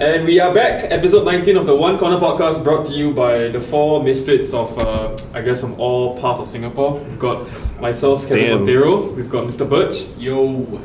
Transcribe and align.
And 0.00 0.24
we 0.24 0.40
are 0.40 0.54
back, 0.54 0.84
episode 0.90 1.26
19 1.26 1.58
of 1.58 1.66
the 1.66 1.76
One 1.76 1.98
Corner 1.98 2.16
podcast, 2.16 2.64
brought 2.64 2.86
to 2.86 2.92
you 2.94 3.12
by 3.12 3.48
the 3.48 3.60
four 3.60 4.02
misfits 4.02 4.54
of, 4.54 4.78
uh, 4.78 5.14
I 5.34 5.42
guess, 5.42 5.60
from 5.60 5.78
all 5.78 6.16
parts 6.18 6.40
of 6.40 6.46
Singapore. 6.46 6.94
We've 6.94 7.18
got 7.18 7.46
myself, 7.82 8.22
Kevin 8.26 8.44
Damn. 8.44 8.58
Montero. 8.60 9.12
We've 9.12 9.28
got 9.28 9.44
Mr. 9.44 9.68
Birch. 9.68 10.06
Yo. 10.16 10.80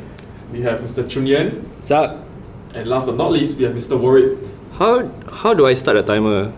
We 0.51 0.63
have 0.63 0.81
Mr. 0.81 1.09
Chun 1.09 1.27
Yen. 1.27 1.51
What's 1.77 1.91
up? 1.91 2.25
And 2.73 2.89
last 2.89 3.05
but 3.05 3.15
not 3.15 3.31
least, 3.31 3.55
we 3.57 3.63
have 3.63 3.73
Mr. 3.73 3.97
Warwick. 3.97 4.37
How 4.73 5.09
how 5.31 5.53
do 5.53 5.65
I 5.65 5.75
start 5.75 5.95
a 5.95 6.03
timer? 6.03 6.51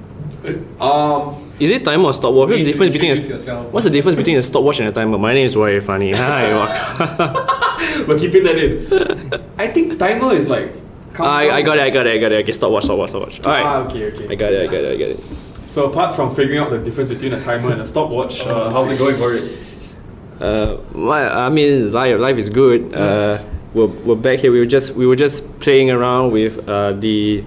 Um, 0.80 1.54
Is 1.60 1.70
it 1.70 1.86
timer 1.86 2.06
or 2.06 2.14
stopwatch? 2.16 2.50
What's 2.50 2.58
the 2.58 2.64
difference 2.64 2.94
between 2.94 3.12
a, 3.12 3.16
yourself. 3.16 3.72
What's 3.72 3.84
the 3.84 3.92
difference 3.92 4.16
between 4.16 4.38
a 4.38 4.42
stopwatch 4.42 4.80
and 4.80 4.90
a 4.90 4.92
timer? 4.92 5.20
My 5.20 5.34
name 5.36 5.46
is 5.46 5.56
Warwick 5.56 5.84
Funny. 5.84 6.12
Hi. 6.16 8.04
We're 8.08 8.18
keeping 8.18 8.44
that 8.46 8.58
in. 8.58 9.44
I 9.60 9.68
think 9.68 10.00
timer 10.00 10.34
is 10.34 10.50
like. 10.50 10.87
I, 11.20 11.50
I 11.58 11.62
got 11.62 11.78
it. 11.78 11.82
I 11.82 11.90
got 11.90 12.08
it. 12.08 12.16
I 12.16 12.18
got 12.20 12.32
it. 12.32 12.44
Okay, 12.44 12.52
stopwatch. 12.52 12.86
Stopwatch. 12.86 13.10
Stopwatch. 13.10 13.46
All 13.46 13.52
right. 13.52 13.64
Ah, 13.66 13.86
okay, 13.86 14.12
okay. 14.12 14.28
I 14.30 14.36
got 14.36 14.54
it. 14.54 14.62
I 14.62 14.66
got 14.72 14.84
it. 14.84 14.94
I 14.94 14.98
got 14.98 15.10
it. 15.10 15.24
So 15.66 15.90
apart 15.90 16.16
from 16.16 16.34
figuring 16.34 16.60
out 16.60 16.70
the 16.70 16.80
difference 16.80 17.10
between 17.10 17.34
a 17.34 17.42
timer 17.42 17.72
and 17.72 17.82
a 17.82 17.86
stopwatch, 17.86 18.42
uh, 18.46 18.70
how's 18.70 18.90
it 18.90 18.98
going 18.98 19.18
for 19.18 19.34
it? 19.34 19.96
Uh, 20.40 20.78
I 21.12 21.50
mean, 21.50 21.92
life, 21.92 22.20
life 22.20 22.38
is 22.38 22.50
good. 22.50 22.94
Uh, 22.94 23.42
we're, 23.74 23.88
we're 23.88 24.16
back 24.16 24.40
here. 24.40 24.52
We 24.52 24.60
were 24.60 24.66
just 24.66 24.96
we 24.96 25.06
were 25.06 25.16
just 25.16 25.60
playing 25.60 25.92
around 25.92 26.32
with 26.32 26.68
uh, 26.70 26.94
the 26.94 27.44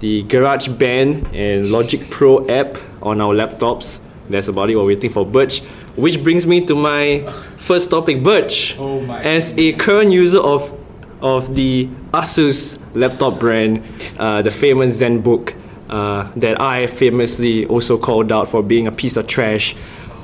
the 0.00 0.22
Garage 0.24 0.68
Band 0.68 1.26
and 1.34 1.70
Logic 1.70 2.00
Pro 2.10 2.46
app 2.48 2.76
on 3.02 3.20
our 3.20 3.34
laptops. 3.34 4.00
That's 4.28 4.48
about 4.48 4.70
it. 4.70 4.76
We're 4.76 4.84
waiting 4.86 5.10
for 5.10 5.26
Birch, 5.26 5.60
which 5.96 6.22
brings 6.22 6.46
me 6.46 6.64
to 6.66 6.74
my 6.74 7.20
first 7.56 7.90
topic. 7.90 8.22
Birch, 8.22 8.76
Oh 8.78 9.00
my 9.00 9.22
as 9.22 9.56
a 9.58 9.72
current 9.72 10.12
user 10.12 10.38
of 10.38 10.70
of 11.24 11.54
the 11.54 11.88
Asus 12.12 12.78
laptop 12.94 13.40
brand, 13.40 13.82
uh, 14.18 14.42
the 14.42 14.50
famous 14.50 15.00
ZenBook, 15.00 15.54
uh, 15.88 16.30
that 16.36 16.60
I 16.60 16.86
famously 16.86 17.66
also 17.66 17.96
called 17.98 18.30
out 18.30 18.46
for 18.46 18.62
being 18.62 18.86
a 18.86 18.92
piece 18.92 19.16
of 19.16 19.26
trash 19.26 19.74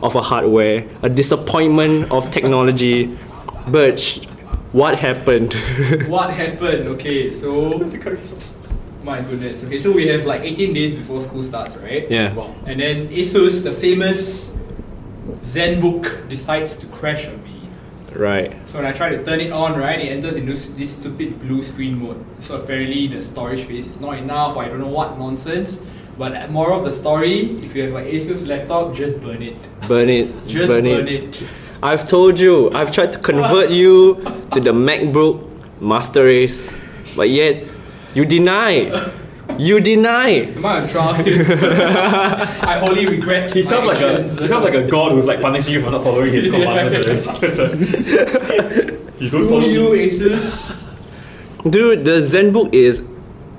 of 0.03 0.15
a 0.15 0.21
hardware, 0.21 0.87
a 1.03 1.09
disappointment 1.09 2.13
of 2.13 2.31
technology. 2.31 3.19
Birch, 3.67 4.25
what 4.73 4.97
happened? 4.97 5.55
What 6.07 6.31
happened? 6.31 6.87
Okay, 6.89 7.31
so 7.31 7.79
my 9.03 9.23
goodness. 9.23 9.65
Okay, 9.65 9.79
so 9.79 9.93
we 9.93 10.07
have 10.09 10.27
like 10.27 10.43
18 10.43 10.75
days 10.75 10.93
before 10.93 11.21
school 11.23 11.43
starts, 11.43 11.77
right? 11.77 12.11
Yeah. 12.11 12.35
Wow. 12.35 12.55
And 12.67 12.79
then 12.81 13.09
Asus, 13.09 13.65
the 13.65 13.73
famous 13.73 14.53
ZenBook, 15.45 16.29
decides 16.29 16.77
to 16.77 16.87
crash 16.87 17.27
on. 17.27 17.40
Right. 18.15 18.57
So 18.69 18.79
when 18.79 18.87
I 18.87 18.93
try 18.93 19.11
to 19.11 19.25
turn 19.25 19.41
it 19.41 19.53
on, 19.53 19.79
right, 19.79 19.99
it 19.99 20.09
enters 20.09 20.37
into 20.37 20.53
this, 20.53 20.93
stupid 20.97 21.41
blue 21.41 21.63
screen 21.63 21.99
mode. 21.99 22.25
So 22.41 22.61
apparently 22.61 23.07
the 23.09 23.21
storage 23.21 23.65
space 23.65 23.87
is 23.87 24.01
not 24.01 24.19
enough. 24.19 24.57
Or 24.57 24.65
I 24.65 24.69
don't 24.69 24.81
know 24.81 24.89
what 24.89 25.19
nonsense. 25.19 25.83
But 26.19 26.51
more 26.51 26.73
of 26.73 26.85
the 26.85 26.93
story, 26.93 27.63
if 27.65 27.75
you 27.75 27.83
have 27.83 27.95
an 27.95 28.05
Asus 28.05 28.47
laptop, 28.47 28.95
just 28.95 29.21
burn 29.21 29.43
it. 29.43 29.57
Burn 29.89 30.09
it. 30.11 30.29
Just 30.47 30.69
burn, 30.69 30.85
burn, 30.85 31.09
it. 31.09 31.41
it. 31.41 31.49
I've 31.83 32.07
told 32.07 32.39
you, 32.39 32.71
I've 32.73 32.93
tried 32.93 33.13
to 33.13 33.19
convert 33.19 33.71
you 33.81 34.17
to 34.53 34.61
the 34.61 34.73
MacBook 34.73 35.49
Master 35.81 36.25
Race, 36.25 36.71
but 37.17 37.31
yet 37.31 37.65
you 38.15 38.27
deny. 38.27 38.91
You 39.59 39.81
deny. 39.81 40.29
Am 40.29 40.65
I 40.65 40.81
on 40.81 40.89
trial? 40.89 41.15
I 41.17 42.79
wholly 42.79 43.07
regret. 43.07 43.53
He 43.53 43.63
sounds 43.63 43.87
like 43.87 44.01
a 44.01 44.23
he 44.23 44.29
sounds 44.47 44.65
like 44.65 44.75
a 44.75 44.87
god 44.87 45.13
who's 45.13 45.27
like 45.27 45.41
punishing 45.41 45.75
you 45.75 45.83
for 45.83 45.91
not 45.91 46.03
following 46.03 46.33
his 46.33 46.47
commandments. 46.51 47.27
you 49.21 49.31
don't 49.31 49.49
follow 49.49 49.61
Screw 49.61 49.67
you, 49.67 49.93
me. 49.93 50.11
Asus. 50.11 50.77
Dude, 51.69 52.05
the 52.05 52.21
ZenBook 52.23 52.73
is 52.75 53.03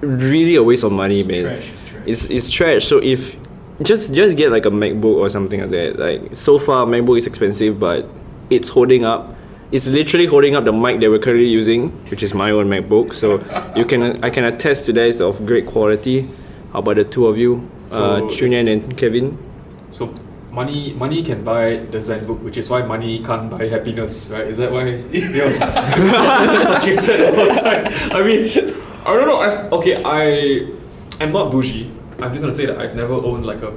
really 0.02 0.56
a 0.56 0.64
waste 0.64 0.83
of 0.83 0.92
money, 0.92 1.23
man. 1.23 1.44
Trash, 1.44 1.70
it's 1.70 1.89
trash. 1.89 2.03
It's 2.08 2.26
it's 2.26 2.50
trash. 2.50 2.86
So 2.86 2.98
if 2.98 3.38
just 3.83 4.14
just 4.14 4.38
get 4.38 4.52
like 4.52 4.65
a 4.65 4.71
MacBook 4.71 5.17
or 5.17 5.30
something 5.30 5.61
like 5.61 5.70
that. 5.71 5.99
Like 5.99 6.36
so 6.36 6.58
far, 6.58 6.86
MacBook 6.86 7.17
is 7.17 7.27
expensive, 7.27 7.80
but 7.80 8.08
it's 8.49 8.70
holding 8.70 9.04
up. 9.04 9.36
It's 9.71 9.87
literally 9.87 10.26
holding 10.26 10.55
up 10.55 10.65
the 10.65 10.73
mic 10.73 10.99
that 10.99 11.09
we're 11.09 11.20
currently 11.20 11.48
using, 11.48 11.92
which 12.09 12.23
is 12.23 12.33
my 12.33 12.52
own 12.52 12.67
MacBook. 12.67 13.14
So 13.14 13.39
you 13.76 13.86
can 13.86 14.21
I 14.23 14.30
can 14.30 14.43
attest 14.43 14.86
to 14.87 14.93
that. 14.93 15.08
It's 15.08 15.21
of 15.21 15.45
great 15.45 15.65
quality. 15.65 16.30
How 16.73 16.80
about 16.80 16.98
the 16.98 17.05
two 17.05 17.27
of 17.27 17.37
you, 17.37 17.70
So 17.89 18.04
uh, 18.04 18.21
Chunian 18.21 18.71
and 18.71 18.98
Kevin? 18.98 19.37
So 19.89 20.14
money 20.52 20.93
money 20.93 21.23
can 21.23 21.43
buy 21.43 21.87
the 21.92 21.99
ZenBook, 21.99 22.42
which 22.43 22.58
is 22.58 22.70
why 22.70 22.82
money 22.82 23.23
can't 23.23 23.49
buy 23.49 23.67
happiness, 23.67 24.27
right? 24.30 24.48
Is 24.48 24.58
that 24.58 24.71
why 24.71 24.87
you're 25.11 25.52
frustrated 25.52 27.39
all 27.39 27.45
the 27.48 27.61
time? 27.64 27.88
I 28.11 28.23
mean, 28.23 28.43
I 29.05 29.14
don't 29.15 29.27
know. 29.27 29.39
I've, 29.39 29.71
okay, 29.73 30.03
I 30.03 30.67
am 31.23 31.32
not 31.32 31.52
bougie. 31.52 31.89
I'm 32.20 32.32
just 32.33 32.43
gonna 32.43 32.53
say 32.53 32.65
that 32.65 32.77
I've 32.77 32.95
never 32.95 33.14
owned 33.14 33.45
like 33.45 33.61
a 33.64 33.71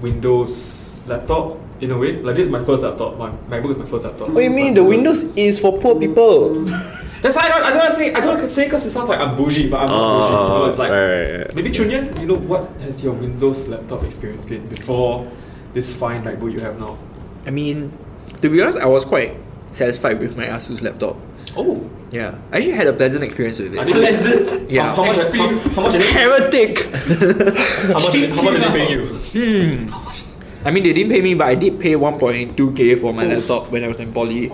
Windows 0.00 1.00
laptop 1.06 1.58
in 1.80 1.90
a 1.90 1.98
way. 1.98 2.20
Like 2.22 2.36
this 2.36 2.46
is 2.46 2.52
my 2.52 2.62
first 2.64 2.82
laptop. 2.82 3.18
My 3.18 3.30
MacBook 3.30 3.72
is 3.72 3.76
my 3.76 3.86
first 3.86 4.04
laptop. 4.04 4.28
What 4.28 4.36
do 4.36 4.42
you 4.42 4.50
mean? 4.50 4.68
I've 4.68 4.76
The 4.76 4.84
Windows 4.84 5.24
is 5.36 5.58
for 5.58 5.78
poor 5.78 5.98
people. 5.98 6.64
That's 7.22 7.36
why 7.36 7.44
I 7.44 7.48
don't. 7.48 7.62
I 7.62 7.70
don't 7.70 7.78
wanna 7.78 7.92
say. 7.92 8.12
I 8.14 8.20
don't 8.20 8.36
wanna 8.36 8.48
say 8.48 8.64
because 8.64 8.86
it 8.86 8.90
sounds 8.90 9.08
like 9.08 9.20
I'm 9.20 9.34
bougie, 9.36 9.68
but 9.68 9.80
I'm 9.80 9.88
not 9.88 10.00
ah, 10.00 10.18
bougie. 10.18 10.32
You 10.32 10.58
know, 10.58 10.64
it's 10.66 10.78
like 10.78 10.90
right, 10.90 11.06
right, 11.06 11.36
right. 11.38 11.54
maybe 11.54 11.70
Chunyan. 11.70 12.20
You 12.20 12.26
know 12.26 12.36
what 12.36 12.70
has 12.80 13.02
your 13.02 13.14
Windows 13.14 13.68
laptop 13.68 14.04
experience 14.04 14.44
been 14.44 14.66
before 14.68 15.30
this 15.72 15.94
fine 15.94 16.22
MacBook 16.22 16.52
you 16.52 16.60
have 16.60 16.78
now? 16.78 16.98
I 17.46 17.50
mean, 17.50 17.96
to 18.42 18.48
be 18.48 18.60
honest, 18.60 18.78
I 18.78 18.86
was 18.86 19.04
quite 19.04 19.34
satisfied 19.72 20.20
with 20.20 20.36
my 20.36 20.46
Asus 20.46 20.82
laptop. 20.82 21.16
Oh, 21.56 21.88
Yeah, 22.10 22.38
I 22.52 22.58
actually 22.58 22.72
had 22.72 22.86
a 22.86 22.92
pleasant 22.92 23.24
experience 23.24 23.58
with 23.58 23.74
it. 23.74 23.88
Pleasant. 23.88 24.70
Yeah. 24.70 24.94
How, 24.94 25.04
how 25.04 25.04
much? 25.06 25.16
How, 25.16 25.58
how 25.58 25.82
much? 25.82 25.94
Are 25.94 25.98
they, 25.98 26.12
Heretic. 26.12 26.78
how 26.86 28.00
much? 28.00 28.14
How 28.14 28.42
much 28.42 28.54
are 28.54 28.58
they 28.58 28.70
paying 28.70 28.90
you? 28.90 29.06
Hmm. 29.08 30.35
I 30.66 30.70
mean, 30.72 30.82
they 30.82 30.92
didn't 30.92 31.12
pay 31.12 31.20
me, 31.22 31.34
but 31.34 31.46
I 31.46 31.54
did 31.54 31.78
pay 31.78 31.94
1.2k 31.94 32.98
for 32.98 33.12
my 33.14 33.24
laptop 33.24 33.70
when 33.70 33.84
I 33.84 33.88
was 33.88 34.00
in 34.00 34.12
poly. 34.12 34.50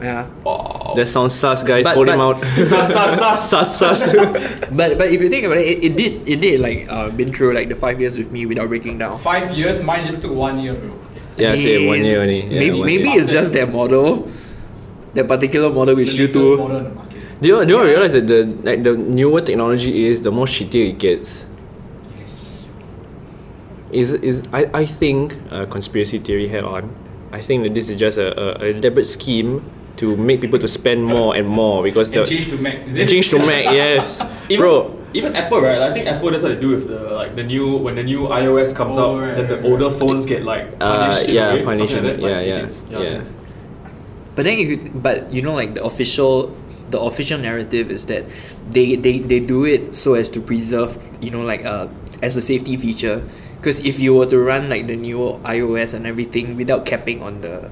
Yeah. 0.00 0.30
That 0.94 1.08
sounds 1.08 1.34
sus, 1.34 1.64
guys. 1.64 1.82
But- 1.84 1.94
Hold 1.96 2.08
him 2.08 2.20
out. 2.20 2.38
Sus, 2.62 2.92
sus, 2.94 3.18
sus. 3.18 3.50
sus, 3.50 3.78
sus. 3.78 4.00
But 4.70 4.94
but 4.96 5.08
if 5.10 5.18
you 5.20 5.28
think 5.28 5.44
about 5.44 5.58
it, 5.58 5.66
it, 5.66 5.78
it 5.90 5.92
did 5.98 6.12
it 6.28 6.38
did 6.40 6.60
like 6.60 6.86
uh, 6.88 7.10
been 7.10 7.32
through 7.34 7.52
like 7.58 7.68
the 7.68 7.74
five 7.74 7.98
years 8.00 8.14
with 8.16 8.30
me 8.30 8.46
without 8.46 8.68
breaking 8.68 8.98
down. 8.98 9.18
Five 9.18 9.50
years, 9.58 9.82
mine 9.82 10.06
just 10.06 10.22
took 10.22 10.30
one 10.30 10.60
year, 10.62 10.74
bro. 10.78 10.94
yeah, 11.36 11.54
say 11.58 11.82
one 11.88 12.04
year 12.04 12.20
only. 12.22 12.42
Yeah, 12.46 12.58
maybe 12.62 12.78
one 12.78 12.86
maybe 12.86 13.08
year. 13.10 13.22
it's 13.26 13.32
just 13.32 13.50
that 13.58 13.72
model, 13.74 14.30
that 15.14 15.26
particular 15.26 15.66
model 15.74 15.96
which 15.98 16.14
you 16.14 16.28
two. 16.30 16.56
model 16.62 16.76
on 16.78 16.84
the 16.84 16.90
market. 16.94 17.18
Do 17.42 17.48
you, 17.48 17.64
do 17.66 17.70
you 17.74 17.82
realize 17.82 18.12
that 18.14 18.26
the 18.30 18.46
like 18.62 18.82
the 18.86 18.94
newer 18.96 19.40
technology 19.42 20.06
is, 20.06 20.22
the 20.22 20.30
more 20.30 20.46
shittier 20.46 20.94
it 20.94 20.98
gets? 21.02 21.47
Yes. 23.90 24.12
Is 24.12 24.12
is 24.22 24.42
I, 24.52 24.68
I 24.74 24.84
think 24.86 25.36
uh, 25.50 25.66
conspiracy 25.66 26.18
theory 26.18 26.48
head 26.48 26.64
on. 26.64 26.94
I 27.32 27.40
think 27.40 27.62
that 27.64 27.74
this 27.74 27.88
is 27.90 27.96
just 27.96 28.16
a, 28.18 28.32
a, 28.64 28.70
a 28.70 28.72
deliberate 28.72 29.04
scheme 29.06 29.62
to 29.96 30.16
make 30.16 30.40
people 30.40 30.58
to 30.58 30.68
spend 30.68 31.04
more 31.04 31.34
and 31.36 31.46
more 31.48 31.82
because 31.82 32.10
the 32.10 32.20
And 32.20 32.28
change 32.28 32.48
to 32.48 32.56
Mac. 32.56 32.86
Is 32.86 32.96
it? 32.96 33.08
change 33.08 33.28
to 33.30 33.38
Mac, 33.38 33.64
yes, 33.74 34.22
Even, 34.48 34.60
bro. 34.62 34.94
even 35.12 35.34
Apple, 35.36 35.60
right? 35.60 35.80
I 35.82 35.92
think 35.92 36.06
Apple 36.06 36.30
that's 36.30 36.42
what 36.42 36.54
they 36.54 36.60
do 36.60 36.70
with 36.70 36.88
the 36.88 37.00
like 37.12 37.34
the 37.36 37.42
new 37.44 37.76
when 37.76 37.96
the 37.96 38.02
new 38.04 38.28
iOS 38.28 38.74
comes 38.74 38.96
Oh, 38.96 39.16
out, 39.16 39.20
right, 39.22 39.34
then 39.36 39.48
the 39.48 39.56
right, 39.56 39.64
older 39.64 39.88
right. 39.88 39.98
phones 39.98 40.24
get 40.24 40.44
like 40.44 40.68
Uh, 40.80 41.08
punished. 41.10 41.24
in 41.24 41.30
a 41.30 41.34
yeah, 41.34 41.54
way, 41.54 41.64
punished 41.64 41.92
like 41.94 42.02
that. 42.02 42.18
yeah, 42.20 42.28
Like, 42.28 42.46
yeah, 42.46 42.56
it's- 42.64 42.86
yeah. 42.90 42.98
it's- 43.00 43.32
But 44.36 44.44
then 44.46 44.56
if 44.58 44.68
you, 44.70 44.78
but 44.94 45.32
you 45.34 45.42
know 45.42 45.52
like 45.54 45.74
the 45.74 45.82
official 45.82 46.54
the 46.94 47.00
official 47.00 47.36
narrative 47.36 47.90
is 47.90 48.06
that 48.06 48.24
they, 48.70 48.96
they, 48.96 49.18
they 49.18 49.40
do 49.40 49.66
it 49.66 49.92
so 49.94 50.14
as 50.14 50.30
to 50.30 50.40
preserve 50.40 50.96
you 51.20 51.28
know 51.30 51.42
like 51.42 51.66
uh 51.66 51.88
as 52.22 52.36
a 52.36 52.40
safety 52.40 52.76
feature 52.78 53.20
because 53.58 53.84
if 53.84 53.98
you 54.00 54.14
were 54.14 54.26
to 54.26 54.38
run 54.38 54.68
like 54.70 54.86
the 54.86 54.96
new 54.96 55.18
iOS 55.44 55.94
and 55.94 56.06
everything 56.06 56.56
without 56.56 56.86
capping 56.86 57.22
on 57.22 57.40
the 57.42 57.70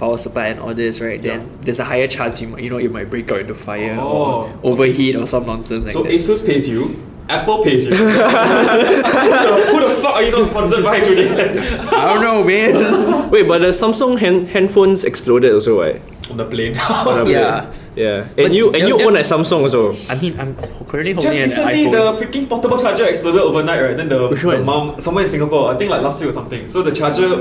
power 0.00 0.16
supply 0.18 0.46
and 0.46 0.58
all 0.60 0.74
this 0.74 1.00
right 1.00 1.22
then 1.22 1.40
Yeah. 1.40 1.46
there's 1.62 1.78
a 1.78 1.84
higher 1.84 2.06
chance 2.08 2.40
you 2.42 2.48
might, 2.48 2.62
you 2.62 2.70
know 2.70 2.78
it 2.78 2.90
might 2.90 3.10
break 3.10 3.30
out 3.30 3.40
into 3.40 3.54
fire 3.54 3.96
Oh, 4.00 4.50
or 4.62 4.72
overheat 4.72 5.14
or 5.16 5.26
some 5.26 5.46
nonsense 5.46 5.84
like 5.84 5.92
So 5.92 6.02
that. 6.02 6.12
Asus 6.12 6.44
pays 6.44 6.68
you. 6.68 6.98
Apple 7.28 7.62
pays 7.64 7.86
you. 7.86 7.94
who, 7.96 8.04
the, 8.04 9.66
who 9.70 9.80
the 9.88 9.94
fuck 10.02 10.14
are 10.16 10.22
you 10.22 10.30
not 10.30 10.46
sponsored 10.48 10.84
by 10.84 11.00
today? 11.00 11.30
I 11.78 12.12
don't 12.14 12.22
know 12.22 12.44
man 12.44 13.30
Wait, 13.34 13.46
but 13.48 13.58
the 13.60 13.68
Samsung 13.68 14.18
hand, 14.18 14.48
handphones 14.48 15.04
exploded 15.04 15.52
also, 15.54 15.80
right? 15.80 16.02
On 16.34 16.38
the 16.38 16.46
plane. 16.50 16.74
On 16.90 17.24
the 17.24 17.30
Yeah. 17.30 17.70
yeah. 17.94 18.26
But 18.34 18.46
And 18.46 18.54
you 18.58 18.74
and 18.74 18.88
you 18.90 18.98
own 19.06 19.14
a 19.14 19.20
Samsung 19.22 19.62
also. 19.62 19.94
I 20.10 20.18
mean 20.18 20.34
I'm 20.34 20.50
currently 20.90 21.14
Just 21.14 21.26
holding 21.30 21.42
an 21.46 21.48
recently, 21.48 21.86
iPhone 21.86 21.94
the 21.94 22.04
freaking 22.18 22.48
portable 22.50 22.74
charger 22.76 23.06
exploded 23.06 23.40
overnight, 23.46 23.80
right? 23.86 23.96
Then 23.96 24.08
the, 24.10 24.26
Which 24.26 24.42
the 24.42 24.48
one? 24.48 24.64
mom, 24.66 25.00
somewhere 25.00 25.22
in 25.22 25.30
Singapore, 25.30 25.70
I 25.70 25.76
think 25.78 25.94
like 25.94 26.02
last 26.02 26.18
week 26.20 26.30
or 26.30 26.32
something. 26.34 26.66
So 26.66 26.82
the 26.82 26.90
charger 26.90 27.38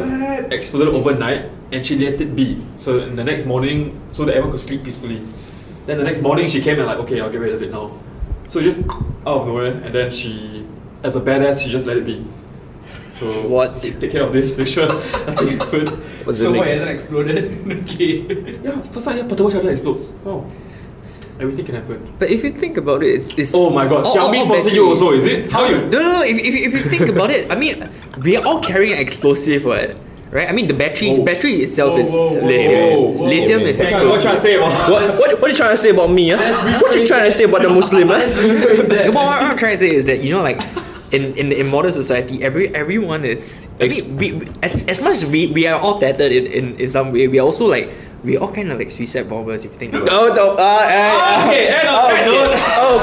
exploded 0.54 0.94
overnight 0.94 1.50
and 1.74 1.81
she 1.81 1.98
let 1.98 2.22
it 2.22 2.36
be. 2.38 2.62
So 2.78 3.00
in 3.01 3.16
the 3.18 3.24
next 3.25 3.50
morning, 3.50 3.98
so 4.13 4.25
that 4.25 4.38
everyone 4.38 4.51
could 4.54 4.62
sleep 4.62 4.84
peacefully. 4.86 5.25
Then 5.90 5.98
the 5.98 6.06
next 6.06 6.22
morning, 6.22 6.48
she 6.54 6.62
came 6.62 6.78
and 6.78 6.86
like, 6.86 7.00
okay, 7.01 7.19
I'll 7.19 7.34
get 7.34 7.42
rid 7.42 7.54
of 7.57 7.62
it 7.66 7.72
now. 7.72 7.98
So 8.45 8.62
just 8.62 8.78
out 9.25 9.42
of 9.42 9.48
nowhere, 9.50 9.74
and 9.81 9.90
then 9.90 10.12
she, 10.12 10.66
as 11.01 11.16
a 11.18 11.19
badass, 11.22 11.63
she 11.66 11.72
just 11.72 11.86
let 11.90 11.98
it 11.98 12.06
be. 12.06 12.24
So 13.23 13.47
What? 13.47 13.81
Take, 13.83 13.99
take 13.99 14.11
care 14.11 14.23
of 14.23 14.33
this. 14.33 14.57
Make 14.57 14.67
sure 14.67 14.87
nothing 15.27 15.57
happens. 15.59 15.95
What's 16.25 16.39
So 16.39 16.49
what 16.51 16.57
next? 16.57 16.69
hasn't 16.69 16.89
exploded? 16.91 17.45
okay. 17.83 18.59
Yeah, 18.63 18.81
first 18.81 19.05
time 19.07 19.17
yeah, 19.17 19.23
portable 19.27 19.51
charger 19.51 19.69
explodes. 19.71 20.11
Wow. 20.23 20.45
Everything 21.39 21.65
can 21.65 21.75
happen. 21.75 22.13
But 22.19 22.29
if 22.29 22.43
you 22.43 22.51
think 22.51 22.77
about 22.77 23.01
it, 23.03 23.07
it's, 23.07 23.29
it's 23.37 23.53
Oh 23.55 23.69
my 23.71 23.87
god, 23.87 24.05
all- 24.05 24.15
Xiaomi 24.15 24.37
all 24.39 24.43
sponsor 24.45 24.63
battery. 24.65 24.73
you 24.79 24.87
also, 24.87 25.11
is 25.13 25.25
it? 25.25 25.51
How 25.51 25.65
you? 25.65 25.77
No, 25.89 26.01
no, 26.01 26.11
no. 26.13 26.21
If, 26.21 26.37
if, 26.37 26.53
if 26.67 26.73
you 26.73 26.79
think 26.89 27.09
about 27.09 27.31
it, 27.31 27.51
I 27.51 27.55
mean, 27.55 27.89
we 28.21 28.37
are 28.37 28.45
all 28.45 28.61
carrying 28.61 28.97
explosive, 28.97 29.65
what? 29.65 29.99
Right? 30.29 30.47
I 30.49 30.51
mean, 30.51 30.67
the 30.67 30.73
batteries, 30.73 31.17
Whoa. 31.19 31.25
battery 31.25 31.53
itself 31.55 31.93
Whoa, 31.93 31.99
is 31.99 32.11
whoa, 32.11 32.33
whoa, 32.39 32.45
lithium. 32.47 32.73
whoa, 32.73 33.11
whoa, 33.11 33.25
lithium 33.25 33.61
whoa. 33.61 33.67
is 33.67 33.79
What 33.79 33.85
you 33.85 33.91
trying- 33.91 34.09
what 34.09 34.15
you 34.15 34.21
trying 34.21 34.35
to 34.35 34.41
say 34.41 34.55
about? 34.55 34.89
What, 34.91 35.01
what, 35.19 35.41
what 35.41 35.43
are 35.43 35.49
you 35.49 35.55
trying 35.57 35.71
to 35.71 35.77
say 35.77 35.89
about 35.89 36.09
me? 36.11 36.29
Huh? 36.29 36.79
What 36.81 36.95
you 36.95 37.05
trying 37.05 37.25
to 37.25 37.31
say 37.31 37.43
about 37.45 37.61
the 37.63 37.69
Muslim? 37.69 38.07
Huh? 38.09 38.19
what, 39.11 39.13
what 39.13 39.41
I'm 39.43 39.57
trying 39.57 39.73
to 39.73 39.77
say 39.79 39.89
is 39.95 40.05
that 40.05 40.23
you 40.23 40.31
know, 40.33 40.41
like 40.43 40.59
in, 41.13 41.36
in, 41.38 41.51
in 41.51 41.69
modern 41.69 41.92
society, 41.94 42.44
every 42.44 42.74
everyone 42.75 43.24
is. 43.24 43.68
I 43.80 43.88
mean, 43.88 44.18
we, 44.18 44.33
we, 44.33 44.48
as, 44.62 44.83
as 44.89 45.00
much 45.01 45.13
as 45.21 45.25
we, 45.25 45.48
we 45.48 45.68
are 45.68 45.80
all 45.80 46.00
tattered 46.00 46.31
in, 46.31 46.45
in, 46.48 46.75
in 46.81 46.88
some 46.89 47.12
way, 47.13 47.27
we 47.27 47.38
are 47.39 47.45
also 47.45 47.69
like 47.69 47.94
we 48.24 48.38
all 48.38 48.48
kind 48.51 48.71
of 48.71 48.80
like 48.80 48.89
suicide 48.89 49.30
bombers. 49.30 49.63
If 49.65 49.74
you 49.74 49.77
think 49.77 49.94
about 49.94 50.07
it. 50.07 50.13
Oh, 50.13 50.33
no, 50.33 50.56
uh, 50.56 50.63
uh, 50.63 51.45
Okay, 51.45 51.68
end 51.68 51.88
of 51.88 52.10
that 52.10 52.24
note. 52.25 52.56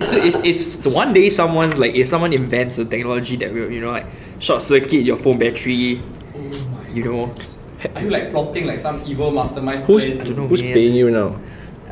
So 0.00 0.16
if, 0.16 0.44
if 0.44 0.86
one 0.92 1.12
day 1.12 1.28
someone's 1.28 1.78
like 1.78 1.94
if 1.94 2.08
someone 2.08 2.32
invents 2.32 2.78
a 2.78 2.84
technology 2.84 3.36
that 3.36 3.52
will 3.52 3.70
you 3.70 3.80
know 3.80 3.92
like 3.92 4.06
short 4.38 4.62
circuit 4.62 5.02
your 5.04 5.16
phone 5.16 5.38
battery, 5.38 6.00
Oh 6.34 6.38
my 6.38 6.88
you 6.90 7.04
know, 7.04 7.30
Are 7.94 8.02
you 8.02 8.10
like 8.10 8.30
plotting 8.30 8.66
like 8.66 8.78
some 8.78 9.02
evil 9.06 9.30
mastermind 9.30 9.84
who's 9.84 10.04
plan? 10.04 10.20
I 10.20 10.24
don't 10.24 10.36
know, 10.36 10.46
who's 10.48 10.62
man. 10.62 10.74
paying 10.74 10.94
you 10.94 11.10
now? 11.10 11.38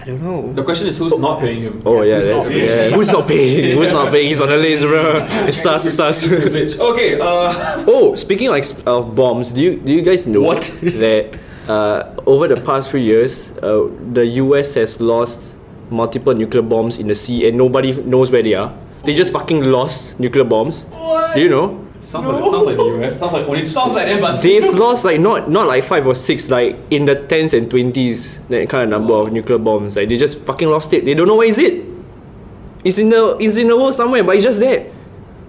I 0.01 0.05
don't 0.05 0.23
know. 0.23 0.53
The 0.55 0.63
question 0.63 0.87
is 0.89 0.97
who's 0.97 1.19
not 1.19 1.41
paying 1.41 1.61
him? 1.63 1.83
Oh 1.85 2.01
yeah, 2.03 2.17
who's 2.17 2.27
that- 2.27 2.37
not 2.37 2.47
paying 2.49 2.65
yeah. 2.65 2.97
Who's 2.97 3.09
not 3.09 3.29
paying? 3.29 3.77
Who's 3.77 3.93
not 3.93 4.11
paying? 4.13 4.29
He's 4.29 4.41
on 4.41 4.49
the 4.49 4.57
list, 4.57 4.83
bro. 4.85 5.27
It's 5.49 5.61
sus, 5.61 5.85
it's 5.87 5.97
sus. 5.97 6.25
Okay, 6.81 7.21
uh, 7.21 7.85
Oh, 7.87 8.15
speaking 8.15 8.49
like 8.51 8.65
of 8.87 9.15
bombs, 9.15 9.53
do 9.53 9.61
you 9.61 9.77
do 9.77 9.93
you 9.93 10.01
guys 10.03 10.27
know 10.27 10.41
What? 10.43 10.63
that 10.83 11.37
uh, 11.69 12.15
over 12.25 12.49
the 12.49 12.57
past 12.61 12.91
few 12.91 13.01
years, 13.01 13.53
uh, 13.59 13.91
the 14.15 14.25
US 14.41 14.75
has 14.75 14.99
lost 15.01 15.57
multiple 15.91 16.35
nuclear 16.35 16.63
bombs 16.63 16.99
in 16.99 17.07
the 17.09 17.15
sea, 17.15 17.49
and 17.49 17.57
nobody 17.57 17.93
knows 18.03 18.31
where 18.31 18.43
they 18.43 18.55
are. 18.55 18.75
They 19.05 19.15
just 19.15 19.33
fucking 19.33 19.65
lost 19.65 20.19
nuclear 20.21 20.45
bombs. 20.45 20.85
What? 20.87 21.35
Do 21.35 21.41
you 21.41 21.49
know? 21.49 21.85
sounds 22.01 22.27
like 22.27 22.41
sounds 22.41 22.67
like 22.67 22.77
the 22.77 22.85
US. 23.03 23.19
Sounds 23.19 23.33
like 23.33 23.49
only 23.49 23.67
Sounds 23.67 23.93
like 23.95 24.07
them, 24.07 24.21
but 24.21 24.41
They've 24.41 24.75
lost 24.75 25.05
like 25.05 25.21
not 25.21 25.51
not 25.51 25.67
like 25.67 25.85
five 25.85 26.07
or 26.07 26.15
six, 26.15 26.49
like 26.51 26.77
in 26.91 27.05
the 27.07 27.15
tens 27.27 27.53
and 27.55 27.69
twenties, 27.71 28.41
that 28.49 28.69
kind 28.69 28.85
of 28.85 28.91
number 28.91 29.15
of 29.15 29.33
nuclear 29.33 29.59
bombs. 29.59 29.97
Like 29.97 30.09
they 30.09 30.17
just 30.17 30.41
fucking 30.43 30.69
lost 30.69 30.93
it. 30.93 31.05
They 31.05 31.15
don't 31.15 31.27
know 31.27 31.37
where 31.37 31.49
is 31.49 31.59
it. 31.59 31.85
It's 32.85 32.99
in 32.99 33.11
the 33.11 33.37
it's 33.41 33.57
in 33.57 33.67
the 33.69 33.77
world 33.77 33.95
somewhere, 33.95 34.23
but 34.23 34.37
it's 34.37 34.45
just 34.45 34.61
there, 34.61 34.91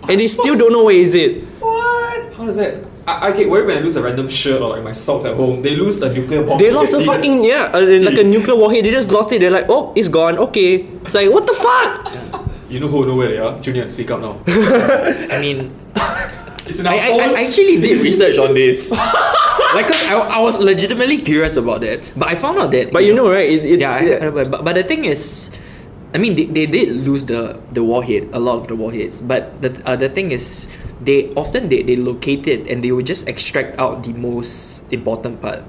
and 0.10 0.20
they 0.20 0.28
still 0.28 0.58
don't 0.58 0.72
know 0.74 0.86
where 0.86 0.96
is 0.96 1.14
it. 1.14 1.44
what? 1.62 2.34
How 2.34 2.46
does 2.46 2.58
that? 2.58 2.84
I, 3.10 3.28
I 3.28 3.32
get 3.32 3.50
worried 3.50 3.68
when 3.68 3.78
I 3.78 3.82
lose 3.82 3.96
a 3.96 4.04
random 4.04 4.30
shirt 4.30 4.62
or 4.62 4.70
like 4.70 4.84
my 4.84 4.92
socks 4.92 5.26
at 5.26 5.36
home. 5.36 5.62
They 5.62 5.76
lose 5.76 6.02
a 6.02 6.14
nuclear 6.14 6.44
bomb. 6.44 6.60
They 6.60 6.72
lost 6.72 6.94
a 6.94 7.04
fucking 7.04 7.44
yeah, 7.44 7.72
uh, 7.74 7.82
like 7.82 8.18
a 8.18 8.24
nuclear 8.24 8.56
warhead. 8.56 8.86
They 8.86 8.92
just 8.92 9.12
lost 9.12 9.32
it. 9.32 9.40
They're 9.40 9.52
like, 9.52 9.66
oh, 9.70 9.94
it's 9.96 10.10
gone. 10.10 10.38
Okay, 10.38 10.86
it's 11.06 11.14
like 11.14 11.30
what 11.30 11.48
the 11.48 11.54
fuck? 11.54 12.46
You 12.70 12.80
know 12.80 12.88
who 12.88 13.06
know 13.06 13.16
where 13.16 13.30
they 13.30 13.40
are? 13.40 13.60
Junior, 13.60 13.90
speak 13.90 14.12
up 14.12 14.22
now. 14.22 14.40
I 14.48 15.42
mean, 15.42 15.74
It's 16.70 16.80
I, 16.86 16.98
I, 16.98 17.34
I 17.34 17.44
actually 17.44 17.82
did 17.82 18.02
research 18.06 18.38
on 18.38 18.54
this. 18.54 18.92
like, 18.92 19.88
cause 19.90 20.02
I, 20.06 20.38
I 20.38 20.40
was 20.40 20.62
legitimately 20.62 21.18
curious 21.26 21.58
about 21.58 21.82
that, 21.82 22.12
but 22.16 22.28
I 22.30 22.36
found 22.36 22.60
out 22.60 22.70
that. 22.72 22.94
But 22.94 23.06
you 23.06 23.16
know, 23.16 23.30
right? 23.32 23.50
It, 23.50 23.66
it, 23.66 23.80
yeah, 23.80 23.92
I, 23.98 24.28
I, 24.28 24.30
but, 24.30 24.64
but 24.64 24.74
the 24.76 24.84
thing 24.84 25.06
is, 25.06 25.50
I 26.14 26.20
mean, 26.20 26.36
they, 26.36 26.46
they 26.46 26.66
did 26.68 26.90
lose 27.06 27.26
the 27.26 27.60
the 27.72 27.84
warhead, 27.84 28.30
a 28.34 28.40
lot 28.40 28.62
of 28.62 28.68
the 28.68 28.76
warheads. 28.76 29.22
But 29.22 29.62
the 29.62 29.74
uh, 29.86 29.96
the 29.96 30.10
thing 30.10 30.32
is, 30.32 30.70
they 31.02 31.30
often 31.36 31.70
they, 31.70 31.82
they 31.84 31.96
locate 31.96 32.48
it 32.48 32.68
and 32.68 32.84
they 32.84 32.92
will 32.92 33.04
just 33.04 33.28
extract 33.28 33.80
out 33.80 34.04
the 34.04 34.14
most 34.14 34.84
important 34.92 35.42
part. 35.42 35.64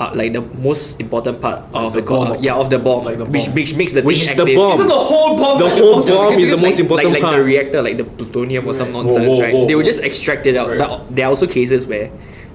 Uh, 0.00 0.10
like 0.14 0.32
the 0.32 0.40
most 0.40 0.98
important 1.00 1.40
part 1.40 1.62
of 1.74 1.92
the 1.92 2.00
the, 2.00 2.06
bomb, 2.06 2.28
bomb. 2.34 2.42
yeah, 2.42 2.54
of 2.54 2.70
the 2.70 2.78
bomb, 2.78 3.04
Like 3.04 3.18
the 3.18 3.24
which 3.26 3.44
bomb. 3.46 3.54
which 3.54 3.74
makes 3.76 3.92
the 3.92 4.02
Which 4.02 4.20
thing 4.20 4.30
is 4.30 4.34
the 4.36 4.54
bomb. 4.56 4.72
Isn't 4.74 4.88
the 4.88 4.94
whole 4.94 5.36
bomb 5.36 5.58
The 5.58 5.64
like 5.64 5.72
whole 5.74 5.92
most- 5.96 6.08
bomb 6.08 6.32
is 6.34 6.48
the 6.48 6.56
most 6.56 6.62
like, 6.62 6.78
important 6.80 7.12
like, 7.12 7.22
part. 7.22 7.32
Like 7.34 7.40
the 7.40 7.44
reactor, 7.44 7.82
like 7.82 7.96
the 7.98 8.04
plutonium 8.04 8.66
or 8.66 8.74
some 8.74 8.88
Right. 8.88 8.94
Whoa, 8.96 9.02
nonsense, 9.04 9.28
whoa, 9.28 9.40
right? 9.40 9.54
whoa, 9.54 9.66
they 9.68 9.74
will 9.76 9.84
just 9.84 10.00
extract 10.02 10.46
it 10.46 10.56
out. 10.56 10.70
Right. 10.70 10.78
But 10.78 11.14
there 11.14 11.26
are 11.26 11.28
also 11.28 11.46
cases 11.46 11.86
where 11.86 12.10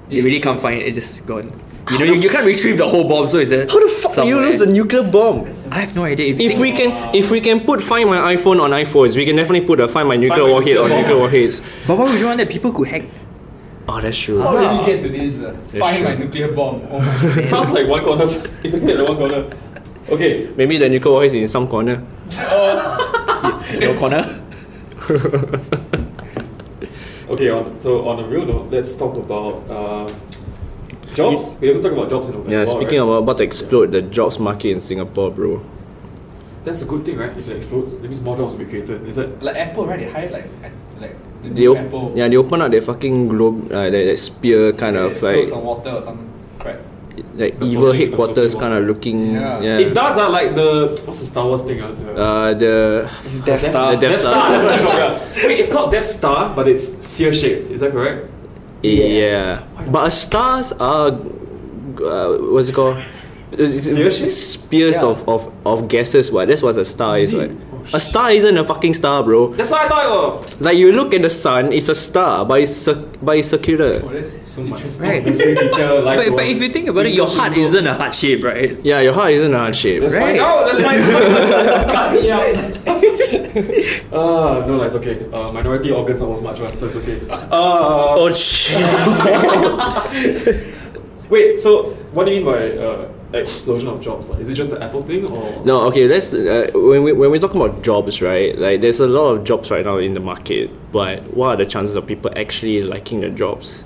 they 0.10 0.22
really 0.22 0.40
can't 0.40 0.60
find 0.60 0.82
it; 0.82 0.88
it's 0.88 0.96
just 0.96 1.26
gone. 1.26 1.50
You 1.90 2.00
know, 2.00 2.06
you, 2.06 2.16
you 2.16 2.30
can't 2.30 2.46
retrieve 2.46 2.78
the 2.78 2.88
whole 2.88 3.08
bomb, 3.08 3.30
so 3.30 3.38
it's 3.38 3.52
a 3.52 3.60
How 3.66 3.80
the 3.80 3.90
fuck 3.90 4.14
do 4.16 4.26
you 4.28 4.40
lose 4.42 4.60
a 4.60 4.70
nuclear 4.70 5.04
bomb? 5.04 5.48
I 5.72 5.80
have 5.80 5.96
no 5.96 6.04
idea. 6.04 6.34
If, 6.34 6.40
If 6.40 6.60
we 6.60 6.74
can, 6.74 7.16
if 7.16 7.32
we 7.32 7.40
can 7.40 7.62
put 7.62 7.82
find 7.82 8.10
my 8.10 8.36
iPhone 8.36 8.60
on 8.62 8.72
iPhones, 8.72 9.16
we 9.16 9.26
can 9.26 9.38
definitely 9.38 9.66
put 9.66 9.80
a 9.80 9.88
find 9.88 10.08
my 10.08 10.18
nuclear 10.18 10.44
My 10.44 10.50
warhead 10.50 10.78
on 10.78 10.84
Nuclear 10.90 11.02
nuclear 11.02 11.18
warheads. 11.20 11.62
but 11.88 11.98
why 11.98 12.04
would 12.12 12.20
you 12.20 12.26
want 12.26 12.40
that 12.40 12.50
people 12.50 12.74
could 12.74 12.90
hack? 12.90 13.04
Oh, 13.88 14.02
that's 14.02 14.18
true. 14.20 14.42
How 14.42 14.60
did 14.60 14.80
we 14.80 14.86
get 14.86 15.02
to 15.02 15.10
this? 15.10 15.42
Uh, 15.42 15.54
find 15.80 15.98
true. 16.00 16.08
my 16.10 16.16
nuclear 16.16 16.52
bomb. 16.52 16.82
Oh 16.92 17.00
my 17.00 17.38
It 17.40 17.44
sounds 17.44 17.72
like 17.72 17.88
one 17.88 18.04
corner. 18.04 18.26
It's 18.26 18.60
exactly 18.66 18.94
like 18.96 19.08
one 19.08 19.18
corner. 19.18 19.50
Okay, 20.10 20.50
Maybe 20.58 20.78
the 20.78 20.90
nuclear 20.90 21.14
warhead 21.14 21.30
is 21.32 21.36
in 21.36 21.48
some 21.48 21.68
corner. 21.70 22.06
Oh 22.34 23.64
no 23.80 23.94
corner. 23.98 24.24
okay. 27.30 27.50
On, 27.50 27.80
so 27.80 28.08
on 28.08 28.24
a 28.24 28.28
real 28.28 28.46
note, 28.46 28.72
let's 28.72 28.96
talk 28.96 29.18
about 29.18 29.64
uh, 29.70 30.14
jobs. 31.14 31.58
We 31.62 31.68
haven't 31.68 31.84
talked 31.84 31.94
about 31.96 32.10
jobs 32.10 32.28
in 32.28 32.36
a 32.36 32.40
while. 32.40 32.52
Yeah, 32.52 32.66
speaking 32.66 33.00
right? 33.00 33.06
about 33.08 33.24
about 33.24 33.38
to 33.38 33.44
explode 33.44 33.92
the 33.92 34.02
jobs 34.02 34.40
market 34.40 34.72
in 34.72 34.80
Singapore, 34.80 35.32
bro. 35.32 35.64
that's 36.64 36.82
a 36.82 36.86
good 36.86 37.06
thing, 37.06 37.18
right? 37.18 37.32
If 37.38 37.48
it 37.48 37.56
explodes, 37.58 37.98
that 37.98 38.08
means 38.08 38.22
more 38.22 38.36
jobs 38.38 38.52
will 38.54 38.60
be 38.60 38.66
created. 38.66 39.08
Is 39.08 39.16
that? 39.16 39.42
Like 39.42 39.56
Apple, 39.56 39.88
right? 39.88 40.00
They 40.00 40.10
hire 40.12 40.30
like 40.30 40.50
like 41.00 41.16
the 41.44 41.50
They 41.50 41.68
op- 41.68 41.78
Apple. 41.78 42.12
yeah, 42.16 42.28
they 42.28 42.36
open 42.38 42.62
up 42.62 42.72
their 42.72 42.82
fucking 42.82 43.30
globe, 43.30 43.72
uh, 43.72 43.90
that, 43.90 43.92
that 43.92 44.18
spear 44.18 44.74
kind 44.74 44.96
It 44.98 45.04
of 45.06 45.16
floats 45.18 45.52
like 45.52 45.58
on 45.60 45.64
water 45.66 45.90
or 45.92 46.02
some 46.02 46.18
crap. 46.18 46.37
Like 47.38 47.60
The 47.60 47.66
evil 47.66 47.92
headquarters 47.94 48.56
kind 48.56 48.74
of 48.74 48.86
looking. 48.86 49.36
Yeah. 49.36 49.62
Yeah. 49.62 49.78
It 49.78 49.94
does. 49.94 50.18
Uh, 50.18 50.30
like 50.30 50.56
the 50.56 51.00
what's 51.06 51.20
the 51.20 51.26
Star 51.28 51.46
Wars 51.46 51.62
thing? 51.62 51.82
Uh, 51.82 51.92
the, 52.54 53.08
Uh, 53.08 53.10
the 53.38 53.42
Death 53.46 53.62
Star. 53.62 53.96
The 53.96 54.02
Death 54.02 54.18
Star. 54.18 54.52
That's 54.52 54.66
what 54.66 54.74
it's 54.76 54.84
called. 54.84 54.98
Yeah. 55.38 55.48
Wait, 55.48 55.60
it's 55.60 55.72
called 55.74 55.92
Death 55.92 56.06
Star, 56.06 56.56
but 56.56 56.68
it's 56.68 56.84
sphere 57.08 57.34
shaped. 57.34 57.68
Is 57.70 57.80
that 57.82 57.92
correct? 57.92 58.30
Yeah. 58.82 59.64
But 59.92 60.10
stars 60.12 60.72
are 60.74 61.10
uh, 61.10 62.38
what's 62.54 62.70
it 62.70 62.76
called? 62.76 62.98
It's- 63.52 63.86
Sphere 63.90 64.08
it's 64.08 64.18
shape? 64.18 64.28
Spears 64.28 65.02
Yeah. 65.02 65.10
of, 65.10 65.28
of, 65.30 65.42
of 65.66 65.88
gases, 65.88 66.32
what? 66.32 66.48
That's 66.48 66.62
what 66.62 66.76
a 66.78 66.86
star 66.86 67.18
is, 67.18 67.34
Is 67.34 67.40
what? 67.40 67.50
it? 67.50 67.52
Oh, 67.52 67.67
a 67.94 68.00
star 68.00 68.32
isn't 68.32 68.58
a 68.58 68.64
fucking 68.64 68.94
star, 68.94 69.24
bro. 69.24 69.48
That's 69.54 69.72
what 69.72 69.82
I 69.82 69.88
thought. 69.90 70.06
It 70.06 70.10
was. 70.10 70.62
Like 70.62 70.78
you 70.78 70.92
look 70.92 71.14
at 71.14 71.22
the 71.22 71.30
sun, 71.30 71.72
it's 71.72 71.88
a 71.90 71.96
star, 71.96 72.46
but 72.46 72.60
it's 72.62 72.76
cir- 72.76 73.08
but 73.22 73.38
it's 73.38 73.48
circular. 73.50 74.02
Oh, 74.04 74.10
that's 74.10 74.50
So 74.50 74.64
much. 74.64 74.84
Right. 75.00 75.24
Teacher. 75.24 76.02
Like 76.02 76.20
But, 76.20 76.30
but 76.38 76.46
if 76.46 76.62
you 76.62 76.70
think 76.70 76.88
about 76.90 77.06
it, 77.06 77.14
your 77.14 77.28
heart 77.28 77.56
isn't 77.56 77.88
a 77.88 77.94
heart 77.94 78.14
shape, 78.14 78.44
right? 78.44 78.78
Yeah, 78.84 79.00
your 79.02 79.14
heart 79.14 79.32
isn't 79.32 79.54
a 79.54 79.58
heart 79.58 79.76
shape. 79.76 80.02
Let's 80.04 80.14
Right. 80.16 80.22
find 80.22 80.40
out. 80.40 80.66
Let's 80.68 80.80
find 80.82 81.02
out. 81.02 81.90
cut 81.94 82.14
me 82.14 82.32
out. 82.32 82.56
Ah, 84.14 84.66
no, 84.68 84.82
it's 84.84 84.96
okay. 84.96 85.20
Uh, 85.32 85.52
minority 85.52 85.92
organs 85.92 86.22
are 86.22 86.30
worth 86.30 86.42
much, 86.44 86.60
one, 86.60 86.76
so 86.76 86.88
it's 86.88 86.96
okay. 86.98 87.20
Uh, 87.30 87.48
Oh 87.52 88.32
shit. 88.34 88.78
wait. 91.30 91.60
So, 91.60 91.94
what 92.14 92.26
do 92.26 92.32
you 92.32 92.44
mean 92.44 92.46
by 92.46 92.72
uh, 92.78 93.08
explosion 93.34 93.90
of 93.90 94.02
jobs? 94.02 94.30
Like, 94.30 94.40
is 94.40 94.50
it 94.50 94.54
just 94.54 94.72
the 94.72 94.82
Apple 94.82 95.04
thing, 95.04 95.30
or 95.30 95.66
No, 95.66 95.82
okay. 95.88 96.08
Let's 96.08 96.34
uh, 96.34 96.72
when 96.74 97.04
we 97.04 97.14
when 97.14 97.32
we 97.32 97.40
talk 97.40 97.54
about 97.56 97.84
jobs, 97.84 98.22
right? 98.22 98.58
Like, 98.58 98.82
there's 98.82 99.00
a 99.00 99.08
lot 99.08 99.32
of 99.34 99.44
jobs 99.44 99.70
right 99.70 99.86
now 99.86 99.98
in 99.98 100.14
the 100.14 100.20
market, 100.20 100.72
but 100.92 101.24
what 101.36 101.48
are 101.48 101.58
the 101.58 101.66
chances 101.66 101.96
of 101.96 102.08
people 102.08 102.32
actually 102.36 102.84
liking 102.84 103.22
their 103.22 103.30
jobs? 103.30 103.84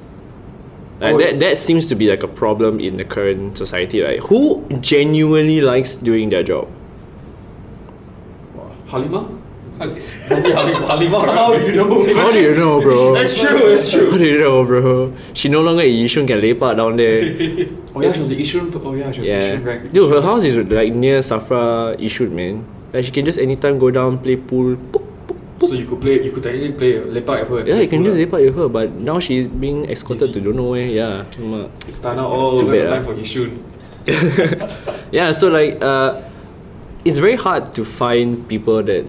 Like 0.99 1.15
Oh, 1.15 1.17
that 1.17 1.39
that 1.39 1.57
seems 1.57 1.87
to 1.87 1.95
be 1.95 2.09
like 2.09 2.21
a 2.21 2.27
problem 2.27 2.79
in 2.79 2.97
the 2.97 3.05
current 3.05 3.57
society, 3.57 4.01
right? 4.01 4.19
Who 4.23 4.63
genuinely 4.81 5.61
likes 5.61 5.95
doing 5.95 6.29
their 6.29 6.43
job? 6.43 6.69
Halima? 8.87 9.40
Maybe 9.81 10.51
Halima. 10.51 10.87
Halima. 10.87 11.17
right? 11.19 11.37
How 11.37 11.53
do 11.53 11.65
you 11.65 11.75
know? 11.75 12.13
How 12.13 12.31
do 12.31 12.39
you 12.39 12.55
know, 12.55 12.81
bro? 12.81 13.13
That's 13.15 13.39
true. 13.39 13.69
That's 13.69 13.89
true. 13.89 14.11
How 14.11 14.17
true. 14.17 14.25
do 14.25 14.29
you 14.29 14.39
know, 14.39 14.65
bro? 14.65 15.13
She 15.33 15.49
no 15.49 15.61
longer 15.61 15.81
at 15.81 15.89
Yishun 15.89 16.27
can 16.27 16.39
lepak 16.39 16.77
down 16.77 16.95
there. 16.97 17.21
Oh 17.93 17.99
yeah, 17.99 18.13
she 18.13 18.19
was 18.19 18.29
the 18.29 18.39
Yishun. 18.39 18.71
Oh 18.85 18.93
yeah, 18.95 19.11
she 19.11 19.19
was 19.19 19.27
yeah, 19.27 19.41
Yishun 19.51 19.65
rank. 19.65 19.91
dude, 19.91 20.09
her 20.13 20.21
house 20.21 20.45
is 20.45 20.55
like 20.55 20.93
near 20.93 21.19
Safra 21.19 21.97
Yishun, 21.99 22.31
man. 22.31 22.63
Like 22.93 23.03
she 23.03 23.11
can 23.11 23.25
just 23.25 23.37
anytime 23.37 23.79
go 23.79 23.91
down 23.91 24.17
play 24.19 24.37
pool. 24.37 24.77
Boop. 24.77 25.67
So 25.67 25.73
you 25.73 25.85
could 25.85 25.99
play. 25.99 26.23
You 26.23 26.31
could 26.31 26.43
technically 26.43 26.71
play 26.71 26.93
lepak 27.03 27.41
with 27.41 27.49
her. 27.49 27.59
and 27.59 27.67
Yeah, 27.67 27.79
you 27.83 27.89
can 27.89 27.99
pool, 27.99 28.15
just 28.15 28.31
lah. 28.31 28.39
lepak 28.39 28.45
with 28.45 28.55
her, 28.55 28.69
but 28.69 28.91
now 28.93 29.19
she's 29.19 29.47
being 29.47 29.89
escorted 29.91 30.31
to 30.31 30.39
don't 30.39 30.55
know 30.55 30.71
where. 30.71 30.87
Yeah, 30.87 31.27
Mak. 31.43 31.67
Istana 31.91 32.23
all 32.23 32.63
the 32.63 32.87
time 32.87 33.03
ah. 33.03 33.05
for 33.05 33.13
Yishun. 33.13 33.59
yeah. 35.11 35.31
So 35.35 35.49
like, 35.49 35.83
uh, 35.83 36.21
it's 37.03 37.17
very 37.17 37.35
hard 37.35 37.73
to 37.75 37.83
find 37.83 38.47
people 38.47 38.81
that 38.83 39.03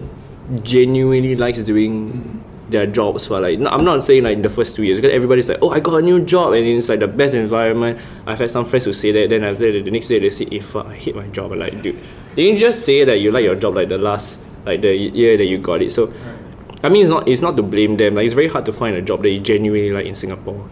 genuinely 0.61 1.35
likes 1.35 1.59
doing 1.59 2.43
their 2.69 2.85
jobs. 2.85 3.27
For 3.27 3.39
like, 3.39 3.59
I'm 3.59 3.83
not 3.83 4.03
saying 4.03 4.23
like 4.23 4.33
in 4.37 4.41
the 4.41 4.49
first 4.49 4.75
two 4.75 4.83
years 4.83 4.99
because 4.99 5.13
everybody's 5.13 5.49
like, 5.49 5.59
oh, 5.61 5.69
I 5.69 5.79
got 5.79 5.95
a 5.95 6.01
new 6.01 6.23
job 6.23 6.53
and 6.53 6.65
it's 6.65 6.89
like 6.89 6.99
the 6.99 7.07
best 7.07 7.33
environment. 7.33 7.99
I've 8.25 8.39
had 8.39 8.51
some 8.51 8.65
friends 8.65 8.85
who 8.85 8.93
say 8.93 9.11
that. 9.11 9.29
Then 9.29 9.43
after 9.43 9.71
the 9.71 9.91
next 9.91 10.07
day 10.07 10.19
they 10.19 10.29
say, 10.29 10.45
eh, 10.45 10.57
if 10.57 10.75
I 10.75 10.95
hate 10.95 11.15
my 11.15 11.27
job, 11.27 11.51
I'm 11.51 11.59
like, 11.59 11.81
dude, 11.81 11.99
didn't 12.35 12.59
just 12.59 12.85
say 12.85 13.03
that 13.03 13.19
you 13.19 13.31
like 13.31 13.43
your 13.43 13.55
job 13.55 13.75
like 13.75 13.89
the 13.89 13.97
last 13.97 14.39
like 14.65 14.81
the 14.81 14.95
year 14.95 15.37
that 15.37 15.45
you 15.45 15.57
got 15.57 15.81
it. 15.81 15.91
So 15.91 16.13
I 16.83 16.89
mean, 16.89 17.03
it's 17.03 17.09
not 17.09 17.27
it's 17.27 17.41
not 17.41 17.55
to 17.55 17.63
blame 17.63 17.97
them. 17.97 18.15
Like 18.15 18.25
it's 18.25 18.33
very 18.33 18.49
hard 18.49 18.65
to 18.65 18.73
find 18.73 18.95
a 18.95 19.01
job 19.01 19.21
that 19.21 19.29
you 19.29 19.39
genuinely 19.39 19.91
like 19.91 20.05
in 20.05 20.15
Singapore, 20.15 20.69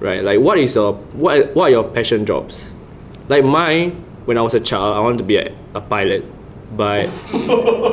right? 0.00 0.24
Like 0.24 0.40
what 0.40 0.58
is 0.58 0.74
your 0.74 0.94
what 1.12 1.54
what 1.54 1.68
are 1.68 1.70
your 1.70 1.84
passion 1.84 2.24
jobs? 2.24 2.72
Like 3.28 3.44
mine, 3.44 3.92
when 4.24 4.38
I 4.38 4.40
was 4.42 4.54
a 4.54 4.60
child, 4.60 4.96
I 4.96 5.00
wanted 5.00 5.18
to 5.18 5.24
be 5.24 5.36
a, 5.36 5.54
a 5.74 5.80
pilot, 5.80 6.24
but 6.72 7.06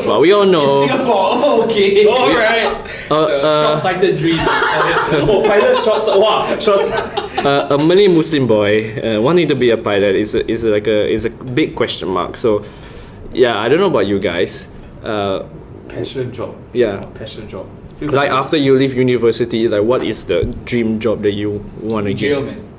but 0.08 0.20
we 0.22 0.32
all 0.32 0.46
know. 0.46 0.88
Singapore, 0.88 1.64
okay. 1.66 2.08
Alright. 2.08 2.90
Uh, 3.12 3.16
uh, 3.16 3.68
Short-sighted 3.78 4.18
dream. 4.18 4.36
oh, 4.40 5.44
pilot 5.46 5.82
shots. 5.84 6.08
Wow, 6.08 6.58
shots. 6.60 6.90
uh, 7.46 7.68
a 7.70 7.78
Malay 7.78 8.08
Muslim 8.08 8.48
boy 8.48 8.96
uh, 9.02 9.22
wanting 9.22 9.48
to 9.48 9.56
be 9.56 9.70
a 9.70 9.78
pilot 9.78 10.16
is 10.16 10.34
a, 10.36 10.50
is 10.50 10.64
like 10.64 10.88
a 10.88 11.08
is 11.10 11.26
a 11.26 11.30
big 11.30 11.76
question 11.76 12.10
mark. 12.10 12.38
So, 12.38 12.64
yeah, 13.34 13.60
I 13.60 13.70
don't 13.70 13.80
know 13.80 13.88
about 13.90 14.08
you 14.08 14.20
guys. 14.20 14.70
Uh, 15.04 15.44
Passion 15.90 16.32
job. 16.34 16.56
yeah, 16.74 17.06
Passion 17.16 17.50
job. 17.50 17.68
Feels 18.00 18.14
like 18.14 18.32
after 18.32 18.58
you 18.58 18.76
leave 18.78 18.96
university, 18.96 19.68
like 19.68 19.84
what 19.84 20.02
is 20.04 20.26
the 20.26 20.46
dream 20.66 21.00
job 21.00 21.22
that 21.22 21.34
you 21.34 21.64
want 21.82 22.08
to 22.08 22.14
Jail, 22.14 22.42
get? 22.44 22.56
man. 22.56 22.71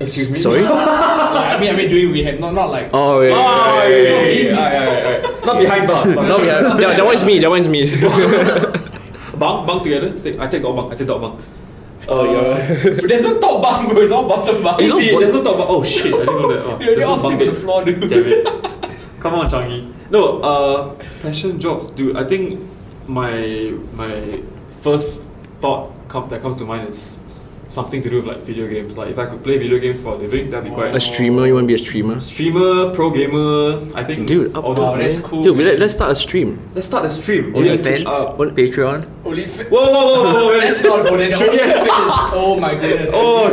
Excuse 0.00 0.30
me. 0.30 0.36
Sorry. 0.36 0.62
like, 0.62 0.72
I 0.72 1.60
mean, 1.60 1.70
I 1.70 1.76
mean, 1.76 1.90
doing 1.90 2.10
we 2.10 2.24
have 2.24 2.40
not 2.40 2.54
not 2.54 2.70
like. 2.70 2.88
Oh 2.94 3.20
yeah. 3.20 3.32
Oh, 3.32 3.36
yeah, 3.36 3.36
ah, 3.36 3.84
yeah, 3.84 3.98
yeah, 4.00 4.32
yeah, 4.32 5.20
yeah, 5.20 5.44
Not 5.44 5.58
behind 5.60 5.86
bars. 5.86 6.14
Not 6.16 6.40
behind. 6.40 6.80
That, 6.80 6.96
that 6.96 7.04
one 7.04 7.26
me. 7.26 7.38
That 7.38 7.50
one's 7.50 7.68
me. 7.68 7.82
bunk, 9.38 9.66
bunk 9.66 9.82
together. 9.82 10.18
Say, 10.18 10.38
I 10.38 10.46
take 10.46 10.62
dog 10.62 10.76
bunk. 10.76 10.92
I 10.92 10.96
take 10.96 11.06
dog 11.06 11.20
bunk. 11.20 11.44
Oh 12.08 12.24
yeah. 12.24 12.56
there's 13.08 13.22
no 13.22 13.38
top 13.38 13.62
bunk, 13.62 13.90
bro. 13.90 14.00
It's 14.00 14.10
all 14.10 14.26
bottom 14.26 14.62
bunk. 14.62 14.80
You 14.80 14.98
See, 14.98 15.10
there's 15.10 15.34
no 15.34 15.44
top 15.44 15.58
bunk. 15.58 15.70
Oh 15.70 15.84
shit! 15.84 16.14
I 16.14 16.24
didn't 16.24 16.26
know 16.26 16.52
that. 16.52 16.64
Oh, 16.64 16.78
they 16.78 17.02
all 17.02 17.18
sleep 17.18 17.40
in 17.40 17.54
small, 17.54 17.84
dude. 17.84 18.00
Damn 18.08 18.24
it. 18.24 18.44
Come 19.20 19.34
on, 19.34 19.50
Changi. 19.50 19.92
No, 20.08 20.40
uh, 20.40 20.94
passion 21.20 21.60
jobs, 21.60 21.90
dude. 21.90 22.16
I 22.16 22.24
think 22.24 22.58
my 23.06 23.76
my 23.92 24.42
first 24.80 25.26
thought 25.60 25.92
come, 26.08 26.28
that 26.30 26.40
comes 26.40 26.56
to 26.56 26.64
mind 26.64 26.88
is 26.88 27.22
something 27.70 28.02
to 28.02 28.10
do 28.10 28.16
with 28.16 28.26
like 28.26 28.38
video 28.38 28.66
games. 28.68 28.98
Like 28.98 29.10
if 29.10 29.18
I 29.18 29.26
could 29.26 29.42
play 29.42 29.58
video 29.58 29.78
games 29.78 30.00
for 30.00 30.14
a 30.14 30.16
living, 30.16 30.50
that'd 30.50 30.68
be 30.68 30.74
quite. 30.74 30.94
a 30.94 31.00
streamer? 31.00 31.46
You 31.46 31.54
want 31.54 31.64
to 31.64 31.68
be 31.68 31.74
a 31.74 31.78
streamer? 31.78 32.18
Streamer, 32.20 32.92
pro 32.94 33.10
gamer. 33.10 33.80
I 33.94 34.04
think. 34.04 34.26
Dude, 34.28 34.56
up 34.56 34.64
all 34.64 34.74
those 34.74 34.96
man. 34.96 35.22
cool. 35.22 35.42
Dude, 35.42 35.56
let, 35.56 35.78
let's 35.78 35.94
start 35.94 36.10
a 36.10 36.16
stream. 36.16 36.58
Let's 36.74 36.86
start 36.86 37.04
a 37.04 37.08
stream. 37.08 37.54
Only 37.56 37.78
fans? 37.78 38.04
What- 38.04 38.50
Patreon. 38.54 39.08
Only 39.24 39.46
fa- 39.46 39.64
Whoa, 39.64 39.92
whoa, 39.92 39.92
whoa, 39.92 40.24
whoa, 40.24 40.34
whoa! 40.34 40.58
Let's 40.58 40.82
Let's 40.82 40.84
not 40.84 41.06
go 41.08 41.16
there. 41.16 41.30
The 41.30 41.36
Trinidad. 41.36 41.88
OnlyFans. 41.88 42.30
Oh 42.34 42.60
my 42.60 42.74
goodness. 42.74 43.10
Oh. 43.12 43.46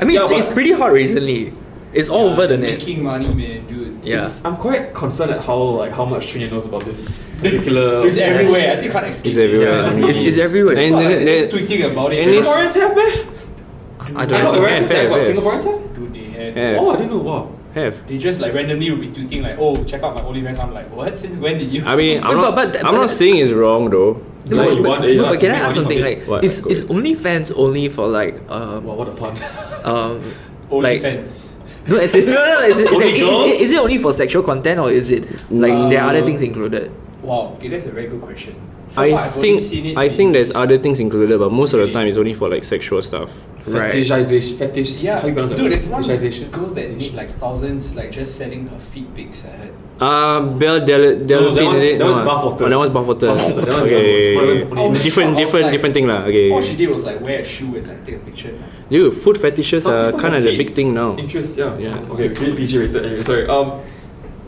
I 0.00 0.04
mean, 0.04 0.16
it's, 0.20 0.30
it's 0.30 0.48
pretty 0.48 0.72
hot 0.72 0.92
recently. 0.92 1.52
It's 1.92 2.08
all 2.08 2.30
over 2.30 2.46
the 2.46 2.56
net. 2.56 2.78
Making 2.78 3.02
money, 3.04 3.28
man, 3.34 3.66
dude. 3.66 3.79
Yeah. 4.02 4.18
It's, 4.18 4.44
I'm 4.44 4.56
quite 4.56 4.94
concerned 4.94 5.30
at 5.32 5.40
how 5.44 5.56
like 5.58 5.92
how 5.92 6.04
much 6.04 6.28
Trinidad 6.28 6.52
knows 6.54 6.66
about 6.66 6.84
this 6.84 7.30
particular. 7.40 8.04
It's 8.06 8.16
everywhere. 8.16 8.72
I 8.72 8.74
think 8.76 8.86
you 8.86 8.92
can't 8.92 9.06
escape. 9.06 9.26
It's 9.26 9.36
everywhere. 9.38 9.82
Yeah. 9.82 9.90
I 9.90 10.08
It's- 10.10 10.20
it's 10.20 10.38
everywhere. 10.38 10.76
And, 10.76 10.84
People 10.94 10.98
are, 11.00 11.04
like, 11.04 11.24
then- 11.26 11.26
just 11.26 11.50
then- 11.50 11.66
tweeting 11.66 11.92
about 11.92 12.12
it. 12.12 12.18
Singaporeans 12.28 12.74
have, 12.80 12.96
man. 12.96 14.16
I 14.16 14.26
don't 14.26 14.42
not 14.44 14.54
know. 14.54 14.58
aware. 14.60 14.70
Yeah, 14.70 14.80
Is 14.80 14.88
that 14.88 14.94
fair, 14.96 15.10
what. 15.10 15.22
Singaporeans 15.22 15.64
have? 15.64 15.94
Dude, 15.94 16.14
they 16.14 16.24
have. 16.38 16.56
Yeah. 16.56 16.76
Oh, 16.80 16.90
I 16.90 16.96
didn't 16.96 17.10
know. 17.10 17.18
Wow. 17.18 17.52
have. 17.74 18.06
They 18.08 18.18
just 18.18 18.40
like 18.40 18.52
randomly 18.54 18.90
will 18.90 18.98
be 18.98 19.08
tweeting 19.08 19.42
like, 19.42 19.56
oh, 19.58 19.84
check 19.84 20.02
out 20.02 20.16
my 20.16 20.22
OnlyFans. 20.22 20.58
I'm 20.58 20.72
like, 20.74 20.90
what? 20.90 21.18
Since 21.20 21.38
when 21.38 21.58
did 21.58 21.70
you? 21.72 21.84
I 21.84 21.94
mean, 21.94 22.22
I'm 22.26 22.36
not. 22.38 22.54
but- 22.56 22.72
but- 22.72 22.84
I'm 22.84 22.94
not 22.94 23.10
saying 23.10 23.36
it's 23.36 23.52
wrong 23.52 23.90
though. 23.90 24.22
No, 24.48 24.56
Like, 24.56 24.68
but, 24.82 24.88
want- 24.88 25.02
no, 25.02 25.22
but 25.24 25.38
can 25.40 25.50
I 25.52 25.58
ask 25.58 25.74
something 25.76 26.00
like 26.00 26.24
What? 26.24 26.42
is 26.42 26.64
is 26.66 26.82
OnlyFans 26.84 27.52
only 27.56 27.88
for 27.90 28.08
like 28.08 28.40
um 28.50 28.82
Wow, 28.84 28.94
what 28.96 29.08
a 29.08 29.12
pun. 29.12 29.36
um 29.84 30.22
like 30.70 31.02
OnlyFans. 31.02 31.49
No 31.90 31.96
as 31.98 32.14
in, 32.14 32.26
no 32.26 32.32
no 32.32 32.44
no 32.44 32.60
is 32.62 32.78
it, 32.78 32.86
is, 32.86 32.92
Only 32.92 33.08
it, 33.08 33.14
is, 33.16 33.22
girls? 33.22 33.60
is 33.60 33.72
it 33.72 33.78
only 33.78 33.98
for 33.98 34.12
sexual 34.12 34.42
content 34.42 34.78
or 34.80 34.90
is 34.90 35.10
it 35.10 35.24
like 35.50 35.90
there 35.90 36.02
are 36.02 36.10
other 36.10 36.24
things 36.24 36.42
included? 36.42 36.90
Wow. 37.22 37.54
Okay, 37.58 37.68
that's 37.68 37.86
a 37.86 37.90
very 37.90 38.06
good 38.08 38.22
question. 38.22 38.54
So 38.90 39.02
I 39.02 39.10
far, 39.12 39.20
I've 39.20 39.36
only 39.36 39.58
think 39.58 39.98
I 39.98 40.08
think 40.08 40.32
there's 40.32 40.50
other 40.54 40.76
things 40.76 40.98
included, 40.98 41.38
but 41.38 41.52
most 41.52 41.72
of 41.74 41.80
the 41.80 41.92
time 41.92 42.08
it's 42.08 42.16
only 42.18 42.34
for 42.34 42.48
like 42.48 42.64
sexual 42.64 43.00
stuff. 43.02 43.30
Right. 43.68 43.92
Fetishization. 43.94 44.58
Fetish. 44.58 45.02
Yeah, 45.04 45.20
How 45.20 45.28
you 45.28 45.32
pronounce 45.34 45.52
dude, 45.52 45.72
there's 45.72 45.86
one 45.86 46.02
Fetishization. 46.02 46.50
girl 46.50 46.70
that 46.74 46.90
made 46.96 47.14
like 47.14 47.30
thousands, 47.38 47.94
like 47.94 48.10
just 48.10 48.36
selling 48.36 48.66
her 48.66 48.78
feet 48.80 49.14
pics. 49.14 49.44
I 49.44 49.48
heard. 49.50 49.74
Um, 50.02 50.58
Belle 50.58 50.80
Del 50.84 51.00
that 51.02 51.26
Delphine 51.26 51.66
one- 51.66 51.76
is 51.76 51.82
it? 51.82 51.98
that 51.98 52.04
No, 52.06 52.12
one's 52.12 52.28
ah. 52.28 52.30
bathwater. 52.42 52.60
Oh, 52.62 52.68
that 52.70 52.78
one's 52.78 52.90
bathwater. 52.90 53.28
Bathwater, 53.36 53.54
that 53.54 53.74
one's 53.74 53.86
okay, 53.86 54.34
bathwater. 54.34 54.78
Oh, 54.80 54.94
different, 54.94 54.96
shit, 54.96 55.18
I 55.18 55.28
was 55.28 55.36
different, 55.36 55.64
like- 55.66 55.72
different 55.74 55.94
thing 55.94 56.06
lah. 56.08 56.20
Okay, 56.24 56.50
All 56.50 56.60
she 56.62 56.76
did 56.76 56.88
was 56.90 57.04
like 57.04 57.20
wear 57.20 57.38
a 57.40 57.44
shoe 57.44 57.76
and 57.76 57.86
like 57.86 58.04
take 58.06 58.16
a 58.16 58.18
picture. 58.20 58.54
dude, 58.90 59.12
food 59.14 59.36
fetishes 59.38 59.82
Some 59.84 59.92
are 59.92 60.12
kind 60.18 60.34
of 60.34 60.42
the 60.42 60.56
big 60.56 60.74
thing 60.74 60.94
now. 60.94 61.16
Interest, 61.18 61.56
yeah. 61.56 61.76
Yeah. 61.78 61.94
Okay, 62.16 62.28
really 62.28 62.56
PG 62.56 62.78
rated 62.78 63.04
anyway. 63.04 63.22
Sorry. 63.22 63.46
Um, 63.46 63.78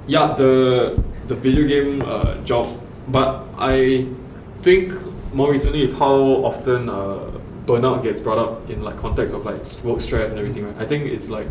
yeah, 0.08 0.34
the 0.34 0.98
the 1.28 1.34
video 1.36 1.68
game 1.68 2.02
uh, 2.02 2.36
job, 2.48 2.66
but 3.06 3.44
I 3.58 4.06
think 4.62 4.92
more 5.34 5.50
recently 5.50 5.86
with 5.86 5.98
how 5.98 6.14
often 6.44 6.88
uh, 6.88 7.30
burnout 7.66 8.02
gets 8.02 8.20
brought 8.20 8.38
up 8.38 8.68
in 8.70 8.82
like 8.82 8.96
context 8.96 9.34
of 9.34 9.44
like 9.44 9.62
work 9.84 10.00
stress 10.00 10.30
and 10.30 10.38
everything. 10.38 10.64
Right? 10.66 10.76
I 10.78 10.86
think 10.86 11.06
it's 11.06 11.30
like, 11.30 11.46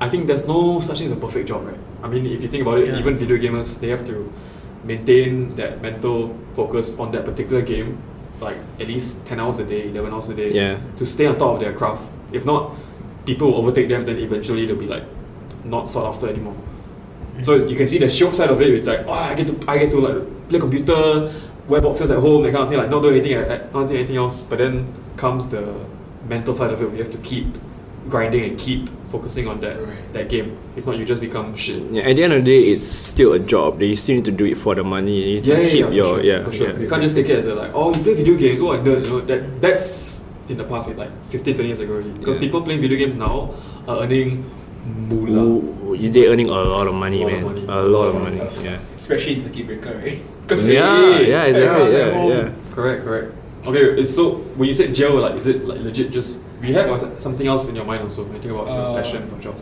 I 0.00 0.08
think 0.08 0.26
there's 0.26 0.46
no 0.46 0.80
such 0.80 0.98
thing 0.98 1.06
as 1.06 1.12
a 1.12 1.16
perfect 1.16 1.48
job, 1.48 1.64
right? 1.66 1.78
I 2.02 2.08
mean, 2.08 2.26
if 2.26 2.42
you 2.42 2.48
think 2.48 2.62
about 2.62 2.78
it, 2.78 2.88
Yeah. 2.88 2.98
even 2.98 3.16
video 3.16 3.36
gamers 3.36 3.78
they 3.80 3.88
have 3.88 4.04
to 4.06 4.32
maintain 4.84 5.54
that 5.56 5.80
mental 5.80 6.36
focus 6.54 6.98
on 6.98 7.12
that 7.12 7.24
particular 7.24 7.62
game, 7.62 7.98
like 8.40 8.56
at 8.80 8.88
least 8.88 9.24
ten 9.26 9.38
hours 9.38 9.60
a 9.60 9.64
day, 9.64 9.88
eleven 9.88 10.12
hours 10.12 10.28
a 10.28 10.34
day 10.34 10.52
Yeah. 10.52 10.78
to 10.96 11.06
stay 11.06 11.26
on 11.26 11.38
top 11.38 11.54
of 11.54 11.60
their 11.60 11.72
craft. 11.72 12.12
If 12.32 12.44
not, 12.44 12.74
people 13.24 13.52
will 13.52 13.58
overtake 13.58 13.88
them, 13.88 14.04
then 14.04 14.18
eventually 14.18 14.66
they'll 14.66 14.74
be 14.76 14.88
like 14.88 15.04
not 15.64 15.88
sought 15.88 16.06
after 16.12 16.26
anymore. 16.28 16.56
So 17.40 17.54
you 17.54 17.76
can 17.76 17.86
see 17.86 17.98
the 17.98 18.08
shock 18.08 18.34
side 18.34 18.50
of 18.50 18.60
it. 18.60 18.70
It's 18.70 18.86
like, 18.86 19.06
oh, 19.06 19.12
I 19.12 19.34
get 19.34 19.46
to, 19.46 19.70
I 19.70 19.78
get 19.78 19.90
to 19.92 20.00
like 20.00 20.48
play 20.48 20.58
computer, 20.58 21.30
wear 21.68 21.80
boxes 21.80 22.10
at 22.10 22.18
home, 22.18 22.42
that 22.42 22.52
kind 22.52 22.64
of 22.64 22.68
thing. 22.68 22.78
Like 22.78 22.90
not 22.90 23.02
do 23.02 23.10
anything, 23.10 23.32
not 23.72 23.88
do 23.88 23.94
anything 23.94 24.16
else. 24.16 24.44
But 24.44 24.58
then 24.58 24.92
comes 25.16 25.48
the 25.48 25.74
mental 26.28 26.54
side 26.54 26.70
of 26.70 26.80
it. 26.82 26.90
We 26.90 26.98
have 26.98 27.10
to 27.10 27.18
keep 27.18 27.46
grinding 28.08 28.42
and 28.44 28.58
keep 28.58 28.88
focusing 29.10 29.46
on 29.46 29.60
that 29.60 29.76
Right. 29.78 30.12
that 30.12 30.28
game. 30.28 30.56
If 30.76 30.86
not, 30.86 30.96
you 30.98 31.04
just 31.04 31.20
become 31.20 31.54
shit. 31.54 31.82
Yeah, 31.92 32.02
at 32.02 32.16
the 32.16 32.24
end 32.24 32.32
of 32.32 32.44
the 32.44 32.50
day, 32.50 32.62
it's 32.72 32.86
still 32.86 33.32
a 33.34 33.38
job. 33.38 33.78
That 33.78 33.86
you 33.86 33.94
still 33.96 34.16
need 34.16 34.24
to 34.24 34.32
do 34.32 34.44
it 34.44 34.56
for 34.58 34.74
the 34.74 34.82
money. 34.82 35.14
You 35.20 35.34
need 35.36 35.46
Yeah, 35.46 35.56
to 35.56 35.62
yeah, 35.62 35.68
keep 35.68 35.80
yeah, 35.80 35.86
for 35.88 35.94
your 35.94 36.04
sure, 36.06 36.22
yeah. 36.24 36.42
for 36.44 36.52
sure. 36.52 36.68
yeah, 36.70 36.78
you 36.80 36.88
can't 36.88 37.02
just 37.02 37.14
take 37.14 37.28
it 37.28 37.38
as 37.38 37.46
a 37.46 37.54
like, 37.54 37.70
oh, 37.74 37.94
you 37.94 38.02
play 38.02 38.14
video 38.14 38.34
games, 38.36 38.60
oh, 38.60 38.72
I 38.72 38.78
nerd. 38.78 39.04
You 39.04 39.10
know, 39.10 39.20
that 39.20 39.60
that's 39.60 40.24
in 40.48 40.56
the 40.56 40.64
past, 40.64 40.88
like 40.96 41.10
15, 41.30 41.54
20 41.54 41.68
years 41.68 41.80
ago. 41.80 42.02
Because 42.18 42.36
Yeah. 42.36 42.40
people 42.40 42.62
playing 42.62 42.80
video 42.80 42.98
games 42.98 43.16
now 43.16 43.50
are 43.86 44.02
earning 44.02 44.44
moolah. 45.08 45.42
Ooh, 45.44 45.96
they're 46.10 46.30
earning 46.30 46.48
a 46.48 46.52
lot 46.58 46.86
of 46.88 46.94
money, 46.94 47.22
A 47.22 47.26
lot 47.26 47.32
of 47.34 47.42
man. 47.42 47.44
money. 47.54 47.64
A 47.68 47.82
lot 47.86 48.06
of 48.08 48.14
money. 48.20 48.40
Yeah. 48.64 48.78
Especially 49.14 49.34
in 49.36 49.42
Circuit 49.44 49.66
Breaker, 49.66 49.94
right? 49.98 50.18
'Cause 50.48 50.66
Yeah, 50.66 51.20
yeah, 51.20 51.44
exactly. 51.44 51.92
Yeah, 51.92 51.98
Yeah, 51.98 52.28
yeah. 52.34 52.48
Correct, 52.74 53.04
correct. 53.04 53.28
Okay, 53.66 54.00
it's 54.00 54.14
so 54.14 54.42
when 54.56 54.66
you 54.68 54.74
said 54.74 54.94
jail, 54.94 55.14
like 55.20 55.36
is 55.36 55.46
it 55.46 55.64
like 55.66 55.80
legit 55.80 56.10
just 56.10 56.40
rehab 56.60 56.90
or 56.90 56.98
something 57.18 57.46
else 57.46 57.68
in 57.68 57.76
your 57.76 57.84
mind 57.84 58.02
also 58.02 58.24
when 58.24 58.34
you 58.34 58.42
think 58.42 58.54
about 58.54 58.66
your 58.66 58.76
Uh, 58.90 58.94
passion 58.94 59.22
for 59.30 59.38
job? 59.40 59.54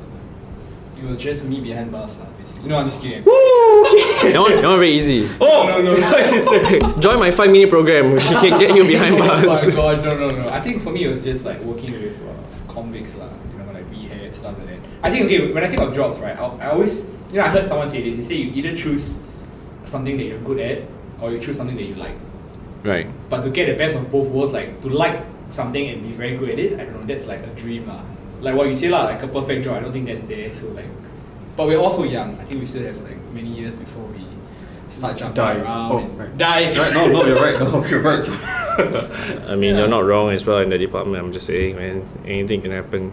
It 0.97 1.09
was 1.09 1.19
just 1.19 1.45
me 1.45 1.61
behind 1.61 1.92
bars, 1.92 2.16
lah, 2.21 2.26
basically. 2.38 2.69
No, 2.69 2.76
I'm 2.76 2.85
just 2.88 3.00
kidding. 3.02 3.25
that, 3.25 4.37
one, 4.40 4.57
that 4.57 4.69
one 4.69 4.78
very 4.78 4.92
easy. 4.92 5.28
Oh 5.40 5.64
no 5.69 5.80
no 5.85 5.92
no! 5.97 7.00
Join 7.04 7.19
my 7.19 7.30
five 7.30 7.50
minute 7.50 7.69
program. 7.71 8.12
We 8.12 8.21
can 8.21 8.59
get 8.61 8.76
you 8.76 8.85
behind 8.87 9.19
bars. 9.19 9.45
oh 9.45 9.69
my 9.69 9.75
god, 9.75 10.04
no, 10.04 10.12
no, 10.16 10.30
no. 10.33 10.49
I 10.49 10.61
think 10.61 10.80
for 10.83 10.92
me 10.92 11.04
it 11.04 11.09
was 11.12 11.23
just 11.23 11.45
like 11.45 11.61
working 11.64 11.92
with 11.92 12.16
uh, 12.25 12.73
convicts, 12.73 13.16
lah. 13.21 13.28
You 13.52 13.59
know, 13.64 13.73
like 13.73 13.85
rehab 13.92 14.33
stuff 14.35 14.57
like 14.59 14.69
that. 14.69 14.80
I 15.04 15.09
think 15.12 15.25
okay, 15.26 15.52
when 15.52 15.62
I 15.64 15.69
think 15.69 15.80
of 15.83 15.92
jobs, 15.95 16.19
right, 16.21 16.37
I, 16.37 16.45
I 16.64 16.66
always, 16.73 17.04
you 17.33 17.37
know, 17.40 17.45
I 17.45 17.49
heard 17.49 17.66
someone 17.69 17.88
say 17.88 18.00
this. 18.04 18.16
They 18.21 18.25
say 18.25 18.37
you 18.40 18.52
either 18.61 18.76
choose 18.76 19.21
something 19.90 20.16
that 20.16 20.25
you're 20.25 20.38
good 20.40 20.61
at, 20.61 20.82
or 21.20 21.32
you 21.32 21.38
choose 21.40 21.56
something 21.56 21.76
that 21.76 21.82
you 21.85 21.94
like. 21.94 22.14
Right. 22.82 23.06
But 23.28 23.42
to 23.42 23.50
get 23.50 23.66
the 23.66 23.75
best 23.75 23.97
of 23.97 24.11
both 24.11 24.28
worlds, 24.28 24.52
like 24.52 24.80
to 24.82 24.88
like 24.88 25.20
something 25.50 25.87
and 25.88 26.02
be 26.02 26.12
very 26.12 26.37
good 26.37 26.50
at 26.50 26.59
it, 26.59 26.80
I 26.80 26.85
don't 26.85 27.00
know, 27.00 27.02
that's 27.06 27.26
like 27.26 27.40
a 27.42 27.52
dream 27.59 27.87
lah. 27.88 28.00
Like 28.40 28.54
what 28.54 28.68
you 28.68 28.75
say 28.75 28.88
lah, 28.88 29.04
like 29.04 29.23
a 29.23 29.28
perfect 29.28 29.64
job, 29.64 29.76
I 29.76 29.80
don't 29.80 29.92
think 29.92 30.06
that's 30.06 30.26
there. 30.28 30.50
So 30.52 30.68
like, 30.68 30.87
but 31.56 31.66
we're 31.66 31.76
also 31.82 32.04
young. 32.04 32.38
I 32.40 32.44
think 32.44 32.61
we 32.61 32.66
still 32.66 32.85
have 32.87 32.97
like 33.04 33.18
many 33.35 33.49
years 33.52 33.75
before 33.75 34.04
we 34.16 34.25
start 34.88 35.16
jumping 35.18 35.35
Die. 35.44 35.56
around 35.61 35.92
Oh, 35.92 35.99
and 35.99 36.18
right. 36.18 36.38
die. 36.38 36.73
right, 36.78 36.94
no, 36.94 37.06
no, 37.12 37.26
you're 37.26 37.37
right. 37.37 37.59
No, 37.61 37.85
you're 37.90 38.00
right. 38.00 38.25
I 39.50 39.54
mean, 39.61 39.75
Yeah. 39.76 39.78
you're 39.85 39.88
not 39.92 40.04
wrong 40.06 40.30
as 40.32 40.47
well 40.47 40.59
in 40.64 40.70
the 40.70 40.78
department. 40.78 41.23
I'm 41.23 41.32
just 41.32 41.47
saying, 41.47 41.76
man. 41.76 42.09
Anything 42.25 42.62
can 42.62 42.70
happen. 42.73 43.12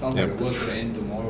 Sounds 0.00 0.16
Yeah. 0.16 0.24
like 0.26 0.36
the 0.36 0.42
world's 0.42 0.58
gonna 0.58 0.72
end 0.72 0.94
tomorrow. 0.96 1.29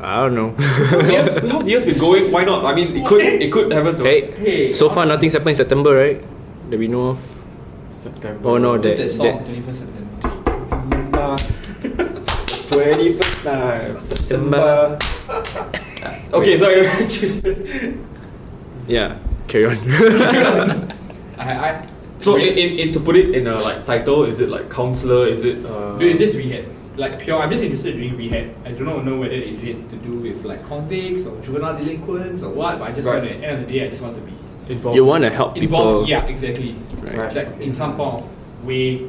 I 0.00 0.22
don't 0.22 0.34
know. 0.34 0.54
how 0.58 1.02
the 1.02 1.12
years, 1.12 1.30
how 1.50 1.62
the 1.62 1.70
years 1.70 1.84
been 1.84 1.98
going? 1.98 2.30
Why 2.30 2.44
not? 2.44 2.64
I 2.64 2.74
mean, 2.74 2.96
it 2.96 3.04
could 3.04 3.20
it 3.20 3.52
could 3.52 3.72
happen 3.72 3.96
to 3.96 4.04
hey, 4.04 4.30
Hey, 4.30 4.72
so 4.72 4.88
far 4.88 5.04
nothing's 5.06 5.32
happened 5.32 5.50
in 5.50 5.56
September, 5.56 5.94
right? 5.94 6.22
That 6.70 6.78
we 6.78 6.86
know 6.86 7.08
of. 7.08 7.18
September. 7.90 8.48
Oh 8.48 8.58
no, 8.58 8.78
that, 8.78 8.96
that 8.96 9.08
song? 9.10 9.42
Twenty 9.42 9.60
first 9.60 9.80
September. 9.80 11.36
Twenty 12.68 13.12
first 13.14 13.42
time 13.42 13.98
September. 13.98 14.98
Okay, 16.30 16.58
sorry. 16.58 16.84
yeah. 18.86 19.18
Carry 19.48 19.66
on. 19.66 19.76
I, 21.38 21.70
I. 21.70 21.86
so 22.20 22.36
in, 22.36 22.56
in, 22.56 22.78
in 22.78 22.92
to 22.92 23.00
put 23.00 23.16
it 23.16 23.34
in 23.34 23.46
a 23.46 23.58
like 23.58 23.84
title, 23.84 24.24
is 24.24 24.40
it 24.40 24.48
like 24.50 24.68
counselor? 24.70 25.26
Is 25.26 25.42
it 25.42 25.64
uh? 25.64 25.96
Dude, 25.96 26.12
is 26.12 26.18
this 26.18 26.34
rehab? 26.36 26.77
Like 26.98 27.20
pure, 27.20 27.38
I'm 27.40 27.50
just 27.50 27.62
interested 27.62 27.94
in 27.94 28.00
doing 28.00 28.16
rehab. 28.16 28.46
I 28.66 28.72
do 28.72 28.84
not 28.84 29.04
know 29.04 29.16
whether 29.22 29.32
is 29.34 29.62
it 29.62 29.88
to 29.90 29.96
do 29.96 30.14
with 30.14 30.44
like 30.44 30.64
convicts 30.66 31.24
or 31.26 31.40
juvenile 31.40 31.76
delinquents 31.78 32.42
or 32.42 32.50
what. 32.50 32.78
But 32.80 32.90
I 32.90 32.92
just 32.92 33.06
Right. 33.06 33.18
want 33.22 33.28
to, 33.28 33.34
at 33.34 33.40
the 33.40 33.46
end 33.46 33.62
of 33.62 33.66
the 33.68 33.72
day, 33.78 33.86
I 33.86 33.88
just 33.88 34.02
want 34.02 34.16
to 34.16 34.20
be 34.22 34.32
Involved. 34.68 34.96
You 34.96 35.04
want 35.06 35.24
to 35.24 35.30
help 35.30 35.54
people. 35.54 36.06
Yeah, 36.06 36.26
exactly. 36.26 36.76
Right. 37.16 37.34
Like 37.34 37.58
in 37.60 37.72
some 37.72 37.96
form 37.96 38.16
of 38.16 38.28
way. 38.66 39.00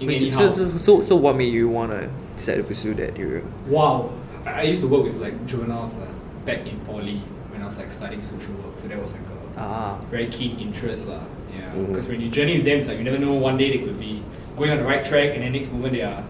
Wait, 0.00 0.34
so, 0.34 0.50
so, 0.50 0.76
so, 0.76 1.02
so 1.02 1.14
what 1.14 1.36
made 1.36 1.52
you 1.52 1.68
wanna 1.68 2.10
decide 2.36 2.56
to 2.56 2.64
pursue 2.64 2.92
that 2.94 3.16
area? 3.20 3.42
Wow. 3.68 4.10
I 4.44 4.50
I 4.50 4.62
used 4.62 4.80
to 4.80 4.88
work 4.88 5.04
with 5.04 5.16
like 5.22 5.46
juveniles 5.46 5.92
uh, 5.94 6.06
back 6.44 6.66
in 6.66 6.80
poly 6.80 7.18
when 7.52 7.62
I 7.62 7.66
was 7.66 7.78
like 7.78 7.92
studying 7.92 8.22
social 8.24 8.54
work. 8.54 8.74
So 8.82 8.88
that 8.88 9.00
was 9.00 9.12
like 9.12 9.22
a 9.22 9.60
Ah. 9.60 9.98
very 10.10 10.26
keen 10.26 10.58
interest 10.58 11.06
lah. 11.06 11.22
Yeah. 11.56 11.70
Mhm. 11.76 11.86
Because 11.92 12.08
when 12.08 12.20
you 12.20 12.28
journey 12.28 12.56
with 12.56 12.64
them, 12.64 12.78
it's 12.80 12.88
like 12.88 12.98
you 12.98 13.04
never 13.04 13.18
know. 13.18 13.34
One 13.34 13.56
day 13.56 13.70
they 13.70 13.78
could 13.86 14.00
be 14.00 14.22
going 14.56 14.72
on 14.72 14.78
the 14.78 14.84
right 14.84 15.04
track, 15.04 15.34
and 15.34 15.42
then 15.44 15.52
next 15.52 15.70
moment 15.72 15.92
they 15.92 16.02
are 16.02 16.24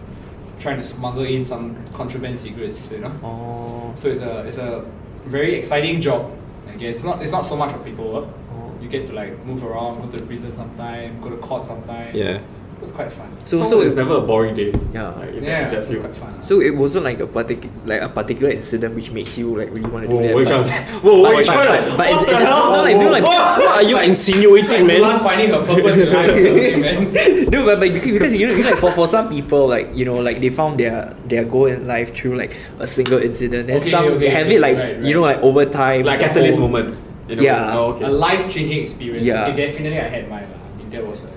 trying 0.59 0.77
to 0.77 0.83
smuggle 0.83 1.23
in 1.23 1.43
some 1.43 1.83
contraband 1.93 2.39
cigarettes. 2.39 2.91
You 2.91 2.99
know. 2.99 3.13
Oh. 3.23 3.93
So 3.99 4.09
it's 4.09 4.21
a 4.21 4.45
it's 4.45 4.57
a 4.57 4.85
very 5.23 5.55
exciting 5.55 6.01
job. 6.01 6.31
I 6.67 6.75
guess 6.75 6.95
it's 6.95 7.03
not 7.03 7.21
it's 7.21 7.31
not 7.31 7.45
so 7.45 7.55
much 7.55 7.73
of 7.73 7.83
paperwork. 7.83 8.27
Oh. 8.51 8.71
You 8.81 8.89
get 8.89 9.07
to 9.07 9.13
like 9.13 9.43
move 9.45 9.63
around, 9.63 10.01
go 10.01 10.09
to 10.09 10.17
the 10.17 10.25
prison 10.25 10.55
sometime, 10.55 11.21
go 11.21 11.29
to 11.29 11.37
court 11.37 11.65
sometime. 11.65 12.15
Yeah. 12.15 12.41
It 12.83 12.91
was 12.91 12.95
quite 12.99 13.11
fun. 13.15 13.31
So, 13.47 13.63
So, 13.63 13.63
so, 13.63 13.75
it's 13.81 13.95
never 13.95 14.19
a 14.19 14.21
boring 14.21 14.55
day. 14.59 14.75
Yeah. 14.91 15.15
Like, 15.15 15.39
yeah, 15.39 15.71
that 15.71 15.73
it 15.73 15.77
was 15.79 15.87
field. 15.87 16.03
quite 16.03 16.15
fun. 16.19 16.31
so 16.43 16.59
it 16.59 16.75
wasn't 16.75 17.05
like 17.07 17.19
a 17.23 17.27
particular, 17.27 17.71
like 17.87 18.01
a 18.03 18.09
particular 18.11 18.51
incident 18.51 18.91
which 18.95 19.09
makes 19.11 19.37
you 19.39 19.55
like 19.55 19.71
really 19.71 19.87
want 19.89 20.03
to 20.03 20.09
do 20.11 20.15
Whoa, 20.19 20.23
that. 20.27 20.33
what 20.35 20.43
you 20.43 20.51
but- 20.51 20.67
trying? 20.67 20.83
Whoa, 21.03 21.19
what 21.23 21.31
but- 21.31 21.37
you 21.39 21.43
trying 21.47 21.67
but- 21.87 21.97
but 21.97 22.07
it's- 22.11 22.19
What 22.19 22.27
it's 22.27 22.27
the 22.27 22.43
just- 22.43 22.51
hell? 22.51 22.75
no, 22.75 22.83
I 22.83 23.09
like- 23.15 23.23
What 23.23 23.71
are 23.79 23.83
you 23.87 23.95
It's 23.97 24.07
insinuating, 24.11 24.83
like 24.83 24.87
man? 24.87 24.99
Mulan 24.99 25.19
finding 25.23 25.49
her 25.55 25.63
purpose 25.63 25.95
in 26.03 26.07
life, 26.11 26.35
man. 26.83 27.51
no, 27.55 27.59
but, 27.65 27.79
but 27.79 27.89
because, 27.95 28.11
because 28.11 28.33
you 28.35 28.47
know, 28.47 28.53
you 28.53 28.63
know, 28.63 28.71
like 28.75 28.79
for, 28.83 28.91
for 28.91 29.07
some 29.07 29.29
people, 29.31 29.67
like 29.67 29.95
you 29.95 30.03
know, 30.03 30.19
like 30.19 30.41
they 30.43 30.49
found 30.51 30.79
their 30.79 31.15
their 31.31 31.45
goal 31.47 31.65
in 31.71 31.87
life 31.87 32.11
through 32.13 32.35
like 32.35 32.51
a 32.79 32.87
single 32.87 33.19
incident, 33.19 33.69
and 33.71 33.79
Okay, 33.79 33.89
some 33.89 34.05
okay, 34.19 34.27
have 34.29 34.47
okay, 34.47 34.55
it 34.57 34.61
like 34.61 34.75
right, 34.77 34.99
you 35.01 35.13
know, 35.15 35.21
like 35.23 35.39
over 35.41 35.63
time, 35.65 36.03
Like 36.03 36.19
catalyst 36.19 36.59
oh. 36.59 36.67
moment. 36.67 36.97
You 37.29 37.37
know? 37.37 37.43
Yeah. 37.43 37.77
Oh, 37.79 37.93
okay. 37.95 38.03
A 38.05 38.09
life 38.11 38.51
changing 38.51 38.83
experience. 38.83 39.23
Yeah. 39.23 39.47
Okay, 39.47 39.55
definitely 39.65 39.95
I 39.99 40.07
had 40.11 40.27
mine. 40.29 40.43
lah. 40.51 40.59
I 40.59 40.77
mean, 40.77 40.89
that 40.91 41.07
was 41.07 41.23
a 41.23 41.31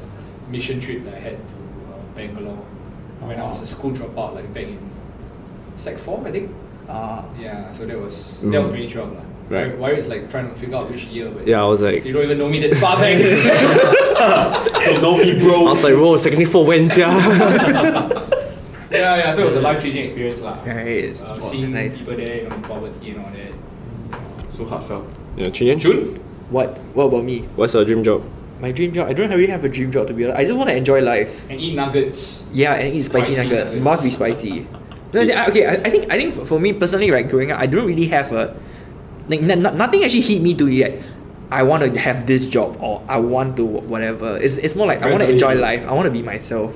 mission 0.49 0.81
trip 0.81 1.05
that 1.05 1.15
I 1.15 1.19
had 1.19 1.39
to 1.49 1.55
uh, 1.55 1.99
Bangalore 2.15 2.57
when 3.21 3.39
I 3.41 3.43
was 3.45 3.61
a 3.61 3.67
school 3.67 3.93
dropout, 3.93 4.35
like 4.35 4.53
back 4.55 4.65
in 4.69 4.79
Sec 5.77 5.99
4, 5.99 6.27
I 6.29 6.31
think. 6.31 6.51
Ah. 6.89 7.25
Yeah, 7.41 7.73
so 7.73 7.85
that 7.87 7.99
was 7.99 8.41
that 8.43 8.59
was 8.61 8.71
2012. 8.71 9.13
lah. 9.13 9.21
Right. 9.49 9.79
Why, 9.79 9.91
why 9.93 9.97
it's 9.99 10.09
like 10.09 10.31
trying 10.31 10.49
to 10.49 10.55
figure 10.55 10.77
out 10.77 10.91
which 10.91 11.07
year, 11.07 11.31
but 11.31 11.47
Yeah, 11.47 11.63
I 11.63 11.67
was 11.67 11.83
like, 11.83 12.05
you 12.05 12.13
don't 12.13 12.25
even 12.25 12.39
know 12.39 12.49
me 12.49 12.61
that 12.67 12.77
far 12.79 12.97
back. 12.99 13.19
Don't 14.87 15.03
know 15.03 15.17
me, 15.19 15.39
bro. 15.39 15.55
I 15.55 15.63
bro. 15.63 15.71
was 15.71 15.83
like, 15.85 15.95
bro, 15.95 16.17
secondary 16.17 16.47
four 16.51 16.65
wins, 16.67 16.97
yeah. 16.97 17.11
yeah, 18.91 19.17
yeah, 19.17 19.35
so 19.35 19.41
it 19.43 19.45
was 19.47 19.55
a 19.55 19.61
life 19.61 19.83
changing 19.83 20.05
experience. 20.05 20.41
lah. 20.43 20.59
Right. 20.65 21.15
Uh, 21.21 21.35
Wow, 21.35 21.41
seeing 21.41 21.71
that's 21.73 21.95
nice. 21.95 21.99
people 21.99 22.17
there, 22.17 22.37
you 22.43 22.49
know, 22.49 22.59
poverty 22.67 23.11
and 23.11 23.19
all 23.25 23.31
that. 23.35 23.53
So 24.53 24.65
heartfelt. 24.65 25.07
yeah, 25.37 25.49
Chunian, 25.51 25.79
June? 25.79 26.17
What? 26.51 26.79
What 26.95 27.05
about 27.11 27.25
me? 27.25 27.41
what's 27.59 27.75
your 27.75 27.85
dream 27.85 28.03
job? 28.03 28.23
My 28.61 28.73
dream 28.73 28.93
job. 28.95 29.09
I 29.09 29.13
don't 29.13 29.29
really 29.31 29.49
have 29.49 29.65
a 29.65 29.69
dream 29.69 29.93
job 29.93 30.07
to 30.09 30.15
be 30.15 30.25
honest. 30.25 30.39
I 30.41 30.45
just 30.45 30.57
want 30.57 30.71
to 30.71 30.77
enjoy 30.77 31.01
life. 31.03 31.45
And 31.51 31.61
eat 31.61 31.75
nuggets. 31.75 32.45
Yeah, 32.53 32.75
and 32.75 32.95
eat 32.95 33.03
spicy, 33.03 33.35
Spicy 33.35 33.49
nuggets. 33.49 33.65
nuggets. 33.67 33.85
Must 33.85 34.03
be 34.03 34.11
spicy. 34.11 34.67
No, 35.13 35.21
as 35.21 35.31
I- 35.31 35.47
okay, 35.49 35.67
I, 35.67 35.73
I 35.85 35.91
think 35.91 36.13
I 36.13 36.17
think 36.17 36.35
for- 36.35 36.45
for 36.45 36.59
me 36.61 36.73
personally, 36.73 37.11
right, 37.11 37.29
growing 37.29 37.51
up, 37.53 37.61
I 37.61 37.67
don't 37.67 37.87
really 37.87 38.07
have 38.09 38.33
a 38.33 38.57
like 39.29 39.43
n- 39.43 39.51
n- 39.67 39.77
nothing 39.77 40.05
actually 40.05 40.23
hit 40.23 40.41
me 40.43 40.55
to 40.55 40.67
yet. 40.69 41.03
I 41.51 41.63
want 41.63 41.85
to 41.87 42.01
have 42.01 42.27
this 42.27 42.49
job 42.49 42.77
or 42.81 43.03
I 43.09 43.19
want 43.19 43.57
to 43.59 43.65
whatever. 43.65 44.37
It's, 44.41 44.57
it's 44.59 44.75
more 44.75 44.87
like 44.87 45.03
I 45.03 45.11
want 45.11 45.23
to 45.23 45.31
enjoy 45.31 45.55
life. 45.55 45.87
I 45.87 45.93
want 45.93 46.07
to 46.07 46.11
be 46.11 46.23
myself. 46.23 46.75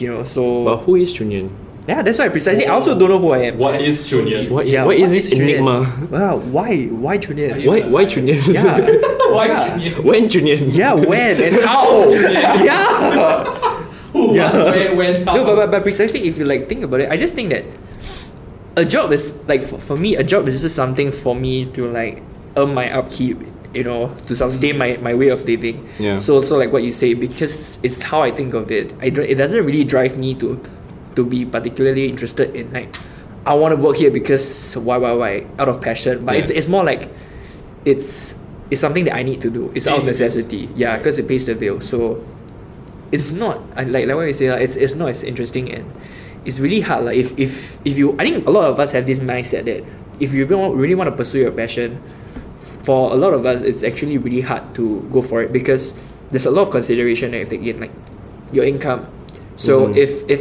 You 0.00 0.12
know, 0.12 0.24
so 0.24 0.64
But 0.64 0.76
who 0.88 0.96
is 0.96 1.12
Chunian? 1.12 1.50
Yeah, 1.88 2.02
that's 2.02 2.18
why 2.18 2.28
precisely. 2.28 2.66
I 2.66 2.74
also 2.74 2.96
don't 2.98 3.08
know 3.08 3.18
who 3.18 3.30
I 3.32 3.38
am. 3.48 3.56
What 3.58 3.80
is 3.80 4.04
Chunian? 4.04 4.50
What 4.50 4.66
is, 4.66 4.72
Yeah, 4.74 4.84
what 4.84 4.96
is 4.96 5.10
this 5.10 5.32
Chunian? 5.32 5.64
enigma? 5.64 6.08
Wow, 6.10 6.36
why 6.36 6.86
why 6.92 7.16
Chunian? 7.18 7.62
you- 7.62 7.70
Why, 7.70 7.80
why 7.88 8.04
Chunian? 8.04 8.36
Yeah. 8.52 8.76
Why 9.32 9.46
yeah. 9.46 9.68
Chunian? 9.68 10.04
when 10.04 10.28
Chunian? 10.28 10.76
Yeah, 10.76 10.92
when 10.92 11.42
and 11.42 11.56
how? 11.64 12.08
yeah. 12.10 13.84
Who? 14.12 14.34
Yeah. 14.34 14.52
Where, 14.52 14.96
when, 14.96 15.26
how? 15.26 15.34
No, 15.36 15.44
but, 15.44 15.56
but, 15.56 15.70
but 15.70 15.82
precisely 15.82 16.28
if 16.28 16.36
you 16.38 16.44
like 16.44 16.68
think 16.68 16.84
about 16.84 17.00
it, 17.00 17.10
I 17.10 17.16
just 17.16 17.34
think 17.34 17.50
that 17.50 17.64
a 18.76 18.84
job 18.84 19.12
is 19.12 19.42
like 19.48 19.62
for, 19.62 19.78
for 19.78 19.96
me, 19.96 20.16
a 20.16 20.22
job 20.24 20.46
is 20.48 20.62
just 20.62 20.76
something 20.76 21.10
for 21.10 21.34
me 21.34 21.64
to 21.72 21.90
like 21.90 22.22
earn 22.56 22.74
my 22.74 22.90
upkeep, 22.92 23.38
you 23.74 23.84
know, 23.84 24.14
to 24.26 24.36
sustain 24.36 24.74
mm. 24.76 24.78
my, 24.78 24.96
my 24.98 25.14
way 25.14 25.28
of 25.28 25.44
living. 25.44 25.88
Yeah. 25.98 26.16
So 26.18 26.40
so 26.40 26.56
like 26.56 26.72
what 26.72 26.82
you 26.84 26.90
say, 26.92 27.14
because 27.14 27.78
it's 27.82 28.02
how 28.02 28.22
I 28.22 28.30
think 28.30 28.54
of 28.54 28.70
it. 28.70 28.92
I 29.00 29.10
don't 29.10 29.24
it 29.26 29.36
doesn't 29.36 29.64
really 29.64 29.84
drive 29.84 30.16
me 30.18 30.34
to 30.36 30.60
to 31.18 31.26
be 31.26 31.42
particularly 31.44 32.06
interested 32.06 32.54
in 32.54 32.70
like 32.72 32.94
I 33.44 33.54
want 33.58 33.74
to 33.74 33.80
work 33.80 33.96
here 33.98 34.10
because 34.14 34.76
why 34.78 34.96
why 35.02 35.12
why 35.12 35.32
out 35.58 35.68
of 35.68 35.80
passion. 35.82 36.22
But 36.24 36.36
it's 36.38 36.50
Yeah. 36.50 36.58
it's 36.62 36.68
more 36.70 36.84
like 36.86 37.10
it's 37.84 38.34
it's 38.70 38.80
something 38.80 39.04
that 39.10 39.16
I 39.18 39.22
need 39.26 39.42
to 39.42 39.50
do. 39.50 39.72
It's 39.74 39.86
out 39.90 39.98
of 39.98 40.04
necessity. 40.06 40.68
Yeah, 40.78 40.96
because 40.98 41.18
it 41.18 41.26
pays 41.26 41.46
the 41.50 41.54
bill. 41.58 41.80
So 41.80 42.22
it's 43.10 43.32
not 43.32 43.64
like 43.74 44.06
like 44.06 44.14
what 44.14 44.30
you 44.30 44.36
say. 44.36 44.50
Like, 44.52 44.62
it's 44.62 44.76
it's 44.76 44.94
not 44.94 45.08
as 45.10 45.24
interesting 45.24 45.72
and 45.72 45.90
it's 46.44 46.60
really 46.60 46.80
hard. 46.84 47.04
Like 47.10 47.16
if 47.18 47.34
if 47.40 47.80
if 47.84 47.98
you, 47.98 48.14
I 48.20 48.22
think 48.30 48.46
a 48.46 48.52
lot 48.52 48.68
of 48.70 48.78
us 48.78 48.92
have 48.92 49.06
this 49.10 49.18
mindset 49.18 49.64
that 49.66 49.82
if 50.20 50.30
you 50.34 50.44
really 50.46 50.60
want, 50.60 50.74
really 50.76 50.94
want 50.94 51.08
to 51.10 51.16
pursue 51.16 51.40
your 51.48 51.54
passion, 51.54 51.98
for 52.84 53.10
a 53.10 53.16
lot 53.16 53.32
of 53.32 53.46
us, 53.46 53.62
it's 53.64 53.82
actually 53.82 54.18
really 54.18 54.42
hard 54.44 54.74
to 54.76 55.00
go 55.10 55.22
for 55.22 55.40
it 55.42 55.52
because 55.56 55.94
there's 56.28 56.44
a 56.46 56.50
lot 56.52 56.62
of 56.68 56.70
consideration 56.70 57.32
that 57.32 57.38
you 57.40 57.44
have 57.48 57.54
to 57.54 57.56
get, 57.56 57.80
like 57.80 57.94
your 58.52 58.64
income. 58.68 59.06
So 59.56 59.88
Mhm. 59.88 59.96
if 59.96 60.10
if 60.28 60.40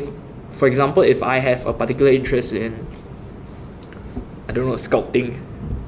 for 0.57 0.67
example, 0.67 1.03
if 1.03 1.21
I 1.23 1.37
have 1.37 1.65
a 1.65 1.73
particular 1.73 2.11
interest 2.11 2.53
in 2.53 2.85
I 4.49 4.51
don't 4.53 4.65
know 4.67 4.75
sculpting, 4.75 5.37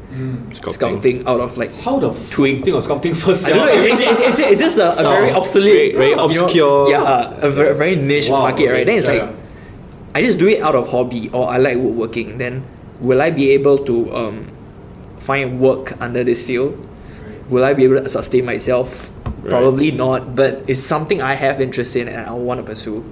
Mm. 0.09 0.51
sculpting, 0.57 1.25
out 1.27 1.39
of 1.39 1.55
like 1.57 1.71
How 1.85 1.99
the 1.99 2.09
f- 2.09 2.31
Twig. 2.31 2.63
think 2.65 2.75
of 2.75 2.83
sculpting 2.83 3.15
first? 3.15 3.45
I 3.47 3.49
don't 3.51 3.65
know. 3.65 3.71
It's, 3.93 4.01
it's, 4.01 4.19
it's, 4.19 4.39
it's 4.39 4.61
just 4.61 4.77
a, 4.79 4.89
a 4.89 5.03
very 5.03 5.31
obsolete, 5.31 5.93
very- 5.93 5.93
very 5.93 6.09
you 6.09 6.15
know, 6.17 6.25
obscure. 6.25 6.89
yeah, 6.89 7.01
uh, 7.03 7.39
a 7.47 7.49
very, 7.51 7.75
very 7.75 7.95
niche 7.95 8.29
Wow, 8.29 8.39
market, 8.49 8.63
okay. 8.67 8.71
right? 8.73 8.85
Then 8.85 8.97
it's 8.97 9.05
Yeah, 9.07 9.13
like 9.13 9.21
yeah. 9.29 10.15
I 10.15 10.21
just 10.25 10.39
do 10.39 10.47
it 10.49 10.61
out 10.61 10.75
of 10.75 10.89
hobby 10.89 11.29
or 11.31 11.47
I 11.47 11.57
like 11.57 11.77
woodworking. 11.77 12.37
Then 12.39 12.63
will 12.99 13.21
I 13.21 13.29
be 13.29 13.51
able 13.51 13.77
to 13.85 13.95
um, 14.15 14.51
find 15.19 15.59
work 15.61 15.93
under 16.01 16.23
this 16.25 16.45
field? 16.45 16.73
Right. 16.75 17.49
Will 17.49 17.63
I 17.63 17.73
be 17.73 17.85
able 17.85 18.01
to 18.01 18.09
sustain 18.09 18.43
myself? 18.45 19.11
Right. 19.45 19.49
Probably 19.51 19.91
not. 19.91 20.35
But 20.35 20.63
it's 20.67 20.81
something 20.81 21.21
I 21.21 21.35
have 21.35 21.61
interest 21.61 21.95
in 21.95 22.07
and 22.09 22.27
I 22.27 22.33
want 22.33 22.59
to 22.59 22.65
pursue. 22.65 23.05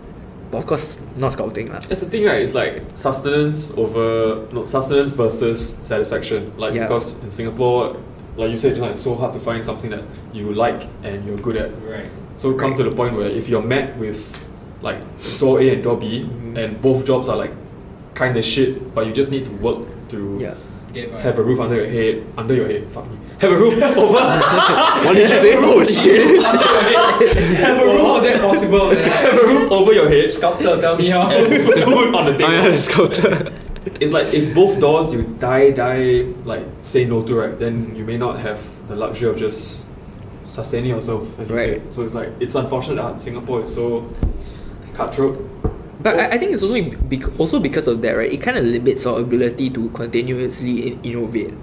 But 0.52 0.58
of 0.60 0.66
course, 0.66 0.98
not 1.18 1.34
sculpting 1.34 1.70
lah. 1.70 1.80
That's 1.80 2.02
the 2.02 2.10
thing, 2.10 2.26
right? 2.26 2.42
It's 2.42 2.54
like 2.54 2.82
sustenance 2.96 3.72
over 3.78 4.48
no 4.54 4.66
sustenance 4.66 5.12
versus 5.14 5.60
satisfaction. 5.84 6.54
Like 6.58 6.74
Yeah. 6.74 6.84
because 6.88 7.22
in 7.24 7.30
Singapore, 7.32 7.98
like 8.38 8.50
you 8.52 8.58
said, 8.58 8.72
just 8.72 8.82
like, 8.82 8.92
it's 8.92 9.02
so 9.04 9.16
hard 9.16 9.34
to 9.34 9.40
find 9.40 9.64
something 9.66 9.90
that 9.92 10.04
you 10.32 10.54
like 10.54 10.88
and 11.04 11.26
you're 11.26 11.38
good 11.38 11.58
at. 11.58 11.72
Right. 11.84 12.08
So 12.38 12.54
come 12.54 12.76
to 12.76 12.84
the 12.84 12.92
point 12.92 13.16
where 13.18 13.28
if 13.30 13.50
you're 13.50 13.62
met 13.66 13.98
with 13.98 14.22
like 14.82 15.00
door 15.40 15.60
A 15.60 15.74
and 15.74 15.84
door 15.84 15.98
B, 15.98 16.24
Mhm. 16.24 16.56
and 16.58 16.82
both 16.82 17.04
jobs 17.06 17.28
are 17.28 17.36
like 17.36 17.52
kind 18.14 18.38
of 18.38 18.46
shit, 18.46 18.94
but 18.96 19.06
you 19.08 19.12
just 19.14 19.32
need 19.32 19.46
to 19.46 19.52
work 19.60 19.84
to 20.10 20.38
Yeah. 20.40 20.54
Get 20.94 21.12
have 21.12 21.38
a 21.38 21.44
roof 21.44 21.60
under 21.60 21.76
your 21.76 21.88
head, 21.88 22.26
under 22.38 22.54
your 22.56 22.68
head, 22.68 22.90
fuck 22.92 23.10
me, 23.12 23.18
have 23.40 23.52
a 23.52 23.58
roof 23.58 23.74
over, 23.98 24.14
What 24.14 25.14
did 25.14 25.30
you 25.30 25.36
say? 25.36 25.56
Oh 25.58 25.84
shit! 25.84 26.42
have 26.44 27.78
a 27.82 27.86
roof. 27.86 28.00
Oh, 28.02 28.20
how 28.20 28.26
is 28.26 28.40
that 28.40 28.42
possible? 28.42 28.90
have 28.96 29.38
a 29.44 29.48
roof 29.48 29.72
over 29.72 29.94
your 29.94 30.10
head, 30.10 30.32
Sculptor, 30.32 30.80
tell 30.80 30.98
me 30.98 31.10
how. 31.10 31.30
and 31.30 31.48
food 31.84 32.16
on 32.16 32.26
the 32.26 32.34
I 32.34 32.38
table. 32.38 32.48
had 32.50 32.72
a 32.74 32.78
scouter. 32.80 33.54
It's 34.00 34.12
like 34.14 34.34
if 34.34 34.54
both 34.56 34.80
doors 34.80 35.14
you 35.14 35.24
die 35.40 35.72
die 35.72 36.26
like 36.46 36.66
say 36.82 37.06
no 37.06 37.22
to 37.24 37.36
right, 37.36 37.58
then 37.60 37.96
you 37.96 38.06
may 38.06 38.18
not 38.18 38.40
have 38.40 38.60
the 38.88 38.96
luxury 38.96 39.30
of 39.30 39.38
just 39.38 39.90
sustaining 40.46 40.92
yourself 40.92 41.38
as 41.40 41.50
you 41.50 41.56
Right. 41.56 41.82
said. 41.82 41.92
So 41.92 42.04
it's 42.04 42.14
like 42.14 42.30
it's 42.40 42.56
unfortunate 42.56 42.96
that 43.02 43.20
Singapore 43.22 43.62
is 43.62 43.74
so 43.74 44.08
cutthroat. 44.94 45.38
But 46.00 46.20
I, 46.20 46.26
I 46.28 46.38
think 46.38 46.52
it's 46.54 46.62
also 46.64 46.80
bec- 47.10 47.40
also 47.40 47.60
because 47.60 47.88
of 47.88 48.02
that, 48.04 48.12
right? 48.14 48.32
It 48.32 48.42
kind 48.42 48.58
of 48.58 48.66
limits 48.66 49.06
our 49.06 49.20
ability 49.20 49.70
to 49.72 49.90
continuously 49.90 50.94
in- 50.94 51.02
innovate. 51.04 51.54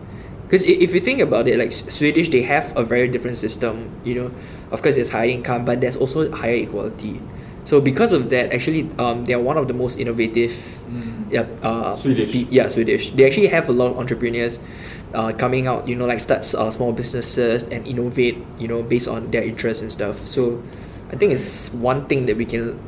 Because 0.44 0.64
if 0.64 0.92
you 0.92 1.00
think 1.00 1.20
about 1.20 1.48
it, 1.48 1.58
like 1.58 1.72
Swedish, 1.72 2.28
they 2.28 2.42
have 2.42 2.76
a 2.76 2.84
very 2.84 3.08
different 3.08 3.36
system. 3.36 3.90
You 4.04 4.14
know, 4.14 4.30
of 4.70 4.82
course, 4.82 4.94
there's 4.96 5.10
high 5.10 5.28
income, 5.28 5.64
but 5.64 5.80
there's 5.80 5.96
also 5.96 6.30
higher 6.30 6.54
equality. 6.56 7.20
So 7.64 7.80
because 7.80 8.12
of 8.12 8.28
that, 8.30 8.52
actually, 8.52 8.90
um, 8.98 9.24
they 9.24 9.32
are 9.32 9.40
one 9.40 9.56
of 9.56 9.68
the 9.68 9.74
most 9.74 9.98
innovative. 9.98 10.50
Mm. 10.90 11.32
Yeah, 11.32 11.46
uh, 11.62 11.94
Swedish. 11.94 12.32
pe- 12.32 12.46
yeah, 12.50 12.68
Swedish. 12.68 13.10
They 13.10 13.24
actually 13.26 13.48
have 13.48 13.68
a 13.68 13.72
lot 13.72 13.92
of 13.92 13.98
entrepreneurs, 13.98 14.58
uh, 15.14 15.32
coming 15.32 15.66
out. 15.66 15.88
You 15.88 15.96
know, 15.96 16.04
like 16.06 16.20
start 16.20 16.44
uh, 16.54 16.70
small 16.70 16.92
businesses 16.92 17.64
and 17.64 17.86
innovate. 17.86 18.36
You 18.58 18.68
know, 18.68 18.82
based 18.82 19.08
on 19.08 19.30
their 19.30 19.42
interests 19.42 19.80
and 19.82 19.90
stuff. 19.90 20.28
So, 20.28 20.62
I 21.10 21.16
think 21.16 21.32
it's 21.32 21.72
one 21.72 22.04
thing 22.06 22.26
that 22.26 22.36
we 22.36 22.44
can 22.44 22.78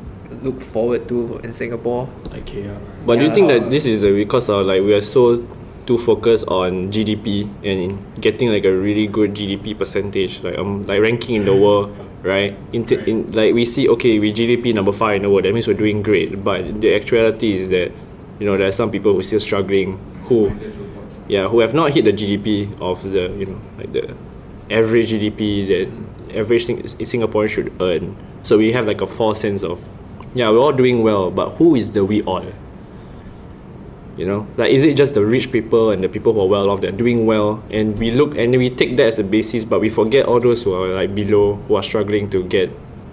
look 0.43 0.61
forward 0.61 1.07
to 1.09 1.39
in 1.43 1.53
Singapore. 1.53 2.07
IKEA. 2.29 2.77
But 3.05 3.15
do 3.17 3.21
you 3.23 3.27
Yeah. 3.29 3.33
think 3.33 3.47
that 3.49 3.69
this 3.69 3.85
is 3.85 4.01
the 4.01 4.11
because 4.11 4.49
of 4.49 4.65
like 4.65 4.83
we 4.83 4.93
are 4.93 5.01
so 5.01 5.43
too 5.85 5.97
focused 5.97 6.45
on 6.47 6.91
GDP 6.91 7.47
and 7.63 7.79
in 7.91 7.99
getting 8.19 8.51
like 8.51 8.65
a 8.65 8.71
really 8.75 9.07
good 9.07 9.33
GDP 9.33 9.73
percentage, 9.77 10.43
like 10.43 10.57
um 10.57 10.85
like 10.85 10.99
ranking 11.01 11.35
in 11.35 11.45
the 11.45 11.55
world, 11.63 11.95
right? 12.23 12.55
In, 12.73 12.83
t- 12.85 12.99
in 13.07 13.31
like 13.31 13.53
we 13.55 13.63
see 13.63 13.87
okay 13.89 14.19
we 14.19 14.33
GDP 14.33 14.73
number 14.75 14.91
five 14.91 15.15
in 15.17 15.21
the 15.23 15.29
world, 15.29 15.45
that 15.45 15.53
means 15.53 15.67
we're 15.67 15.79
doing 15.79 16.01
great. 16.03 16.43
But 16.43 16.81
the 16.81 16.93
actuality 16.93 17.53
is 17.53 17.69
that 17.69 17.91
you 18.39 18.45
know 18.45 18.57
there 18.57 18.67
are 18.67 18.75
some 18.75 18.91
people 18.91 19.13
who 19.13 19.19
are 19.19 19.23
still 19.23 19.39
struggling 19.39 19.97
who 20.25 20.51
yeah 21.27 21.47
who 21.47 21.59
have 21.59 21.73
not 21.73 21.91
hit 21.95 22.03
the 22.05 22.11
GDP 22.13 22.67
of 22.81 23.01
the 23.03 23.31
you 23.39 23.45
know 23.47 23.59
like 23.77 23.91
the 23.93 24.13
average 24.69 25.11
GDP 25.11 25.67
that 25.71 25.87
average 26.37 26.65
thing 26.67 26.83
Singaporean 26.83 27.47
should 27.49 27.71
earn. 27.81 28.15
So 28.43 28.57
we 28.57 28.71
have 28.73 28.85
like 28.85 28.99
a 29.01 29.07
false 29.07 29.39
sense 29.41 29.63
of, 29.63 29.79
yeah, 30.37 30.49
we're 30.49 30.59
all 30.59 30.71
doing 30.71 31.03
well, 31.03 31.31
but 31.31 31.51
who 31.51 31.75
is 31.75 31.91
the 31.91 32.05
we 32.05 32.21
all? 32.23 32.45
You 34.17 34.25
know, 34.25 34.47
like 34.57 34.71
is 34.71 34.83
it 34.83 34.97
just 34.97 35.13
the 35.13 35.23
rich 35.23 35.51
people 35.51 35.91
and 35.91 36.03
the 36.03 36.09
people 36.09 36.33
who 36.33 36.41
are 36.41 36.47
well 36.47 36.69
off 36.69 36.81
that 36.81 36.93
are 36.93 36.97
doing 36.97 37.25
well, 37.25 37.63
and 37.69 37.97
we 37.99 38.11
look 38.11 38.37
and 38.37 38.55
we 38.55 38.69
take 38.69 38.97
that 38.97 39.07
as 39.07 39.19
a 39.19 39.23
basis, 39.23 39.63
but 39.63 39.79
we 39.79 39.89
forget 39.89 40.25
all 40.25 40.39
those 40.39 40.63
who 40.63 40.73
are 40.73 40.87
like 40.93 41.13
below, 41.13 41.55
who 41.67 41.75
are 41.75 41.83
struggling 41.83 42.29
to 42.31 42.43
get 42.43 42.71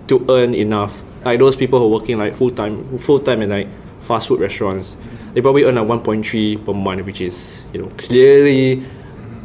to 0.08 0.24
earn 0.30 0.54
enough. 0.54 1.02
Like 1.24 1.38
those 1.38 1.56
people 1.56 1.78
who 1.78 1.86
are 1.86 2.00
working 2.00 2.18
like 2.18 2.34
full 2.34 2.50
time, 2.50 2.96
full 2.98 3.20
time 3.20 3.42
in 3.42 3.50
like 3.50 3.68
fast 4.00 4.28
food 4.28 4.40
restaurants, 4.40 4.96
they 5.34 5.42
probably 5.42 5.64
earn 5.64 5.74
like 5.74 5.88
one 5.88 6.00
point 6.00 6.26
three 6.26 6.56
per 6.56 6.72
month, 6.72 7.04
which 7.04 7.20
is 7.20 7.64
you 7.72 7.82
know 7.82 7.88
clearly 7.98 8.82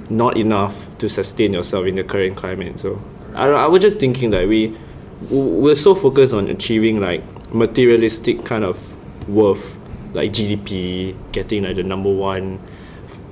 not 0.10 0.38
enough 0.38 0.90
to 0.98 1.10
sustain 1.10 1.54
yourself 1.54 1.86
in 1.86 1.96
the 1.96 2.04
current 2.04 2.38
climate. 2.38 2.80
So 2.80 3.02
I, 3.36 3.48
I 3.48 3.68
was 3.68 3.82
just 3.82 4.00
thinking 4.00 4.32
that 4.32 4.48
we 4.48 4.78
we're 5.30 5.76
so 5.76 5.94
focused 5.94 6.34
on 6.34 6.48
achieving 6.48 7.02
like 7.02 7.22
materialistic 7.54 8.46
kind 8.46 8.64
of 8.64 8.78
worth, 9.28 9.78
like 10.14 10.32
GDP, 10.32 11.16
getting 11.32 11.64
like 11.64 11.76
the 11.76 11.84
number 11.84 12.10
one 12.12 12.60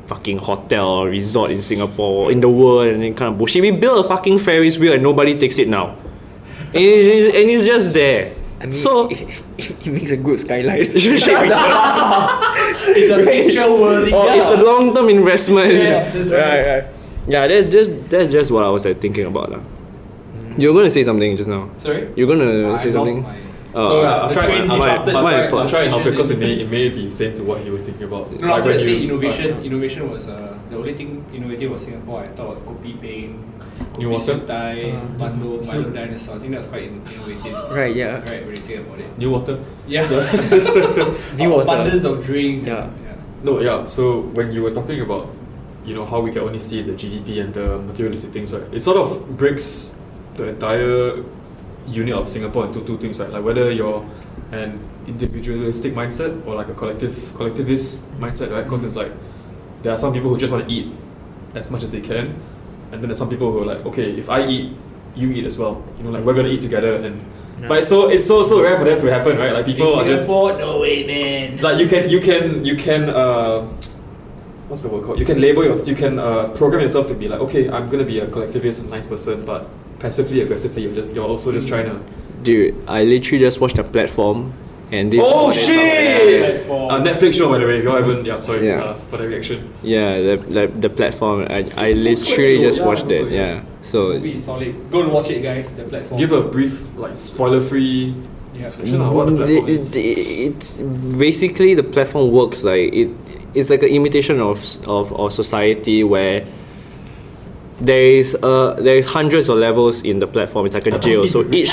fucking 0.07 0.37
hotel 0.37 1.05
resort 1.05 1.51
in 1.51 1.61
Singapore 1.61 2.27
or 2.27 2.31
in 2.31 2.39
the 2.39 2.47
world 2.49 2.87
and 2.87 3.03
then 3.03 3.13
kind 3.13 3.31
of 3.31 3.37
bullshit. 3.37 3.61
We 3.61 3.71
built 3.71 4.05
a 4.05 4.07
fucking 4.07 4.39
Ferris 4.39 4.77
wheel 4.77 4.93
and 4.93 5.03
nobody 5.03 5.37
takes 5.37 5.57
it 5.59 5.67
now. 5.67 5.97
And 6.73 6.75
it's, 6.75 7.35
and 7.35 7.49
it's 7.49 7.65
just 7.65 7.93
there. 7.93 8.33
I 8.59 8.63
mean, 8.63 8.73
so 8.73 9.07
it, 9.09 9.43
it 9.57 9.87
makes 9.87 10.11
a 10.11 10.17
good 10.17 10.39
skylight. 10.39 10.87
It's 12.89 13.11
a 13.11 13.17
picture 13.23 13.69
worthy. 13.69 14.11
Oh, 14.13 14.33
it's 14.35 14.49
a 14.49 14.63
long 14.63 14.93
term 14.95 15.09
investment. 15.09 15.73
Yeah, 15.73 16.09
that's 16.09 16.29
right. 16.29 16.31
right, 16.31 16.83
right. 16.83 16.85
Yeah, 17.27 17.47
that's 17.47 17.69
just 17.69 18.09
that's 18.09 18.31
just 18.31 18.49
what 18.51 18.63
I 18.65 18.69
was 18.69 18.85
like, 18.85 18.99
thinking 19.01 19.25
about. 19.25 19.51
lah. 19.51 19.59
Mm. 19.59 20.57
You're 20.57 20.73
gonna 20.73 20.89
say 20.89 21.03
something 21.03 21.35
just 21.37 21.49
now. 21.49 21.69
Sorry? 21.77 22.07
You're 22.15 22.27
gonna 22.27 22.73
I 22.73 22.77
say 22.81 22.89
lost 22.91 23.11
something? 23.11 23.21
my- 23.23 23.46
Oh, 23.73 24.01
yeah, 24.01 24.07
I'll 24.15 24.27
the 24.29 24.33
try, 24.33 24.45
train 24.45 24.69
I'll, 24.71 24.77
disrupted 24.77 25.15
I'll, 25.15 25.23
my 25.23 25.35
I'll, 25.43 25.49
fault. 25.49 25.61
I'll 25.61 25.69
try 25.69 25.81
and 25.83 25.89
help 25.91 26.03
because 26.05 26.31
it 26.31 26.39
may, 26.39 26.53
it 26.61 26.69
may 26.71 26.89
be 26.89 27.07
the 27.07 27.11
same 27.11 27.33
to 27.35 27.43
what 27.43 27.61
he 27.61 27.69
was 27.69 27.83
thinking 27.83 28.03
about. 28.03 28.31
No, 28.31 28.53
I 28.53 28.57
was 28.59 28.65
when 28.67 28.79
say 28.79 28.95
you- 28.95 29.03
innovation. 29.09 29.53
uh, 29.53 29.61
Innovation 29.61 30.09
was 30.09 30.27
uh, 30.29 30.57
the 30.69 30.77
only 30.77 30.93
thing 30.95 31.25
innovative 31.33 31.71
was 31.71 31.81
Singapore. 31.83 32.21
I 32.23 32.27
thought 32.27 32.49
was 32.49 32.59
kopi 32.59 32.99
peng, 32.99 33.43
New 33.99 34.07
kopi 34.07 34.11
water? 34.11 34.33
Siew-Dai, 34.35 34.91
Uh, 34.91 35.29
Milo, 35.29 35.61
Milo 35.63 35.89
dinosaur. 35.91 36.35
I 36.35 36.39
think 36.39 36.51
that 36.53 36.59
was 36.59 36.67
quite 36.67 36.83
innovative. 36.83 37.71
right, 37.71 37.95
yeah. 37.95 38.19
Right, 38.21 38.41
when 38.45 38.49
you 38.49 38.55
think 38.55 38.87
about 38.87 38.99
it. 38.99 39.15
NEWater? 39.17 39.63
Yeah. 39.87 40.07
NEWater. 41.37 41.63
Abundance 41.63 42.03
of 42.03 42.23
drinks. 42.25 42.63
and- 42.63 42.67
Yeah. 42.67 42.89
yeah. 43.05 43.15
No, 43.43 43.59
yeah. 43.59 43.85
So 43.85 44.21
when 44.33 44.51
you 44.51 44.63
were 44.63 44.71
talking 44.73 45.01
about, 45.01 45.29
you 45.85 45.93
know, 45.93 46.05
how 46.05 46.19
we 46.19 46.31
can 46.31 46.41
only 46.41 46.59
see 46.59 46.81
the 46.81 46.93
GDP 46.93 47.41
and 47.43 47.53
the 47.53 47.77
materialistic 47.79 48.31
things, 48.31 48.51
right? 48.53 48.63
It 48.73 48.79
sort 48.81 48.97
of 48.97 49.37
breaks 49.37 49.95
the 50.35 50.49
entire 50.49 51.23
unit 51.87 52.13
of 52.15 52.27
Singapore 52.27 52.65
into 52.65 52.83
two 52.85 52.97
things, 52.97 53.19
right? 53.19 53.29
Like 53.29 53.43
whether 53.43 53.71
you're 53.71 54.05
an 54.51 54.79
individualistic 55.07 55.93
mindset 55.93 56.45
or 56.45 56.55
like 56.55 56.67
a 56.69 56.73
collective 56.73 57.33
collectivist 57.35 58.05
mindset, 58.19 58.51
right? 58.51 58.63
Because 58.63 58.83
it's 58.83 58.95
like 58.95 59.11
there 59.83 59.93
are 59.93 59.97
some 59.97 60.13
people 60.13 60.29
who 60.29 60.37
just 60.37 60.51
want 60.53 60.67
to 60.67 60.73
eat 60.73 60.91
as 61.55 61.71
much 61.71 61.83
as 61.83 61.91
they 61.91 62.01
can, 62.01 62.35
and 62.91 63.01
then 63.01 63.07
there's 63.07 63.17
some 63.17 63.29
people 63.29 63.51
who 63.51 63.61
are 63.61 63.65
like, 63.65 63.85
okay, 63.85 64.11
if 64.11 64.29
I 64.29 64.45
eat, 64.47 64.75
you 65.15 65.31
eat 65.31 65.45
as 65.45 65.57
well. 65.57 65.83
You 65.97 66.03
know, 66.03 66.11
like 66.11 66.23
we're 66.23 66.33
gonna 66.35 66.49
eat 66.49 66.61
together, 66.61 66.95
and 66.97 67.23
but 67.67 67.79
it's 67.79 67.87
so 67.89 68.09
it's 68.09 68.25
so 68.25 68.43
so 68.43 68.61
rare 68.61 68.77
for 68.77 68.85
that 68.85 68.99
to 68.99 69.07
happen, 69.11 69.37
right? 69.37 69.53
Like 69.53 69.65
people 69.65 69.93
In 69.93 69.99
are 69.99 70.05
just 70.05 70.25
Singapore, 70.27 70.57
no 70.59 70.81
way, 70.81 71.05
man. 71.07 71.57
like 71.61 71.79
you 71.79 71.87
can 71.87 72.09
you 72.09 72.19
can 72.19 72.63
you 72.65 72.75
can 72.75 73.09
uh 73.09 73.65
what's 74.67 74.81
the 74.81 74.89
word 74.89 75.03
called 75.05 75.17
you 75.17 75.25
can 75.25 75.39
label 75.39 75.63
your 75.63 75.75
you 75.85 75.95
can 75.95 76.19
uh, 76.19 76.49
program 76.49 76.81
yourself 76.81 77.07
to 77.07 77.13
be 77.13 77.29
like 77.29 77.39
okay 77.39 77.69
i'm 77.69 77.87
gonna 77.87 78.03
be 78.03 78.19
a 78.19 78.27
collectivist 78.27 78.81
and 78.81 78.89
nice 78.89 79.05
person 79.05 79.45
but 79.45 79.69
passively 79.99 80.41
aggressively 80.41 80.83
you're, 80.83 80.93
just, 80.95 81.15
you're 81.15 81.27
also 81.27 81.51
just 81.51 81.67
trying 81.67 81.85
to 81.85 81.99
Dude, 82.43 82.75
I 82.87 83.03
literally 83.03 83.39
just 83.39 83.59
watched 83.59 83.77
a 83.79 83.83
platform 83.83 84.53
and 84.91 85.11
this 85.11 85.19
oh 85.21 85.51
shit 85.51 86.39
Platform. 86.39 86.89
uh, 86.91 86.99
netflix 87.01 87.33
show 87.33 87.49
by 87.49 87.57
the 87.57 87.65
way 87.65 87.79
if 87.79 87.83
you 87.83 87.89
haven't 87.91 88.25
yeah 88.25 88.41
sorry 88.41 88.65
Yeah. 88.67 88.83
uh, 88.83 88.93
for 89.09 89.17
the 89.17 89.27
reaction 89.27 89.73
Yeah, 89.83 90.19
the, 90.21 90.37
the, 90.37 90.67
the 90.67 90.89
platform 90.89 91.45
I, 91.49 91.69
I 91.75 91.91
literally 91.93 92.59
just 92.59 92.81
watched 92.81 93.07
it, 93.07 93.29
yeah. 93.31 93.63
So 93.81 94.09
Movie 94.13 94.39
solid. 94.39 94.91
Go 94.91 95.03
and 95.03 95.11
watch 95.13 95.29
it, 95.29 95.41
guys. 95.41 95.71
The 95.71 95.83
platform. 95.83 96.19
give 96.19 96.31
a 96.31 96.41
brief 96.41 96.87
like 96.97 97.15
spoiler 97.17 97.61
free 97.61 98.13
yeah. 98.53 98.65
description 98.65 99.01
of 99.01 99.13
what 99.13 99.25
the 99.29 99.35
platform 99.37 99.67
is 99.67 99.93
it's 99.95 100.81
basically 101.17 101.73
the 101.73 101.83
platform 101.83 102.31
works 102.31 102.63
like 102.63 102.93
it 102.93 103.09
it's 103.53 103.69
like 103.69 103.83
an 103.83 103.89
imitation 103.89 104.39
of 104.39 104.59
of, 104.87 105.11
of 105.13 105.33
society 105.33 106.03
where 106.03 106.45
there 107.79 108.05
is 108.05 108.35
uh 108.41 108.73
there 108.79 108.95
is 108.95 109.07
hundreds 109.07 109.49
of 109.49 109.57
levels 109.57 110.03
in 110.03 110.19
the 110.19 110.27
platform. 110.27 110.65
It's 110.65 110.75
like 110.75 110.87
a 110.87 110.97
jail. 110.99 111.27
So 111.27 111.45
each 111.51 111.71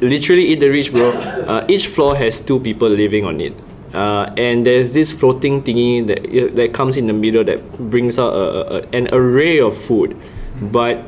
literally 0.00 0.46
eat 0.46 0.60
the 0.60 0.68
rich 0.68 0.92
bro 0.92 1.10
uh, 1.10 1.64
each 1.68 1.86
floor 1.88 2.16
has 2.16 2.40
two 2.40 2.60
people 2.60 2.88
living 2.88 3.24
on 3.24 3.40
it. 3.40 3.54
Uh, 3.94 4.34
and 4.36 4.66
there's 4.66 4.92
this 4.92 5.12
floating 5.12 5.62
thingy 5.62 6.06
that 6.06 6.56
that 6.56 6.74
comes 6.74 6.96
in 6.98 7.06
the 7.06 7.12
middle 7.12 7.44
that 7.44 7.62
brings 7.90 8.18
out 8.18 8.34
a, 8.34 8.84
a, 8.84 8.88
an 8.92 9.08
array 9.12 9.60
of 9.60 9.76
food. 9.76 10.16
But 10.60 11.02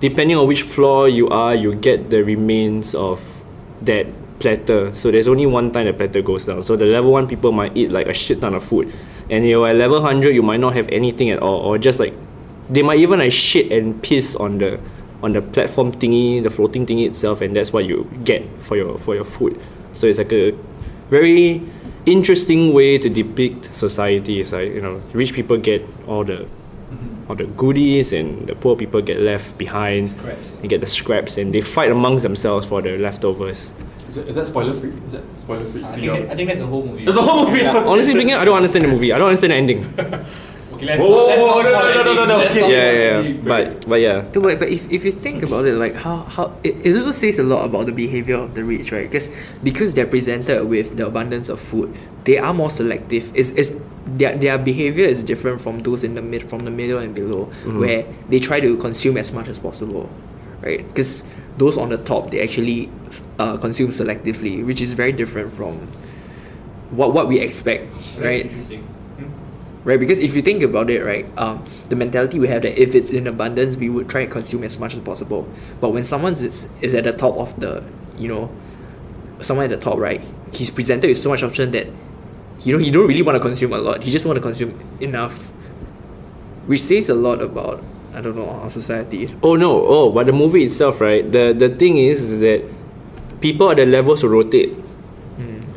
depending 0.00 0.36
on 0.36 0.46
which 0.46 0.62
floor 0.62 1.08
you 1.08 1.28
are 1.28 1.54
you 1.54 1.74
get 1.74 2.10
the 2.10 2.24
remains 2.24 2.94
of 2.94 3.44
that 3.82 4.06
platter. 4.38 4.94
So 4.94 5.10
there's 5.10 5.28
only 5.28 5.46
one 5.46 5.72
time 5.72 5.86
the 5.86 5.94
platter 5.94 6.20
goes 6.20 6.44
down. 6.44 6.62
So 6.62 6.76
the 6.76 6.84
level 6.84 7.12
1 7.12 7.26
people 7.28 7.52
might 7.52 7.76
eat 7.76 7.90
like 7.90 8.06
a 8.06 8.14
shit 8.14 8.40
ton 8.40 8.54
of 8.54 8.64
food. 8.64 8.92
And 9.30 9.46
you're 9.46 9.66
at 9.66 9.76
level 9.76 10.00
100 10.02 10.34
you 10.34 10.42
might 10.42 10.60
not 10.60 10.74
have 10.74 10.88
anything 10.90 11.30
at 11.30 11.38
all 11.40 11.60
or 11.60 11.78
just 11.78 11.98
like 11.98 12.14
they 12.68 12.82
might 12.82 12.98
even 12.98 13.18
like 13.18 13.32
shit 13.32 13.70
and 13.72 14.02
piss 14.02 14.34
on 14.36 14.58
the 14.58 14.80
on 15.22 15.32
the 15.32 15.40
platform 15.42 15.92
thingy 15.92 16.42
the 16.42 16.50
floating 16.50 16.84
thingy 16.86 17.06
itself 17.06 17.40
and 17.40 17.56
that's 17.56 17.72
what 17.72 17.84
you 17.84 18.04
get 18.24 18.44
for 18.60 18.76
your 18.76 18.98
for 18.98 19.14
your 19.14 19.24
food. 19.24 19.60
So 19.94 20.06
it's 20.06 20.18
like 20.18 20.32
a 20.32 20.52
very 21.08 21.62
interesting 22.04 22.72
way 22.72 22.98
to 22.98 23.08
depict 23.08 23.74
society. 23.74 24.40
It's 24.40 24.52
like 24.52 24.72
you 24.72 24.80
know 24.80 25.02
rich 25.12 25.32
people 25.32 25.56
get 25.56 25.84
all 26.06 26.24
the 26.24 26.46
mm-hmm. 26.46 27.30
all 27.30 27.36
the 27.36 27.46
goodies 27.46 28.12
and 28.12 28.46
the 28.46 28.54
poor 28.54 28.76
people 28.76 29.00
get 29.00 29.20
left 29.20 29.56
behind. 29.58 30.10
Scraps. 30.10 30.52
and 30.60 30.68
get 30.68 30.80
the 30.80 30.86
scraps 30.86 31.36
and 31.38 31.54
they 31.54 31.60
fight 31.60 31.90
amongst 31.90 32.22
themselves 32.22 32.66
for 32.66 32.82
the 32.82 32.98
leftovers. 32.98 33.70
Is 34.08 34.14
that, 34.14 34.28
is 34.28 34.36
that 34.36 34.46
spoiler 34.46 34.72
free 34.74 34.90
is 35.04 35.12
that 35.12 35.24
spoiler 35.36 35.64
free 35.64 35.82
I 35.82 35.92
think, 35.92 36.04
your- 36.04 36.20
that- 36.20 36.30
I 36.30 36.34
think 36.36 36.48
that's 36.48 36.60
the 36.60 36.66
whole 36.66 36.86
movie. 36.86 37.04
That's 37.04 37.16
the 37.16 37.22
whole 37.22 37.46
movie. 37.46 37.60
Yeah. 37.60 37.76
honestly 37.78 38.12
speaking 38.12 38.34
i 38.34 38.44
don't 38.44 38.56
understand 38.56 38.84
the 38.84 38.88
movie. 38.88 39.12
I 39.12 39.18
don't 39.18 39.28
understand 39.28 39.50
the 39.52 39.56
ending 39.56 39.82
Okay, 40.76 40.86
let's 40.86 41.00
Whoa, 41.00 41.08
not, 41.08 41.16
whoa, 41.16 41.26
let's 41.26 41.40
whoa, 41.40 41.46
not 41.46 41.64
no, 41.64 41.70
spoil 41.72 42.04
no, 42.04 42.14
no, 42.14 42.24
no, 42.26 42.38
anything. 42.40 42.60
no, 42.60 42.66
okay. 42.66 42.72
yeah 42.72 42.92
yeah, 42.92 43.20
yeah. 43.20 43.42
but 43.42 43.88
but 43.88 44.00
yeah 44.00 44.22
No, 44.34 44.40
but, 44.42 44.58
but 44.60 44.68
if, 44.68 44.90
if 44.92 45.04
you 45.04 45.12
think 45.12 45.42
about 45.42 45.64
it, 45.64 45.74
like 45.74 45.94
how, 45.94 46.16
how 46.18 46.58
it, 46.62 46.84
it 46.84 46.96
also 46.96 47.10
says 47.12 47.38
a 47.38 47.42
lot 47.42 47.64
about 47.64 47.86
the 47.86 47.92
behavior 47.92 48.36
of 48.36 48.54
the 48.54 48.62
rich, 48.64 48.92
right? 48.92 49.08
Because 49.10 49.28
because 49.64 49.94
they're 49.94 50.06
presented 50.06 50.64
with 50.68 50.96
the 50.96 51.06
abundance 51.06 51.48
of 51.48 51.58
food, 51.60 51.94
they 52.24 52.38
are 52.38 52.52
more 52.52 52.70
selective. 52.70 53.32
It's, 53.34 53.52
it's 53.52 53.80
their, 54.06 54.36
their 54.36 54.58
behavior 54.58 55.04
is 55.06 55.22
different 55.24 55.60
from 55.60 55.80
those 55.80 56.04
in 56.04 56.14
the 56.14 56.22
mid 56.22 56.48
from 56.48 56.64
the 56.64 56.70
middle 56.70 56.98
and 56.98 57.14
below, 57.14 57.44
where 57.64 58.04
they 58.28 58.38
try 58.38 58.60
to 58.60 58.76
consume 58.76 59.16
as 59.16 59.32
much 59.32 59.48
as 59.48 59.58
possible, 59.58 60.10
right? 60.62 60.86
Because 60.86 61.24
those 61.58 61.78
on 61.78 61.88
the 61.88 61.98
top 61.98 62.30
they 62.30 62.42
actually 62.42 62.90
uh, 63.38 63.56
consume 63.56 63.90
selectively, 63.90 64.64
which 64.64 64.80
is 64.80 64.92
very 64.92 65.12
different 65.12 65.54
from 65.54 65.88
what 66.90 67.12
what 67.14 67.28
we 67.28 67.40
expect, 67.40 67.90
That's 67.92 68.18
right? 68.18 68.44
interesting. 68.46 68.86
Right? 69.86 70.00
Because 70.00 70.18
if 70.18 70.34
you 70.34 70.42
think 70.42 70.64
about 70.64 70.90
it, 70.90 71.04
right, 71.04 71.26
um, 71.38 71.64
the 71.90 71.94
mentality 71.94 72.40
we 72.40 72.48
have 72.48 72.62
that 72.62 72.74
if 72.74 72.96
it's 72.96 73.12
in 73.12 73.28
abundance, 73.28 73.76
we 73.76 73.88
would 73.88 74.08
try 74.08 74.22
and 74.22 74.30
consume 74.30 74.64
as 74.64 74.80
much 74.80 74.94
as 74.94 75.00
possible. 75.00 75.48
But 75.80 75.90
when 75.90 76.02
someone 76.02 76.32
is, 76.32 76.68
is 76.80 76.92
at 76.92 77.04
the 77.04 77.12
top 77.12 77.36
of 77.36 77.54
the, 77.60 77.84
you 78.18 78.26
know, 78.26 78.50
someone 79.40 79.70
at 79.70 79.70
the 79.70 79.76
top, 79.76 79.98
right, 79.98 80.24
he's 80.52 80.72
presented 80.72 81.06
with 81.06 81.22
so 81.22 81.28
much 81.30 81.44
option 81.44 81.70
that, 81.70 81.86
you 82.62 82.72
know, 82.72 82.82
he 82.82 82.90
don't 82.90 83.06
really 83.06 83.22
want 83.22 83.36
to 83.36 83.40
consume 83.40 83.72
a 83.74 83.78
lot. 83.78 84.02
He 84.02 84.10
just 84.10 84.26
want 84.26 84.34
to 84.34 84.42
consume 84.42 84.76
enough, 85.00 85.50
which 86.66 86.80
says 86.82 87.08
a 87.08 87.14
lot 87.14 87.40
about 87.40 87.84
I 88.12 88.20
don't 88.22 88.34
know 88.34 88.48
our 88.48 88.70
society. 88.70 89.28
oh 89.42 89.56
no 89.56 89.86
oh 89.86 90.10
but 90.10 90.24
the 90.24 90.32
movie 90.32 90.64
itself 90.64 91.02
right 91.02 91.30
the 91.30 91.52
the 91.52 91.68
thing 91.68 91.98
is, 91.98 92.32
is 92.32 92.40
that 92.40 92.64
people 93.42 93.70
at 93.70 93.76
the 93.76 93.84
levels 93.84 94.24
rotate 94.24 94.72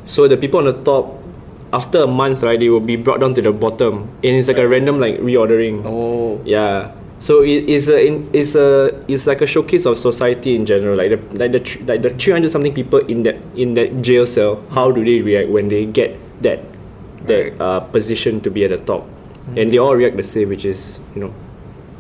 so 0.05 0.27
the 0.27 0.37
people 0.37 0.59
on 0.59 0.65
the 0.65 0.83
top 0.83 1.18
after 1.71 2.01
a 2.01 2.07
month 2.07 2.41
right 2.41 2.59
they 2.59 2.69
will 2.69 2.79
be 2.79 2.95
brought 2.95 3.19
down 3.19 3.33
to 3.33 3.41
the 3.41 3.51
bottom 3.51 4.09
and 4.23 4.35
it's 4.35 4.47
like 4.47 4.57
a 4.57 4.67
random 4.67 4.99
like 4.99 5.17
reordering 5.19 5.81
Oh, 5.85 6.41
Yeah. 6.45 6.91
So 7.19 7.43
it 7.43 7.67
is 7.67 7.89
a 7.89 7.99
in, 7.99 8.29
it's 8.31 8.55
a 8.55 8.95
it's 9.11 9.27
like 9.27 9.41
a 9.41 9.45
showcase 9.45 9.83
of 9.85 9.99
society 9.99 10.55
in 10.55 10.65
general. 10.65 10.95
Like 10.95 11.11
the 11.11 11.19
like 11.35 11.51
the 11.51 11.59
like 11.83 12.01
the 12.01 12.11
three 12.15 12.31
hundred 12.31 12.47
something 12.49 12.73
people 12.73 12.99
in 13.11 13.23
that 13.23 13.35
in 13.59 13.73
that 13.75 14.01
jail 14.01 14.23
cell. 14.25 14.63
How 14.71 14.89
do 14.89 15.03
they 15.03 15.19
react 15.19 15.49
when 15.51 15.67
they 15.67 15.83
get 15.85 16.15
that 16.41 16.63
that 17.27 17.51
Right. 17.51 17.59
uh, 17.59 17.79
position 17.91 18.39
to 18.41 18.49
be 18.49 18.63
at 18.63 18.71
the 18.71 18.79
top? 18.79 19.03
And 19.59 19.67
they 19.69 19.77
all 19.77 19.97
react 19.99 20.15
the 20.15 20.23
same, 20.23 20.47
which 20.47 20.63
is 20.63 20.95
you 21.13 21.19
know 21.27 21.33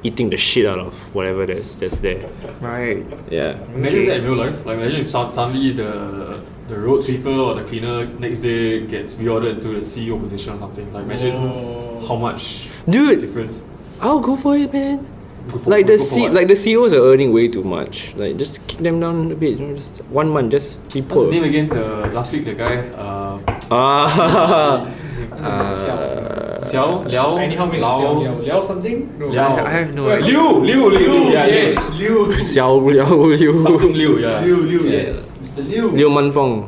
eating 0.07 0.29
the 0.31 0.37
shit 0.39 0.63
out 0.65 0.79
of 0.79 0.95
whatever 1.13 1.43
that's 1.45 1.75
that's 1.75 1.99
there. 1.99 2.23
right. 2.63 3.03
Yeah. 3.27 3.59
Imagine 3.75 3.99
Okay. 3.99 4.05
that 4.15 4.17
in 4.19 4.23
real 4.23 4.39
life. 4.39 4.63
Like 4.65 4.79
imagine 4.79 5.01
if 5.03 5.09
some, 5.11 5.27
suddenly 5.35 5.75
the 5.75 6.39
the 6.69 6.79
road 6.79 7.03
sweeper 7.03 7.29
or 7.29 7.55
the 7.55 7.63
cleaner 7.63 8.05
next 8.05 8.39
day 8.41 8.85
gets 8.85 9.15
reordered 9.15 9.55
into 9.55 9.69
the 9.69 9.79
CEO 9.81 10.19
position 10.21 10.53
or 10.53 10.57
something. 10.59 10.91
Like 10.93 11.03
imagine 11.03 11.35
Oh. 11.35 12.05
how 12.07 12.15
much 12.15 12.69
Dude, 12.87 13.19
difference. 13.21 13.61
I'll 13.99 14.19
go 14.21 14.35
for 14.35 14.55
it, 14.55 14.71
man. 14.71 15.05
For- 15.49 15.69
like 15.69 15.87
the 15.87 15.97
C, 15.97 16.21
what? 16.21 16.33
like 16.33 16.47
the 16.47 16.55
CEOs 16.55 16.93
are 16.93 17.01
earning 17.11 17.33
way 17.33 17.47
too 17.47 17.63
much. 17.63 18.13
Like 18.15 18.37
just 18.37 18.65
kick 18.67 18.79
them 18.79 18.99
down 18.99 19.31
a 19.31 19.35
bit. 19.35 19.57
You 19.59 19.65
know, 19.67 19.73
just 19.73 19.97
one 20.09 20.29
month, 20.29 20.51
just 20.51 20.77
be 20.93 21.01
What's 21.01 21.21
his 21.21 21.29
name 21.29 21.43
again? 21.43 21.69
The 21.69 22.11
last 22.13 22.31
week 22.33 22.45
the 22.45 22.53
guy. 22.53 22.87
Uh, 22.93 23.39
Ah, 23.71 24.85
his 25.01 25.13
name? 25.17 25.33
uh, 25.33 26.28
Xiao 26.61 27.05
Liao 27.07 27.37
Anyhow, 27.37 27.65
make 27.65 27.81
Lao 27.81 27.99
Liao 27.99 28.19
Liao 28.21 28.39
Liao 28.41 28.61
something? 28.63 29.17
No. 29.19 29.27
Liao. 29.27 29.65
I 29.65 29.69
have 29.69 29.93
no 29.93 30.05
Well, 30.05 30.17
idea. 30.23 30.37
Liu 30.37 30.59
Liu 30.61 30.89
Liu. 30.89 31.13
Yeah, 31.33 31.45
yes. 31.47 31.99
Liu. 31.99 32.27
Xiao 32.33 32.91
Liao 32.91 33.15
Liu 33.25 33.53
Something 33.53 33.93
Liu. 33.93 34.19
Yeah. 34.19 34.39
Liu, 34.45 34.57
Liu, 34.63 34.79
yes. 34.89 35.15
Mr. 35.43 35.67
Liu. 35.69 35.91
Liu 35.91 36.09
Manfong. 36.09 36.67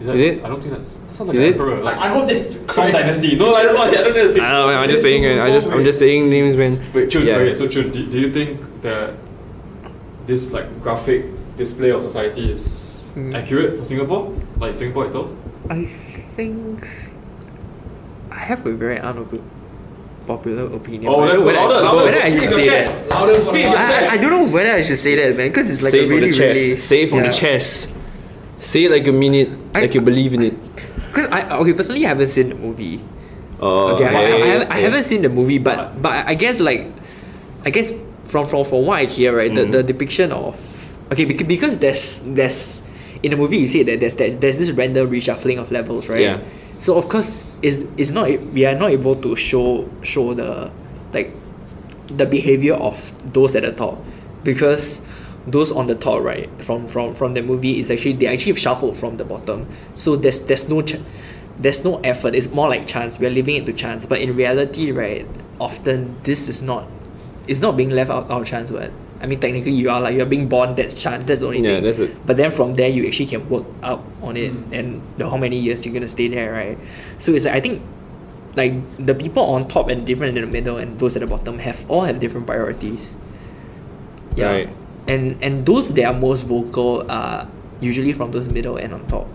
Is, 0.00 0.06
that, 0.08 0.16
Is 0.16 0.22
it? 0.22 0.44
I 0.44 0.48
don't 0.48 0.60
think 0.60 0.74
that's. 0.74 0.96
That 0.96 1.14
sounds 1.14 1.28
like 1.28 1.36
Is 1.36 1.42
an 1.42 1.48
it? 1.48 1.52
emperor. 1.52 1.82
Like 1.84 1.96
I 1.96 2.08
hope 2.08 2.26
that's 2.28 2.56
from 2.74 2.90
Dynasty. 2.90 3.36
No, 3.36 3.52
like, 3.52 3.66
that's 3.66 3.78
not. 3.78 3.86
I 3.88 4.02
don't 4.02 4.14
know. 4.14 4.20
I 4.20 4.50
don't 4.50 4.66
know. 4.68 4.78
I'm 4.82 4.88
just 4.90 5.02
saying. 5.02 5.22
I 5.38 5.50
just 5.50 5.68
I'm 5.70 5.84
just 5.84 5.98
saying 6.00 6.28
names, 6.28 6.56
man. 6.56 6.82
Wait, 6.92 7.08
Chun, 7.10 7.24
Yeah. 7.26 7.36
wait, 7.36 7.56
so 7.56 7.68
Chun, 7.68 7.90
do, 7.92 8.04
do 8.10 8.18
you 8.18 8.32
think 8.32 8.58
that 8.82 9.14
this 10.26 10.52
like 10.52 10.66
graphic 10.82 11.26
display 11.56 11.90
of 11.90 12.02
society 12.02 12.50
is 12.50 12.90
Mm. 13.14 13.36
accurate 13.36 13.76
for 13.78 13.84
Singapore? 13.84 14.32
Like 14.58 14.74
Singapore 14.74 15.04
itself? 15.06 15.28
I 15.70 15.84
think 16.34 16.80
I 18.32 18.38
have 18.48 18.66
a 18.66 18.72
very 18.72 18.98
unpopular 18.98 20.64
opinion. 20.74 21.12
Oh, 21.12 21.16
but 21.20 21.28
let's 21.30 21.42
whether- 21.42 21.58
louder, 21.58 21.80
louder. 21.84 22.04
Whether 22.04 22.18
I 22.18 22.30
Speak 22.30 22.40
should 22.40 22.50
your 22.50 22.60
say 22.60 22.64
chest. 22.66 23.08
that. 23.08 23.14
Louder, 23.20 23.40
Speak 23.40 23.62
your 23.64 23.74
chest. 23.76 24.12
I, 24.12 24.14
I 24.16 24.20
don't 24.20 24.30
know 24.30 24.46
whether 24.54 24.72
I 24.72 24.82
should 24.82 24.96
say 24.96 25.14
that, 25.16 25.36
man, 25.36 25.48
because 25.48 25.70
it's 25.70 25.82
like 25.82 25.92
Say 25.92 26.04
a 26.04 26.08
really, 26.08 26.30
the 26.30 26.38
really. 26.40 26.76
Say 26.76 27.02
it 27.02 27.10
from 27.10 27.22
the 27.22 27.32
chest. 27.32 27.90
Say 28.58 28.84
it 28.84 28.90
like 28.90 29.04
you 29.06 29.12
mean 29.12 29.34
it, 29.34 29.48
I- 29.74 29.80
like 29.82 29.94
you 29.94 30.00
believe 30.00 30.34
in 30.34 30.42
it. 30.42 30.54
Because 31.12 31.26
I 31.28 31.58
okay, 31.58 31.72
personally, 31.74 32.06
I 32.06 32.08
haven't 32.08 32.28
seen 32.28 32.48
the 32.48 32.54
movie. 32.56 33.00
Oh, 33.60 33.92
Okay, 33.94 34.06
I, 34.06 34.10
I, 34.10 34.22
I, 34.24 34.46
haven't, 34.48 34.70
I 34.72 34.78
haven't 34.78 35.04
seen 35.04 35.22
the 35.22 35.28
movie, 35.28 35.58
but 35.58 36.00
but 36.00 36.26
I 36.26 36.34
guess 36.34 36.58
like, 36.58 36.88
I 37.66 37.70
guess 37.70 37.92
from 38.24 38.46
from 38.46 38.64
from 38.64 38.86
what 38.86 38.98
I 38.98 39.04
hear, 39.04 39.36
right, 39.36 39.52
the, 39.54 39.62
Mm-hmm. 39.62 39.70
the 39.76 39.82
depiction 39.82 40.32
of 40.32 40.56
okay 41.12 41.26
because, 41.26 41.46
because 41.46 41.78
there's 41.78 42.20
there's 42.24 42.80
in 43.22 43.30
the 43.30 43.36
movie 43.36 43.58
you 43.58 43.66
see 43.68 43.82
that 43.84 44.00
there's 44.00 44.14
there's, 44.16 44.38
there's 44.40 44.56
this 44.58 44.70
random 44.72 45.10
reshuffling 45.10 45.58
of 45.60 45.70
levels, 45.70 46.08
right? 46.08 46.22
Yeah. 46.22 46.40
So 46.78 46.96
of 46.96 47.08
course, 47.08 47.44
is 47.62 47.86
it's 47.96 48.10
not 48.10 48.28
we 48.52 48.66
are 48.66 48.74
not 48.74 48.90
able 48.90 49.14
to 49.16 49.36
show 49.36 49.88
show 50.02 50.34
the 50.34 50.70
like 51.12 51.34
the 52.08 52.26
behavior 52.26 52.74
of 52.74 53.14
those 53.32 53.54
at 53.56 53.62
the 53.62 53.72
top. 53.72 54.02
Because 54.42 55.00
those 55.46 55.72
on 55.72 55.86
the 55.86 55.94
top 55.94 56.22
right 56.22 56.48
from 56.62 56.88
from 56.88 57.14
from 57.14 57.34
the 57.34 57.42
movie 57.42 57.80
is 57.80 57.90
actually 57.90 58.14
they 58.14 58.26
actually 58.26 58.54
shuffled 58.54 58.96
from 58.96 59.16
the 59.16 59.24
bottom. 59.24 59.68
So 59.94 60.16
there's 60.16 60.40
there's 60.46 60.68
no 60.68 60.82
ch- 60.82 61.00
there's 61.58 61.84
no 61.84 61.98
effort. 62.00 62.34
It's 62.34 62.50
more 62.50 62.68
like 62.68 62.86
chance. 62.86 63.18
We're 63.18 63.30
leaving 63.30 63.56
it 63.56 63.66
to 63.66 63.72
chance. 63.72 64.06
But 64.06 64.20
in 64.20 64.34
reality 64.34 64.90
right 64.90 65.26
often 65.60 66.16
this 66.24 66.48
is 66.48 66.62
not 66.62 66.86
it's 67.46 67.60
not 67.60 67.76
being 67.76 67.90
left 67.90 68.10
out 68.10 68.30
our 68.30 68.44
chance 68.44 68.70
but 68.70 68.90
I 69.22 69.26
mean 69.26 69.38
technically 69.38 69.72
you 69.72 69.88
are 69.88 70.00
like 70.00 70.16
you're 70.16 70.26
being 70.26 70.48
born 70.48 70.74
that's 70.74 71.00
chance 71.00 71.26
that's 71.26 71.40
the 71.40 71.46
only 71.46 71.60
Yeah, 71.62 71.76
thing 71.76 71.84
that's 71.84 71.98
it. 72.00 72.26
but 72.26 72.36
then 72.36 72.50
from 72.50 72.74
there 72.74 72.88
you 72.90 73.06
actually 73.06 73.26
can 73.26 73.48
work 73.48 73.64
up 73.82 74.02
on 74.20 74.36
it 74.36 74.52
Mm. 74.52 74.72
and 74.78 74.86
the, 75.16 75.30
how 75.30 75.36
many 75.36 75.58
years 75.58 75.84
you're 75.86 75.94
gonna 75.94 76.08
stay 76.08 76.26
there 76.28 76.52
right 76.52 76.78
so 77.18 77.32
it's 77.32 77.44
like 77.46 77.54
I 77.54 77.60
think 77.60 77.80
like 78.56 78.74
the 78.98 79.14
people 79.14 79.44
on 79.44 79.66
top 79.68 79.88
and 79.88 80.04
different 80.06 80.36
in 80.36 80.44
the 80.44 80.50
middle 80.50 80.76
and 80.76 80.98
those 80.98 81.14
at 81.16 81.20
the 81.20 81.26
bottom 81.30 81.58
have 81.58 81.88
all 81.88 82.02
have 82.02 82.18
different 82.20 82.46
priorities 82.46 83.16
yeah 84.36 84.48
Right. 84.50 84.68
and 85.06 85.38
and 85.42 85.64
those 85.66 85.94
that 85.94 86.04
are 86.04 86.14
most 86.18 86.44
vocal 86.46 87.06
are 87.10 87.46
usually 87.80 88.12
from 88.12 88.30
those 88.32 88.48
middle 88.48 88.76
and 88.76 88.92
on 88.92 89.06
top 89.06 89.26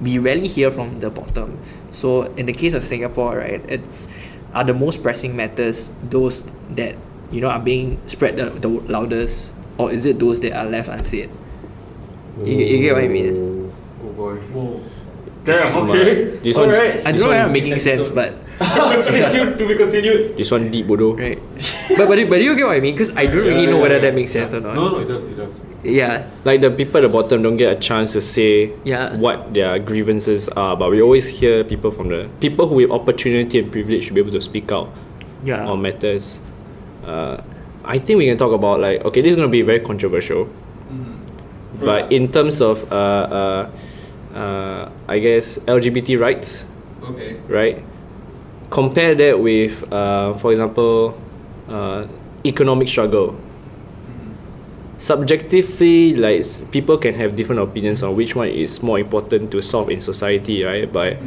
we 0.00 0.18
rarely 0.18 0.48
hear 0.48 0.70
from 0.70 1.00
the 1.00 1.10
bottom 1.10 1.58
so 1.90 2.22
in 2.34 2.46
the 2.46 2.52
case 2.52 2.74
of 2.74 2.82
singapore 2.82 3.38
right 3.38 3.62
it's 3.68 4.08
are 4.54 4.64
the 4.64 4.74
most 4.74 5.02
pressing 5.02 5.36
matters 5.36 5.92
those 6.10 6.44
that 6.70 6.96
you 7.30 7.40
know 7.40 7.48
are 7.48 7.58
being 7.60 8.00
spread 8.06 8.36
the, 8.36 8.50
the 8.50 8.68
loudest 8.68 9.54
or 9.78 9.90
is 9.90 10.06
it 10.06 10.18
those 10.18 10.40
that 10.40 10.52
are 10.52 10.66
left 10.66 10.88
unsaid 10.88 11.30
you, 12.42 12.54
you 12.56 12.78
get 12.78 12.94
what 12.94 13.04
I 13.04 13.08
mean 13.08 13.72
Oh 14.04 14.12
boy. 14.12 14.36
Whoa. 14.52 14.80
Damn, 15.44 15.76
okay. 15.88 16.24
This 16.44 16.56
one- 16.56 16.68
Alright. 16.70 17.06
I 17.06 17.12
don't 17.12 17.20
know 17.20 17.28
whether 17.28 17.40
I'm 17.40 17.52
making 17.52 17.78
sense 17.78 18.10
but 18.10 18.34
Stay 19.02 19.28
tuned 19.30 19.58
to 19.58 19.66
be 19.66 19.74
continued. 19.74 20.36
This 20.36 20.50
one 20.50 20.70
deep, 20.70 20.86
bodoh. 20.86 21.18
right 21.18 21.38
but 21.98 22.06
but, 22.06 22.16
but 22.30 22.40
you 22.42 22.54
get 22.56 22.66
what 22.66 22.76
I 22.76 22.80
mean 22.80 22.94
because 22.94 23.10
I 23.16 23.26
don't 23.26 23.36
really 23.42 23.64
Yeah, 23.64 23.70
know 23.70 23.76
yeah, 23.76 23.82
whether 23.82 23.94
yeah. 23.96 24.00
that 24.02 24.14
makes 24.14 24.30
sense 24.32 24.54
or 24.54 24.60
not 24.60 24.74
No, 24.74 24.88
no, 24.90 24.98
it 24.98 25.06
does, 25.08 25.24
it 25.26 25.34
does. 25.36 25.60
yeah 25.82 26.28
Like 26.44 26.60
the 26.60 26.70
people 26.70 26.98
at 26.98 27.02
the 27.02 27.08
bottom 27.08 27.42
don't 27.42 27.56
get 27.56 27.72
a 27.76 27.80
chance 27.80 28.12
to 28.12 28.20
say 28.20 28.72
Yeah. 28.84 29.16
what 29.18 29.52
their 29.52 29.78
grievances 29.80 30.48
are, 30.50 30.76
but 30.76 30.90
we 30.90 31.02
always 31.02 31.26
hear 31.26 31.64
people 31.64 31.90
from 31.90 32.08
the 32.08 32.28
people 32.40 32.68
who 32.68 32.76
with 32.76 32.90
opportunity 32.90 33.58
and 33.58 33.72
privilege 33.72 34.06
to 34.08 34.12
be 34.12 34.20
able 34.20 34.32
to 34.32 34.40
speak 34.40 34.70
out 34.72 34.88
yeah 35.44 35.66
on 35.66 35.82
matters. 35.82 36.40
Uh, 37.04 37.42
I 37.84 37.98
think 37.98 38.18
we 38.18 38.26
can 38.26 38.38
talk 38.38 38.52
about 38.52 38.80
like 38.80 39.04
okay, 39.04 39.20
this 39.20 39.30
is 39.30 39.36
gonna 39.36 39.48
be 39.48 39.62
very 39.62 39.80
controversial, 39.80 40.48
but 41.80 42.10
in 42.12 42.32
terms 42.32 42.60
of 42.60 42.90
uh, 42.92 42.96
uh, 42.96 43.70
uh, 44.34 44.88
I 45.08 45.18
guess 45.18 45.58
LGBT 45.58 46.18
rights, 46.18 46.66
Okay. 47.02 47.36
right? 47.48 47.82
Compare 48.70 49.14
that 49.14 49.38
with, 49.38 49.84
uh, 49.92 50.34
for 50.38 50.52
example, 50.52 51.14
uh, 51.68 52.06
economic 52.44 52.88
struggle. 52.88 53.36
Subjectively, 54.98 56.14
like 56.14 56.42
people 56.70 56.96
can 56.96 57.14
have 57.14 57.34
different 57.36 57.60
opinions 57.60 58.02
on 58.02 58.16
which 58.16 58.34
one 58.34 58.48
is 58.48 58.82
more 58.82 58.98
important 58.98 59.50
to 59.50 59.60
solve 59.60 59.90
in 59.90 60.00
society, 60.00 60.64
right? 60.64 60.90
But 60.90 61.18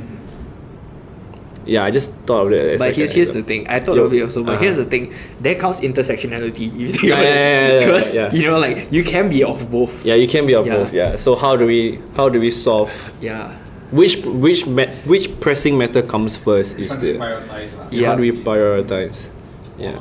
yeah, 1.67 1.83
I 1.83 1.91
just 1.91 2.11
thought 2.25 2.47
of 2.47 2.53
it. 2.53 2.73
as 2.73 2.79
But 2.79 2.87
like 2.87 2.95
here's, 2.95 3.11
here's 3.13 3.31
the 3.31 3.43
thing. 3.43 3.67
I 3.67 3.79
thought 3.79 3.97
Yo, 3.97 4.03
of 4.05 4.13
it 4.13 4.21
also, 4.21 4.43
but 4.43 4.53
uh-huh. 4.55 4.63
here's 4.63 4.75
the 4.77 4.85
thing. 4.85 5.13
There 5.39 5.55
comes 5.55 5.81
intersectionality. 5.81 6.73
You 6.75 6.87
think 6.87 7.03
Yeah, 7.03 7.21
yeah, 7.21 7.27
yeah, 7.29 7.67
yeah, 7.79 7.85
Because 7.85 8.15
yeah. 8.15 8.33
you 8.33 8.45
know, 8.49 8.57
like 8.59 8.91
you 8.91 9.03
can 9.03 9.29
be 9.29 9.43
of 9.43 9.69
both. 9.69 10.05
Yeah, 10.05 10.15
you 10.15 10.27
can 10.27 10.45
be 10.45 10.53
of 10.55 10.65
Yeah. 10.65 10.77
both. 10.77 10.93
Yeah. 10.93 11.15
So 11.17 11.35
how 11.35 11.55
do 11.55 11.65
we 11.65 11.99
how 12.15 12.29
do 12.29 12.39
we 12.39 12.51
solve 12.51 12.91
Yeah. 13.21 13.51
which 13.91 14.17
which 14.25 14.65
ma- 14.67 14.91
which 15.05 15.39
pressing 15.39 15.77
matter 15.77 16.01
comes 16.01 16.37
first? 16.37 16.79
Is 16.79 16.97
the 16.99 17.13
prioritize. 17.17 17.69
Yeah. 17.91 18.07
how 18.09 18.15
do 18.15 18.21
we 18.21 18.31
prioritize? 18.31 19.29
Yeah. 19.77 19.99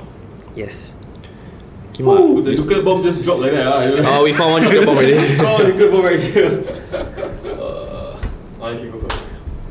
Yes. 0.54 0.96
Kim. 1.92 2.08
Ooh, 2.08 2.42
the 2.42 2.52
nuclear 2.52 2.82
bomb 2.82 3.02
just 3.02 3.22
dropped 3.24 3.40
like 3.40 3.52
that. 3.52 3.66
ah. 3.66 4.18
Oh, 4.20 4.24
we 4.24 4.32
found 4.32 4.52
one 4.52 4.62
nuclear 4.64 4.84
bomb 4.84 4.98
already. 4.98 5.16
oh, 5.40 5.58
nuclear 5.66 5.90
bomb 5.90 6.04
right 6.04 6.20
here. 6.20 6.52
Uh, 7.56 8.16
I 8.62 8.76
can 8.76 8.90
go 8.90 8.98
first. 8.98 9.22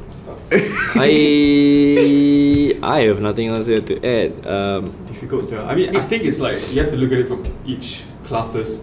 Stop. 0.09 0.34
I 0.97 2.77
I 2.83 3.01
have 3.07 3.21
nothing 3.21 3.47
else 3.49 3.67
here 3.67 3.81
to 3.81 3.95
add. 4.05 4.45
Um, 4.47 4.91
Difficult, 5.07 5.45
sir. 5.45 5.61
I 5.61 5.75
mean, 5.75 5.95
I 5.95 6.01
think 6.01 6.23
it's 6.23 6.39
like 6.39 6.59
you 6.73 6.81
have 6.81 6.91
to 6.91 6.97
look 6.97 7.11
at 7.11 7.19
it 7.19 7.27
from 7.27 7.43
each 7.65 8.03
class's 8.23 8.79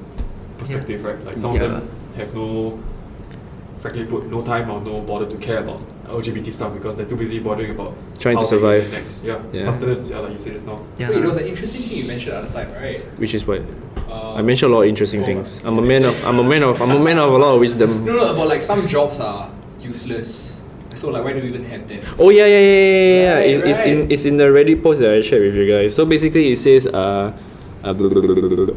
perspective, 0.58 1.04
right? 1.04 1.24
Like 1.24 1.38
some 1.38 1.54
Yeah. 1.54 1.62
of 1.64 1.70
them 1.72 1.88
have 2.16 2.34
no, 2.34 2.80
frankly 3.78 4.04
put, 4.04 4.26
no 4.26 4.42
time 4.42 4.70
or 4.70 4.80
no 4.80 5.00
bother 5.00 5.26
to 5.26 5.36
care 5.36 5.58
about 5.58 5.80
LGBT 6.06 6.52
stuff 6.52 6.74
because 6.74 6.96
they're 6.96 7.06
too 7.06 7.16
busy 7.16 7.38
bothering 7.38 7.70
about 7.70 7.94
Trying 8.18 8.36
to 8.38 8.44
how 8.44 8.50
they 8.50 8.56
get 8.56 8.60
survive. 8.84 8.92
Next, 8.92 9.24
yeah. 9.24 9.40
Yeah. 9.52 9.62
sustenance. 9.64 10.08
Yeah, 10.10 10.18
like 10.18 10.32
you 10.32 10.38
said 10.38 10.52
just 10.54 10.66
now. 10.66 10.80
Yeah. 10.98 11.10
Wait, 11.10 11.20
there 11.20 11.28
was 11.28 11.38
an 11.38 11.46
interesting 11.46 11.82
thing 11.82 11.96
you 11.98 12.04
mentioned 12.04 12.34
at 12.36 12.44
the 12.48 12.52
time, 12.52 12.72
right? 12.74 13.00
which 13.18 13.34
is 13.34 13.46
what 13.46 13.62
Uh, 14.10 14.34
I 14.34 14.42
mentioned 14.42 14.72
a 14.72 14.74
lot 14.76 14.82
of 14.82 14.88
interesting 14.88 15.22
oh, 15.22 15.26
things. 15.26 15.60
I'm 15.64 15.78
a 15.78 15.82
man 15.82 16.04
of 16.04 16.14
I'm 16.26 16.38
a 16.38 16.44
man 16.44 16.62
of 16.62 16.80
I'm 16.82 16.90
a 16.90 16.98
man 16.98 17.18
of 17.18 17.32
a 17.32 17.38
lot 17.38 17.54
of 17.54 17.60
wisdom. 17.60 18.04
No, 18.04 18.12
no, 18.16 18.32
about 18.34 18.48
like 18.48 18.60
some 18.62 18.86
jobs 18.86 19.20
are 19.20 19.48
useless. 19.80 20.51
So 21.02 21.10
like, 21.10 21.24
why 21.24 21.32
do 21.32 21.42
we 21.42 21.48
even 21.48 21.64
have 21.64 21.88
them? 21.88 21.98
Oh 22.16 22.30
yeah 22.30 22.46
yeah 22.46 22.60
yeah 22.60 22.62
yeah 22.62 22.86
yeah. 22.86 23.22
yeah. 23.22 23.34
Right, 23.34 23.50
it's, 23.50 23.66
it's 23.66 23.80
in 23.82 23.98
it's 24.12 24.24
in 24.24 24.36
the 24.36 24.44
Reddit 24.54 24.84
post 24.84 25.00
that 25.00 25.10
I 25.10 25.20
shared 25.20 25.42
with 25.42 25.56
you 25.56 25.66
guys. 25.66 25.96
So 25.96 26.06
basically 26.06 26.52
it 26.52 26.58
says 26.62 26.86
uh, 26.86 27.34
uh 27.82 27.92
blah, 27.92 28.08
blah, 28.08 28.22
blah, 28.22 28.34
blah, 28.36 28.48
blah, 28.48 28.66
blah. 28.66 28.76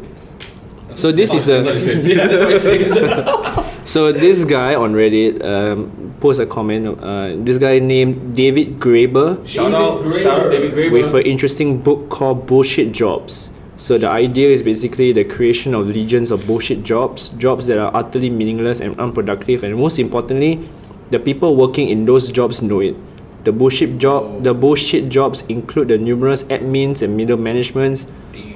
So 0.96 1.12
this 1.12 1.32
is 1.32 1.46
That's 1.46 1.64
what 1.64 1.76
it 1.76 1.78
a 1.78 1.86
says. 1.86 2.08
yeah, 2.10 2.26
that's 2.26 2.42
what 2.42 2.50
it 2.50 2.90
says. 2.90 3.78
so 3.94 4.10
this 4.10 4.42
guy 4.42 4.74
on 4.74 4.92
Reddit 4.98 5.38
um 5.46 6.16
post 6.18 6.40
a 6.40 6.46
comment. 6.46 6.98
Uh, 6.98 7.38
this 7.46 7.58
guy 7.58 7.78
named 7.78 8.34
David 8.34 8.80
Graeber 8.82 9.46
Shout 9.46 9.70
out, 9.70 10.02
David 10.02 10.22
shout 10.22 10.40
out 10.40 10.46
Graeber. 10.46 10.50
David 10.50 10.74
Graeber. 10.74 10.92
with 10.98 11.14
an 11.14 11.22
interesting 11.30 11.80
book 11.80 12.10
called 12.10 12.48
Bullshit 12.50 12.90
Jobs. 12.90 13.54
So 13.76 13.98
the 13.98 14.10
idea 14.10 14.48
is 14.48 14.64
basically 14.64 15.12
the 15.12 15.22
creation 15.22 15.76
of 15.76 15.86
legions 15.86 16.32
of 16.32 16.44
bullshit 16.48 16.82
jobs, 16.82 17.28
jobs 17.38 17.68
that 17.68 17.78
are 17.78 17.94
utterly 17.94 18.30
meaningless 18.30 18.80
and 18.80 18.98
unproductive, 18.98 19.62
and 19.62 19.76
most 19.76 20.00
importantly, 20.00 20.66
the 21.10 21.18
people 21.18 21.56
working 21.56 21.88
in 21.88 22.04
those 22.04 22.28
jobs 22.28 22.62
know 22.62 22.80
it. 22.80 22.96
The 23.44 23.52
bullshit 23.52 23.98
job, 23.98 24.42
the 24.42 24.52
bullshit 24.54 25.08
jobs 25.08 25.42
include 25.48 25.88
the 25.88 25.98
numerous 25.98 26.42
admins 26.44 27.02
and 27.02 27.16
middle 27.16 27.36
managements 27.36 28.06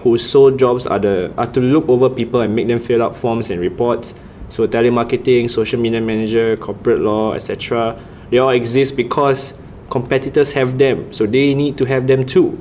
whose 0.00 0.28
sole 0.28 0.50
jobs 0.50 0.86
are 0.86 0.98
the 0.98 1.32
are 1.36 1.46
to 1.46 1.60
look 1.60 1.88
over 1.88 2.10
people 2.10 2.40
and 2.40 2.56
make 2.56 2.66
them 2.66 2.78
fill 2.78 3.02
out 3.02 3.14
forms 3.14 3.50
and 3.50 3.60
reports. 3.60 4.14
So 4.48 4.66
telemarketing, 4.66 5.48
social 5.48 5.78
media 5.78 6.00
manager, 6.00 6.56
corporate 6.56 6.98
law, 7.00 7.34
etc. 7.34 7.96
They 8.30 8.38
all 8.38 8.50
exist 8.50 8.96
because 8.96 9.54
competitors 9.90 10.52
have 10.54 10.78
them, 10.78 11.12
so 11.12 11.26
they 11.26 11.54
need 11.54 11.78
to 11.78 11.84
have 11.84 12.06
them 12.08 12.26
too. 12.26 12.58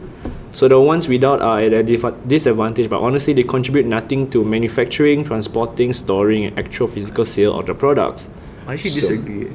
So 0.52 0.68
the 0.68 0.80
ones 0.80 1.08
without 1.08 1.42
are 1.42 1.60
at 1.62 1.74
a 1.74 1.84
disadvantage, 1.84 2.90
but 2.90 3.00
honestly, 3.02 3.34
they 3.34 3.44
contribute 3.44 3.86
nothing 3.86 4.30
to 4.32 4.44
manufacturing, 4.44 5.24
transporting, 5.24 5.94
storing, 5.94 6.46
and 6.46 6.60
actual 6.60 6.88
physical 6.88 7.26
sale 7.26 7.58
of 7.58 7.66
the 7.66 7.74
products. 7.74 8.30
I 8.68 8.74
actually 8.74 8.92
So- 8.92 9.02
disagree. 9.02 9.48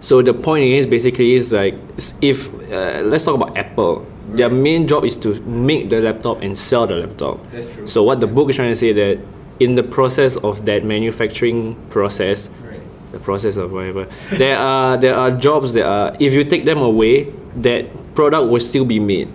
So 0.00 0.22
the 0.22 0.34
point 0.34 0.64
is 0.64 0.86
basically 0.86 1.34
is 1.34 1.52
like 1.52 1.74
if 2.22 2.48
uh, 2.72 3.02
let's 3.04 3.24
talk 3.24 3.34
about 3.34 3.56
Apple. 3.56 4.06
Their 4.28 4.50
main 4.50 4.86
job 4.86 5.06
is 5.06 5.16
to 5.24 5.40
make 5.48 5.88
the 5.88 6.00
laptop 6.02 6.42
and 6.42 6.52
sell 6.58 6.86
the 6.86 6.96
laptop. 6.96 7.40
That's 7.50 7.66
true. 7.72 7.86
So 7.86 8.02
what 8.02 8.20
the 8.20 8.26
book 8.26 8.50
is 8.50 8.56
trying 8.56 8.68
to 8.68 8.76
say 8.76 8.92
that 8.92 9.18
in 9.58 9.74
the 9.74 9.82
process 9.82 10.36
of 10.36 10.66
that 10.66 10.84
manufacturing 10.84 11.74
process, 11.88 12.50
Right. 12.62 12.78
the 13.10 13.18
process 13.18 13.56
of 13.56 13.72
whatever, 13.72 14.06
there 14.36 14.58
are 14.58 14.98
there 14.98 15.16
are 15.16 15.30
jobs 15.32 15.72
that 15.72 15.86
are 15.86 16.14
if 16.20 16.34
you 16.34 16.44
take 16.44 16.66
them 16.66 16.78
away, 16.78 17.32
that 17.56 17.88
product 18.14 18.50
will 18.52 18.60
still 18.60 18.84
be 18.84 19.00
made. 19.00 19.32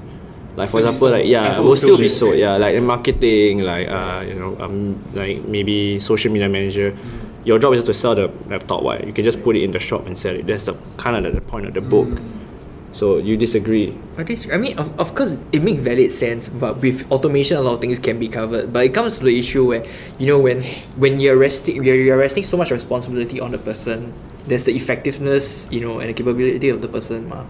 Like 0.56 0.70
for 0.70 0.78
be 0.80 0.86
example, 0.86 1.10
like 1.10 1.26
yeah, 1.26 1.58
Apple 1.58 1.66
will 1.66 1.76
still 1.76 1.98
still 1.98 1.98
be 1.98 2.08
sold. 2.10 2.38
Yeah, 2.38 2.58
like 2.58 2.76
in 2.76 2.86
marketing, 2.86 3.66
like 3.66 3.90
uh, 3.90 4.22
you 4.28 4.36
know, 4.38 4.56
um, 4.62 5.02
like 5.18 5.44
maybe 5.50 5.98
social 5.98 6.32
media 6.32 6.48
manager. 6.48 6.94
Your 7.46 7.60
job 7.60 7.74
is 7.74 7.84
to 7.84 7.94
sell 7.94 8.16
the 8.16 8.32
laptop. 8.48 8.84
Why? 8.84 9.00
You 9.00 9.14
can 9.14 9.24
just 9.24 9.44
put 9.44 9.56
it 9.56 9.64
in 9.64 9.72
the 9.72 9.80
shop 9.80 10.08
and 10.08 10.18
sell 10.18 10.36
it. 10.36 10.48
That's 10.48 10.66
the 10.66 10.76
kind 10.98 11.26
of 11.26 11.34
the 11.36 11.42
point 11.42 11.66
of 11.66 11.74
the 11.74 11.82
book. 11.82 12.08
Hmm. 12.08 12.40
So 12.94 13.18
you 13.18 13.36
disagree? 13.36 13.98
I 14.18 14.24
dis- 14.24 14.48
I 14.54 14.58
mean, 14.58 14.78
of, 14.78 14.94
of 15.00 15.16
course, 15.16 15.44
it 15.52 15.64
makes 15.64 15.82
valid 15.82 16.12
sense, 16.12 16.48
but 16.48 16.78
with 16.78 17.12
automation, 17.12 17.58
a 17.58 17.62
lot 17.62 17.74
of 17.74 17.82
things 17.82 17.98
can 17.98 18.20
be 18.20 18.28
covered. 18.28 18.72
But 18.72 18.86
it 18.86 18.94
comes 18.94 19.18
to 19.18 19.26
the 19.26 19.38
issue 19.38 19.66
where, 19.66 19.84
you 20.20 20.28
know, 20.28 20.38
when 20.38 20.62
when 21.02 21.20
you're 21.20 21.36
resting, 21.36 21.84
you're, 21.84 21.96
you're 21.98 22.18
resting 22.18 22.44
so 22.44 22.56
much 22.56 22.70
responsibility 22.70 23.42
on 23.42 23.50
the 23.50 23.58
person, 23.58 24.14
there's 24.46 24.64
the 24.64 24.76
effectiveness, 24.76 25.68
you 25.72 25.82
know, 25.82 26.00
and 26.00 26.10
the 26.10 26.14
capability 26.14 26.70
of 26.70 26.82
the 26.82 26.88
person, 26.88 27.28
ma. 27.28 27.46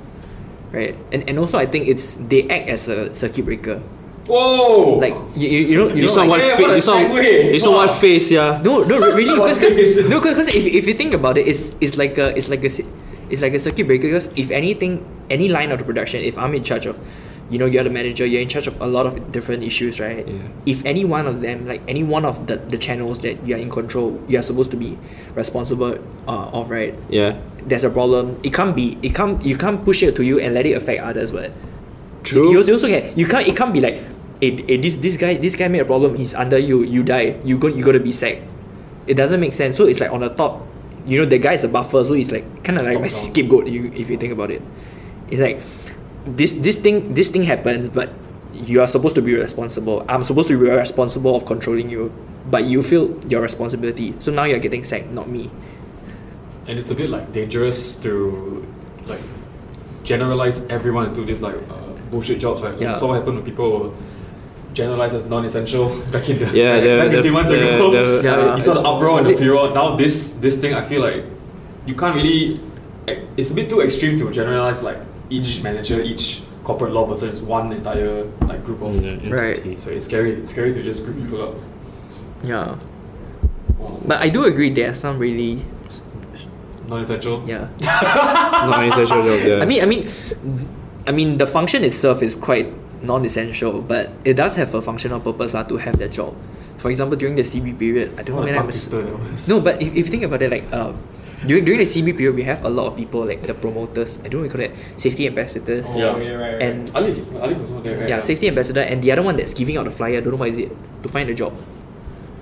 right? 0.71 0.95
And 1.11 1.27
and 1.27 1.37
also, 1.37 1.59
I 1.59 1.67
think 1.67 1.91
it's 1.91 2.15
they 2.15 2.47
act 2.47 2.69
as 2.69 2.87
a 2.87 3.13
circuit 3.13 3.43
breaker. 3.43 3.83
Whoa! 4.27 4.97
Like 4.99 5.13
you, 5.35 5.49
you, 5.49 5.59
you 5.67 5.75
know, 5.77 5.87
you 5.93 6.01
This 6.01 6.15
know, 6.15 6.21
one 6.25 6.29
like, 6.29 6.41
what 6.41 6.47
Yeah, 6.47 6.55
face? 6.55 6.63
what 6.63 6.71
a 6.71 6.75
This 6.75 6.87
one, 6.87 7.15
this 7.51 7.65
one 7.67 7.75
what 7.75 7.91
face? 7.99 8.31
Yeah. 8.31 8.61
No, 8.63 8.83
no, 8.83 8.99
really, 9.13 9.37
What 9.37 9.53
because 9.53 9.75
no, 10.07 10.21
because 10.21 10.47
if, 10.47 10.65
if 10.65 10.87
you 10.87 10.93
think 10.93 11.13
about 11.13 11.37
it, 11.37 11.47
it's 11.47 11.75
it's 11.81 11.97
like 11.97 12.17
a 12.17 12.35
it's 12.37 12.49
like 12.49 12.63
a 12.63 12.71
it's 13.29 13.41
like 13.41 13.53
a 13.53 13.59
circuit 13.59 13.85
breaker. 13.87 14.03
Because 14.07 14.27
if 14.35 14.49
anything, 14.51 15.03
any 15.29 15.49
line 15.49 15.71
of 15.71 15.79
the 15.79 15.85
production, 15.85 16.21
if 16.21 16.37
I'm 16.37 16.53
in 16.53 16.63
charge 16.63 16.85
of, 16.85 16.99
you 17.49 17.57
know, 17.57 17.65
you're 17.65 17.83
the 17.83 17.89
manager, 17.89 18.25
you're 18.25 18.41
in 18.41 18.47
charge 18.47 18.67
of 18.67 18.79
a 18.79 18.87
lot 18.87 19.05
of 19.05 19.31
different 19.33 19.63
issues, 19.63 19.99
right? 19.99 20.25
Yeah. 20.25 20.39
If 20.65 20.85
any 20.85 21.03
one 21.03 21.27
of 21.27 21.41
them, 21.41 21.67
like 21.67 21.81
any 21.89 22.03
one 22.03 22.23
of 22.23 22.47
the, 22.47 22.57
the 22.57 22.77
channels 22.77 23.19
that 23.27 23.45
you're 23.45 23.57
in 23.59 23.69
control, 23.69 24.21
you're 24.29 24.43
supposed 24.43 24.71
to 24.71 24.77
be 24.77 24.97
responsible 25.35 25.99
uh, 26.27 26.49
of, 26.55 26.69
right? 26.69 26.95
Yeah. 27.09 27.39
There's 27.65 27.83
a 27.83 27.89
problem. 27.89 28.39
It 28.43 28.53
can't 28.53 28.75
be. 28.75 28.97
It 29.01 29.13
can't. 29.15 29.43
You 29.43 29.57
can't 29.57 29.83
push 29.83 30.01
it 30.03 30.15
to 30.15 30.23
you 30.23 30.39
and 30.39 30.53
let 30.53 30.65
it 30.65 30.73
affect 30.79 31.01
others, 31.01 31.31
but. 31.33 31.51
True. 32.23 32.51
You, 32.51 32.63
you 32.63 32.73
also 32.73 32.87
can. 32.87 33.03
You 33.19 33.27
can't. 33.27 33.45
It 33.47 33.55
can't 33.57 33.73
be 33.73 33.81
like, 33.81 33.99
hey, 34.43 34.51
hey, 34.67 34.77
this 34.77 34.95
this 34.99 35.15
guy 35.15 35.39
this 35.39 35.55
guy 35.55 35.67
made 35.71 35.79
a 35.79 35.85
problem. 35.87 36.15
He's 36.19 36.35
under 36.35 36.59
you. 36.59 36.83
You 36.83 37.03
die. 37.07 37.39
You 37.47 37.55
go. 37.57 37.67
You 37.71 37.83
got 37.83 37.95
to 37.95 38.03
be 38.03 38.11
sacked. 38.11 38.43
It 39.07 39.15
doesn't 39.15 39.39
make 39.39 39.53
sense. 39.55 39.75
So 39.79 39.87
it's 39.87 39.99
like 40.03 40.11
on 40.11 40.19
the 40.19 40.29
top, 40.35 40.67
you 41.07 41.19
know, 41.19 41.25
the 41.25 41.39
guy 41.39 41.53
is 41.55 41.63
a 41.63 41.71
buffer. 41.71 42.03
So 42.03 42.13
he's 42.13 42.31
like 42.31 42.45
kind 42.63 42.77
of 42.79 42.85
like 42.85 42.99
my 42.99 43.07
scapegoat. 43.07 43.67
You 43.67 43.91
if 43.95 44.09
you 44.11 44.17
think 44.17 44.33
about 44.35 44.51
it, 44.51 44.61
it's 45.31 45.39
like 45.41 45.63
this 46.27 46.51
this 46.59 46.75
thing 46.77 47.13
this 47.15 47.29
thing 47.31 47.43
happens, 47.43 47.87
but 47.87 48.11
you 48.53 48.79
are 48.83 48.87
supposed 48.87 49.15
to 49.15 49.21
be 49.21 49.33
responsible. 49.35 50.05
I'm 50.07 50.23
supposed 50.23 50.47
to 50.47 50.59
be 50.59 50.69
responsible 50.69 51.35
of 51.35 51.45
controlling 51.45 51.89
you, 51.89 52.11
but 52.51 52.65
you 52.65 52.83
feel 52.83 53.15
your 53.27 53.41
responsibility. 53.41 54.13
So 54.19 54.31
now 54.31 54.43
you're 54.45 54.59
getting 54.59 54.83
sacked, 54.83 55.09
not 55.09 55.27
me. 55.27 55.49
and 56.67 56.79
it's 56.79 56.91
a 56.91 56.95
bit 56.95 57.09
like 57.09 57.27
dangerous 57.35 57.97
to 57.99 58.63
like 59.05 59.19
generalize 60.03 60.65
everyone 60.67 61.07
into 61.07 61.25
this 61.25 61.41
like 61.41 61.55
uh, 61.55 61.91
bullshit 62.11 62.39
jobs, 62.39 62.61
right? 62.61 62.71
Like, 62.73 62.81
Yeah. 62.81 62.93
So 62.95 63.07
what 63.07 63.15
happened 63.19 63.35
when 63.37 63.45
people 63.45 63.93
generalized 64.73 65.15
as 65.15 65.25
non-essential 65.25 65.87
back 66.11 66.29
in 66.29 66.39
the 66.39 66.45
Yeah, 66.57 66.79
the- 66.79 66.97
back 67.01 67.11
the- 67.11 67.19
a 67.19 67.21
few 67.21 67.31
months 67.31 67.51
the- 67.51 67.75
ago? 67.75 67.91
the- 67.91 68.23
Yeah. 68.23 68.55
you 68.55 68.61
saw 68.61 68.73
the 68.73 68.81
uproar 68.81 69.19
and 69.19 69.27
the 69.27 69.31
it- 69.33 69.39
furor. 69.39 69.73
Now 69.73 69.95
this 69.95 70.33
this 70.41 70.57
thing, 70.59 70.73
I 70.73 70.83
feel 70.83 71.01
like 71.01 71.23
you 71.85 71.95
can't 71.95 72.15
really. 72.15 72.59
Eh, 73.07 73.19
it's 73.37 73.51
a 73.51 73.55
bit 73.55 73.69
too 73.69 73.81
extreme 73.81 74.17
to 74.19 74.31
generalize 74.31 74.81
like 74.83 74.97
each 75.29 75.61
manager, 75.63 75.99
each 76.01 76.41
corporate 76.63 76.93
law 76.93 77.05
person 77.05 77.27
is 77.29 77.41
one 77.41 77.71
entire 77.73 78.23
like 78.47 78.63
group 78.63 78.81
of. 78.81 78.95
Right. 79.29 79.59
So 79.79 79.91
it's 79.91 80.05
scary. 80.05 80.31
It's 80.39 80.51
scary 80.51 80.73
to 80.73 80.81
just 80.81 81.03
group 81.03 81.17
people 81.17 81.41
up. 81.43 81.55
Yeah, 82.43 82.75
Wow. 83.79 83.99
but 84.07 84.19
I 84.21 84.29
do 84.29 84.45
agree 84.45 84.69
there 84.69 84.91
are 84.91 84.95
some 84.95 85.19
really 85.19 85.63
non-essential. 86.87 87.43
yeah. 87.47 87.67
Non-essential 88.67 89.23
job. 89.23 89.39
Yeah. 89.47 89.59
I 89.61 89.65
mean, 89.65 89.81
I 89.81 89.85
mean, 89.87 90.09
I 91.07 91.11
mean, 91.11 91.37
the 91.37 91.47
function 91.47 91.83
itself 91.83 92.21
is 92.21 92.35
quite 92.35 92.67
non-essential, 93.03 93.81
but 93.81 94.09
it 94.23 94.33
does 94.35 94.55
have 94.55 94.73
a 94.73 94.81
functional 94.81 95.19
purpose 95.19 95.53
lah 95.53 95.63
to 95.63 95.77
have 95.77 95.97
that 95.99 96.11
job. 96.11 96.33
For 96.77 96.89
example, 96.89 97.15
during 97.15 97.35
the 97.35 97.43
CB 97.43 97.77
period, 97.79 98.11
I 98.19 98.23
don't 98.23 98.35
know 98.35 98.43
What 98.43 98.49
a 98.49 98.51
when 98.51 98.55
I 98.55 98.57
tongue 98.59 98.67
was. 98.67 98.89
was. 98.91 99.47
No, 99.47 99.61
but 99.61 99.81
if, 99.81 99.89
if 99.95 100.07
you 100.07 100.11
think 100.11 100.23
about 100.23 100.41
it, 100.41 100.51
like 100.51 100.67
um, 100.73 100.97
during 101.47 101.63
during 101.63 101.79
the 101.79 101.87
CB 101.87 102.15
period, 102.17 102.35
we 102.35 102.43
have 102.43 102.63
a 102.63 102.69
lot 102.71 102.87
of 102.91 102.95
people 102.99 103.23
like 103.23 103.39
the 103.43 103.53
promoters. 103.55 104.19
I 104.23 104.27
don't 104.27 104.43
know 104.43 104.47
what 104.47 104.59
you 104.59 104.67
call 104.67 104.67
that 104.67 104.99
safety 104.99 105.27
ambassadors. 105.27 105.87
Oh, 105.91 105.95
Yeah. 105.99 106.17
yeah, 106.19 106.31
right, 106.35 106.53
right. 106.55 106.63
And 106.63 106.75
Alif, 106.95 107.23
Alif 107.39 107.57
was 107.59 107.69
not 107.71 107.83
there, 107.83 107.99
right? 107.99 108.09
yeah, 108.09 108.19
safety 108.19 108.47
ambassador, 108.51 108.81
and 108.83 108.99
the 109.03 109.11
other 109.11 109.23
one 109.23 109.35
that's 109.39 109.53
giving 109.53 109.77
out 109.79 109.85
the 109.87 109.95
flyer. 109.95 110.17
I 110.17 110.21
don't 110.23 110.31
know 110.35 110.41
what 110.43 110.49
is 110.51 110.59
it 110.59 110.71
to 111.03 111.07
find 111.07 111.29
a 111.29 111.35
job. 111.35 111.51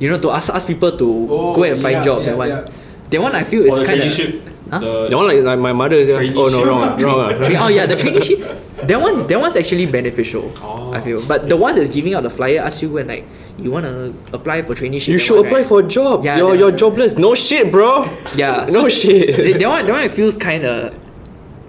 You 0.02 0.10
know, 0.10 0.18
to 0.18 0.30
ask 0.34 0.50
ask 0.50 0.66
people 0.66 0.90
to 0.98 1.08
Oh, 1.30 1.54
go 1.54 1.62
and 1.62 1.78
find 1.82 2.02
yeah, 2.02 2.06
job. 2.06 2.20
yeah, 2.26 2.34
that 2.34 2.38
one, 2.38 2.50
yeah. 2.50 2.66
that 3.14 3.22
one 3.22 3.34
I 3.38 3.44
feel 3.46 3.62
Or 3.66 3.70
is 3.70 3.78
kind 3.86 4.02
of. 4.02 4.10
traineeship. 4.10 4.42
Huh? 4.74 4.80
The, 4.80 5.10
that 5.14 5.18
one 5.18 5.28
like, 5.30 5.44
like 5.46 5.60
my 5.62 5.74
mother. 5.74 6.02
Yeah. 6.02 6.18
Oh 6.34 6.50
no, 6.50 6.62
Traineeship. 6.62 6.66
wrong, 6.66 6.82
ah, 6.82 6.98
wrong. 6.98 7.20
ah. 7.38 7.62
Oh 7.66 7.70
yeah, 7.70 7.86
the 7.86 7.94
traineeship. 7.94 8.40
That 8.88 9.00
one's 9.00 9.24
that 9.26 9.40
one's 9.40 9.56
actually 9.56 9.86
beneficial. 9.86 10.52
Oh, 10.62 10.92
I 10.92 11.02
feel, 11.02 11.20
oh. 11.20 11.26
but 11.28 11.50
the 11.50 11.58
one 11.58 11.76
that's 11.76 11.90
giving 11.90 12.14
out 12.14 12.24
the 12.24 12.30
flyer 12.30 12.62
asks 12.62 12.82
you 12.82 12.90
when 12.90 13.08
like 13.08 13.26
you 13.58 13.72
wanna 13.72 14.14
apply 14.34 14.62
for 14.64 14.74
traineeship. 14.74 15.08
You 15.10 15.20
should 15.20 15.38
one, 15.38 15.46
apply 15.48 15.60
right? 15.60 15.68
for 15.68 15.80
a 15.80 15.88
job. 15.88 16.24
Yeah, 16.24 16.38
you're 16.38 16.52
that 16.52 16.60
you're 16.60 16.72
jobless. 16.72 17.18
No 17.18 17.36
shit, 17.36 17.72
bro. 17.72 18.06
Yeah, 18.36 18.68
No 18.72 18.90
shit. 18.90 19.36
That, 19.52 19.60
that 19.60 19.70
one 19.70 19.86
that 19.86 19.92
one 19.92 20.10
feels 20.10 20.38
kind 20.38 20.64
of 20.66 20.98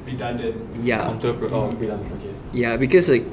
Redundant. 0.07 0.57
yeah 0.85 0.99
counter. 1.01 1.31
Oh, 1.31 1.71
mm. 1.71 1.79
wait, 1.79 1.91
okay. 1.91 2.35
yeah 2.53 2.77
because 2.77 3.09
like. 3.09 3.25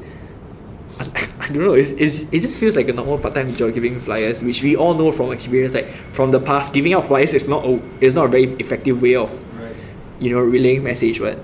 I, 0.99 1.05
I 1.39 1.47
don't 1.47 1.63
know. 1.63 1.73
It's, 1.73 1.91
it's, 1.91 2.23
it 2.31 2.41
just 2.41 2.59
feels 2.59 2.75
like 2.75 2.89
a 2.89 2.93
normal 2.93 3.17
part-time 3.17 3.55
job 3.55 3.73
giving 3.73 3.99
flyers, 4.01 4.43
which 4.43 4.61
we 4.61 4.75
all 4.75 4.93
know 4.93 5.11
from 5.11 5.31
experience. 5.31 5.73
Like 5.73 5.87
from 6.13 6.31
the 6.31 6.39
past, 6.41 6.73
giving 6.73 6.93
out 6.93 7.05
flyers 7.05 7.33
is 7.33 7.47
not 7.47 7.65
a, 7.65 7.81
is 8.01 8.13
not 8.15 8.25
a 8.25 8.27
very 8.27 8.51
effective 8.59 9.01
way 9.01 9.15
of 9.15 9.31
Right. 9.57 9.75
you 10.19 10.29
know, 10.29 10.39
relaying 10.41 10.83
message, 10.83 11.21
what? 11.21 11.39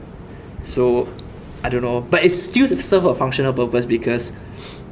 So, 0.64 1.08
I 1.66 1.70
don't 1.70 1.82
know, 1.82 2.02
but 2.02 2.24
it 2.24 2.30
still 2.30 2.68
serve 2.78 3.06
a 3.06 3.16
functional 3.16 3.52
purpose 3.52 3.88
because 3.88 4.32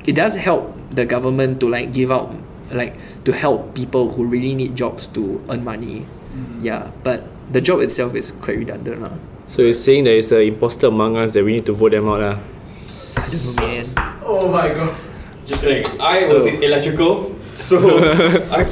it 0.07 0.13
does 0.13 0.33
help 0.33 0.73
the 0.89 1.05
government 1.05 1.59
to 1.59 1.69
like 1.69 1.93
give 1.93 2.09
out, 2.09 2.33
like 2.71 2.97
to 3.25 3.31
help 3.31 3.75
people 3.75 4.09
who 4.13 4.25
really 4.25 4.55
need 4.55 4.75
jobs 4.75 5.05
to 5.13 5.38
earn 5.49 5.63
money. 5.63 6.09
Mm-hmm. 6.33 6.65
Yeah, 6.65 6.89
but 7.03 7.29
the 7.53 7.62
job 7.62 7.81
itself 7.81 8.15
is 8.15 8.31
quite 8.31 8.57
redundant, 8.57 9.05
lah. 9.05 9.13
So 9.47 9.62
you're 9.62 9.77
saying 9.77 10.05
there 10.05 10.17
is 10.17 10.31
an 10.31 10.41
imposter 10.41 10.88
among 10.88 11.15
us 11.15 11.33
that 11.38 11.45
we 11.45 11.53
need 11.53 11.67
to 11.69 11.73
vote 11.77 11.93
them 11.93 12.09
out, 12.09 12.25
lah. 12.25 12.41
I 12.41 13.29
don't 13.29 13.45
know, 13.45 13.53
man. 13.62 13.86
Oh 14.25 14.49
my 14.49 14.73
god. 14.73 14.97
Just 15.45 15.69
like, 15.69 15.86
I 16.01 16.25
oh. 16.25 16.33
was 16.33 16.49
in 16.49 16.57
electrical, 16.63 17.38
so 17.53 18.01
I 18.49 18.65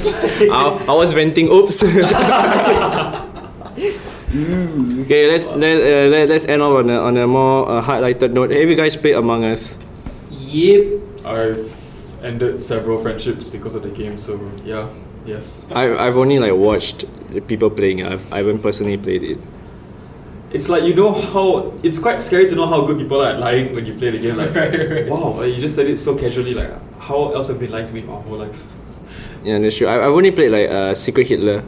I, 0.49 0.89
I 0.89 0.93
was 0.97 1.13
venting. 1.13 1.53
Oops. 1.53 1.85
okay, 4.31 5.27
let's 5.31 5.47
let, 5.49 5.75
uh, 5.81 6.07
let 6.09 6.29
let's 6.29 6.45
end 6.45 6.61
off 6.61 6.79
on 6.79 6.89
a 6.89 6.97
on 6.99 7.17
a 7.17 7.27
more 7.27 7.67
uh, 7.69 7.81
highlighted 7.83 8.31
note. 8.31 8.51
Have 8.51 8.69
you 8.69 8.75
guys 8.75 8.95
played 8.95 9.15
Among 9.15 9.43
Us? 9.43 9.77
Yep. 10.29 11.25
I've 11.25 12.23
ended 12.23 12.59
several 12.61 12.97
friendships 12.99 13.47
because 13.47 13.75
of 13.75 13.83
the 13.83 13.89
game. 13.91 14.17
So 14.17 14.39
yeah, 14.63 14.87
yes, 15.25 15.65
I 15.71 15.91
I've 15.95 16.17
only 16.17 16.39
like 16.39 16.53
watched 16.53 17.05
people 17.47 17.69
playing. 17.69 17.99
it. 17.99 18.07
I've 18.07 18.23
I 18.33 18.37
haven't 18.39 18.59
personally 18.63 18.97
played 18.97 19.23
it. 19.23 19.39
it's 20.51 20.67
like 20.67 20.83
you 20.83 20.93
know 20.95 21.11
how 21.15 21.71
it's 21.83 21.99
quite 21.99 22.19
scary 22.19 22.47
to 22.49 22.55
know 22.55 22.67
how 22.67 22.83
good 22.85 22.97
people 22.99 23.21
are 23.21 23.31
at 23.35 23.39
lying 23.39 23.73
when 23.75 23.85
you 23.85 23.93
play 23.95 24.11
the 24.11 24.19
game. 24.19 24.35
Like 24.37 24.53
Right, 24.55 24.71
right. 24.91 25.07
wow, 25.09 25.39
like, 25.39 25.53
you 25.53 25.59
just 25.59 25.75
said 25.75 25.87
it 25.87 25.97
so 25.97 26.15
casually. 26.17 26.53
Like 26.53 26.71
how 26.99 27.31
else 27.31 27.47
have 27.47 27.59
been 27.59 27.71
lying 27.71 27.87
to 27.87 27.93
me 27.93 28.01
my 28.01 28.15
whole 28.15 28.37
life? 28.37 28.63
Yeah, 29.43 29.59
that's 29.59 29.75
true. 29.77 29.87
I, 29.87 29.95
I've 30.05 30.13
only 30.15 30.31
played 30.31 30.51
like 30.51 30.69
uh, 30.69 30.93
Secret 30.95 31.27
Hitler. 31.27 31.63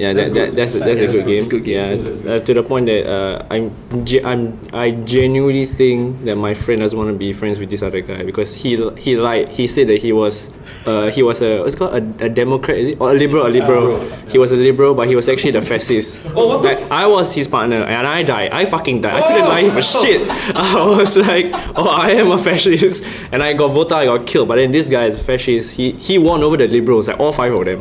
Yeah, 0.00 0.14
That's 0.16 0.28
that, 0.32 0.34
that 0.34 0.56
that's 0.56 0.72
That's 0.72 0.98
that's 1.00 1.18
a 1.18 1.22
good. 1.22 1.26
game. 1.28 1.44
Good 1.52 1.64
game. 1.68 1.76
Yeah, 2.24 2.32
uh, 2.32 2.40
to 2.40 2.54
the 2.54 2.62
point 2.64 2.86
that 2.88 3.04
uh, 3.04 3.44
I'm 3.52 3.68
ge- 4.08 4.24
I'm 4.24 4.56
I 4.72 4.92
genuinely 5.04 5.66
think 5.66 6.24
that 6.24 6.36
my 6.40 6.54
friend 6.56 6.80
doesn't 6.80 6.96
want 6.96 7.12
to 7.12 7.18
be 7.18 7.34
friends 7.36 7.60
with 7.60 7.68
this 7.68 7.82
other 7.84 8.00
guy 8.00 8.24
because 8.24 8.54
he 8.56 8.80
he 8.96 9.16
lied. 9.20 9.52
He 9.52 9.66
said 9.68 9.88
that 9.92 10.00
he 10.00 10.12
was 10.16 10.48
uh, 10.88 11.10
he 11.12 11.20
was 11.22 11.42
a 11.44 11.60
what's 11.60 11.74
it 11.74 11.78
called 11.78 11.92
a, 12.00 12.24
a 12.24 12.28
Democrat 12.32 12.78
is 12.80 12.88
it 12.90 12.96
or 13.00 13.10
a 13.12 13.14
liberal 13.14 13.44
a 13.46 13.52
liberal. 13.52 14.00
He 14.32 14.38
was 14.40 14.52
a 14.52 14.56
liberal, 14.56 14.94
but 14.96 15.04
he 15.06 15.16
was 15.20 15.28
actually 15.28 15.52
the 15.52 15.60
fascist. 15.60 16.24
Oh, 16.32 16.48
what 16.48 16.62
the 16.62 16.68
Like, 16.72 16.80
I 16.90 17.04
was 17.06 17.34
his 17.36 17.44
partner 17.46 17.82
and 17.84 18.06
I 18.06 18.22
died. 18.22 18.52
I 18.56 18.64
fucking 18.64 19.02
died. 19.02 19.20
I 19.20 19.26
couldn't 19.28 19.48
lie 19.52 19.68
for 19.68 19.82
shit. 19.84 20.24
I 20.56 20.80
was 20.96 21.16
like, 21.18 21.52
oh, 21.76 21.88
I 21.92 22.12
am 22.16 22.30
a 22.30 22.38
fascist, 22.38 23.04
and 23.32 23.42
I 23.42 23.52
got 23.52 23.68
voted. 23.68 23.92
I 23.92 24.06
got 24.06 24.24
killed. 24.26 24.48
But 24.48 24.56
then 24.56 24.72
this 24.72 24.88
guy 24.88 25.04
is 25.12 25.16
a 25.20 25.20
fascist. 25.20 25.76
He 25.76 25.92
he 25.92 26.16
won 26.16 26.42
over 26.42 26.56
the 26.56 26.68
liberals, 26.68 27.08
like 27.08 27.20
all 27.20 27.32
five 27.36 27.52
of 27.52 27.64
them. 27.68 27.80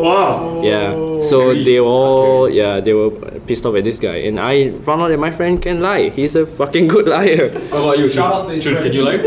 Wow. 0.00 0.62
Yeah. 0.64 1.20
So 1.20 1.49
Very 1.52 1.64
they 1.64 1.80
were 1.80 1.86
all 1.86 2.46
accurate. 2.46 2.54
yeah 2.54 2.80
they 2.80 2.92
were 2.94 3.10
pissed 3.46 3.64
off 3.66 3.74
at 3.76 3.84
this 3.84 3.98
guy, 3.98 4.16
and 4.28 4.38
I 4.40 4.70
found 4.78 5.02
out 5.02 5.08
that 5.08 5.18
my 5.18 5.30
friend 5.30 5.60
can 5.60 5.80
lie. 5.80 6.08
He's 6.10 6.34
a 6.34 6.46
fucking 6.46 6.88
good 6.88 7.06
liar. 7.08 7.50
What 7.70 7.80
about 7.82 7.98
you? 7.98 8.08
Shout 8.08 8.32
out 8.32 8.48
to 8.48 8.60
Chun, 8.60 8.76
can 8.82 8.92
you 8.92 9.02
lie? 9.02 9.20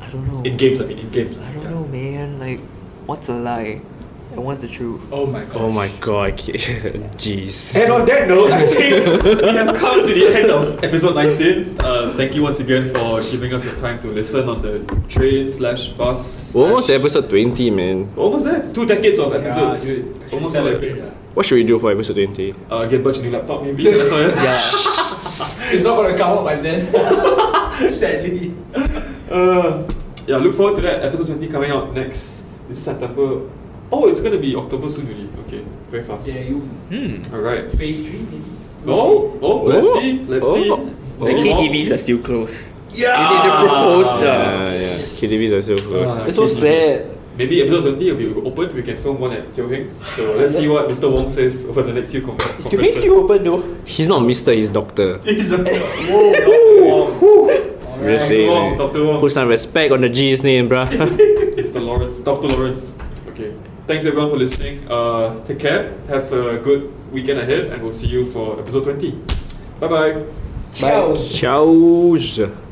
I 0.00 0.10
don't 0.10 0.26
know. 0.32 0.42
In 0.42 0.56
games, 0.56 0.80
I 0.80 0.86
mean, 0.86 0.98
in 0.98 1.10
games. 1.10 1.38
I 1.38 1.52
don't 1.52 1.70
know, 1.70 1.86
man. 1.86 2.38
Like, 2.38 2.60
what's 3.06 3.28
a 3.28 3.34
lie? 3.34 3.80
And 4.32 4.44
what's 4.44 4.62
the 4.62 4.68
truth? 4.68 5.06
Oh 5.12 5.26
my 5.26 5.44
god. 5.44 5.56
Oh 5.56 5.70
my 5.70 5.88
god, 6.00 6.38
jeez. 7.20 7.76
And 7.76 7.92
on 7.92 8.06
that 8.06 8.28
note, 8.28 8.50
I 8.50 8.66
think 8.66 9.22
we 9.22 9.48
have 9.52 9.76
come 9.76 10.00
to 10.06 10.14
the 10.14 10.26
end 10.34 10.50
of 10.50 10.82
episode 10.82 11.14
19. 11.16 11.76
Uh, 11.78 12.14
thank 12.16 12.34
you 12.34 12.42
once 12.42 12.58
again 12.60 12.88
for 12.88 13.20
giving 13.30 13.52
us 13.52 13.62
your 13.64 13.76
time 13.76 14.00
to 14.00 14.08
listen 14.08 14.48
on 14.48 14.62
the 14.62 14.80
train 15.08 15.50
slash 15.50 15.88
bus. 15.88 16.54
We're 16.54 16.64
almost 16.64 16.88
episode 16.88 17.28
20, 17.28 17.70
man. 17.72 18.08
Almost 18.16 18.44
there. 18.46 18.72
Two 18.72 18.86
decades 18.86 19.18
of 19.18 19.34
episodes. 19.34 19.86
Yeah, 19.88 19.96
dude. 19.96 20.32
Almost 20.32 20.56
two 20.56 20.64
decades. 20.72 21.04
yeah. 21.04 21.10
What 21.34 21.44
should 21.46 21.56
we 21.56 21.64
do 21.64 21.78
for 21.78 21.90
episode 21.90 22.14
20? 22.14 22.54
Uh, 22.70 22.86
get 22.86 23.04
Butch 23.04 23.18
a 23.18 23.22
new 23.22 23.30
laptop 23.30 23.62
maybe. 23.62 23.84
That's 23.84 24.10
all. 24.10 24.20
Yeah. 24.42 24.58
It's 25.74 25.84
not 25.84 25.96
gonna 25.96 26.16
come 26.18 26.38
out 26.38 26.44
by 26.44 26.56
then. 26.56 26.90
Sadly. 27.98 28.54
Uh, 29.30 29.88
yeah, 30.26 30.36
look 30.36 30.54
forward 30.54 30.76
to 30.76 30.82
that. 30.82 31.02
Episode 31.02 31.28
20 31.28 31.48
coming 31.48 31.70
out 31.70 31.92
next. 31.94 32.48
Is 32.68 32.76
it 32.78 32.82
September? 32.82 33.48
Oh, 33.92 34.08
it's 34.08 34.20
gonna 34.20 34.38
be 34.38 34.56
October 34.56 34.88
soon, 34.88 35.06
really. 35.08 35.28
Okay, 35.46 35.62
very 35.90 36.02
fast. 36.02 36.26
Yeah, 36.28 36.40
you 36.48 36.60
Hmm. 36.90 37.34
Alright. 37.34 37.70
phase 37.72 38.08
three 38.08 38.20
maybe. 38.20 38.42
Oh, 38.86 39.38
oh, 39.42 39.56
let's 39.64 39.86
Oh. 39.86 40.00
see. 40.00 40.24
Let's 40.26 40.46
Oh. 40.46 40.54
see. 40.54 40.70
Oh. 40.70 40.88
The 41.18 41.24
Maybe 41.26 41.44
more. 41.44 41.58
KTVs 41.62 41.90
are 41.92 41.98
still 41.98 42.18
closed. 42.18 42.72
Yeah. 42.92 43.14
They 43.16 43.34
need 43.34 43.44
to 43.44 43.52
propose 43.68 44.20
the. 44.20 44.26
Yeah, 44.26 44.72
yeah. 44.74 45.18
KTVs 45.20 45.52
are 45.52 45.62
so 45.62 45.76
close. 45.78 46.08
Ah, 46.08 46.24
It's 46.26 46.36
so 46.36 46.46
sad. 46.46 47.06
Maybe 47.38 47.62
episode 47.62 47.82
20 47.96 48.10
will 48.12 48.18
be 48.18 48.48
open. 48.48 48.74
We 48.74 48.82
can 48.82 48.96
film 48.96 49.18
one 49.20 49.32
at 49.32 49.54
Teo 49.54 49.68
Heng. 49.68 49.88
So 50.16 50.34
let's 50.36 50.56
see 50.56 50.68
what 50.68 50.88
Mr. 50.88 51.08
Wong 51.10 51.30
says 51.30 51.66
over 51.68 51.82
the 51.82 51.92
next 51.92 52.10
few 52.10 52.20
con- 52.20 52.36
Is 52.36 52.42
conferences. 52.44 52.70
Tubing 52.72 52.92
still 52.92 53.14
open 53.24 53.44
though? 53.44 53.62
He's 53.86 54.08
not 54.08 54.20
Mister, 54.24 54.52
he's 54.52 54.68
Doctor. 54.68 55.18
He's 55.24 55.50
a 55.52 55.56
whoa, 56.10 56.32
Dr. 56.32 56.84
Wong. 56.84 58.02
Just 58.02 58.26
saying, 58.28 58.50
Wong. 58.50 58.76
Dr. 58.76 59.04
Wong. 59.06 59.20
Put 59.20 59.32
some 59.32 59.48
respect 59.48 59.92
on 59.92 60.00
the 60.02 60.08
G's 60.10 60.42
name, 60.42 60.68
bruh. 60.68 60.88
Mr. 61.56 61.80
Lawrence, 61.80 62.20
Dr. 62.20 62.48
Lawrence. 62.48 62.96
Okay. 63.30 63.52
Thanks 63.86 64.06
everyone 64.06 64.30
for 64.30 64.36
listening. 64.36 64.86
Uh, 64.88 65.44
take 65.44 65.58
care. 65.58 65.92
Have 66.08 66.32
a 66.32 66.58
good 66.58 66.92
weekend 67.12 67.40
ahead, 67.40 67.66
and 67.66 67.82
we'll 67.82 67.92
see 67.92 68.06
you 68.08 68.24
for 68.24 68.58
episode 68.60 68.84
20. 68.84 69.10
Bye 69.80 69.88
bye. 69.88 70.24
Ciao. 70.72 71.16
Ciao. 71.16 72.71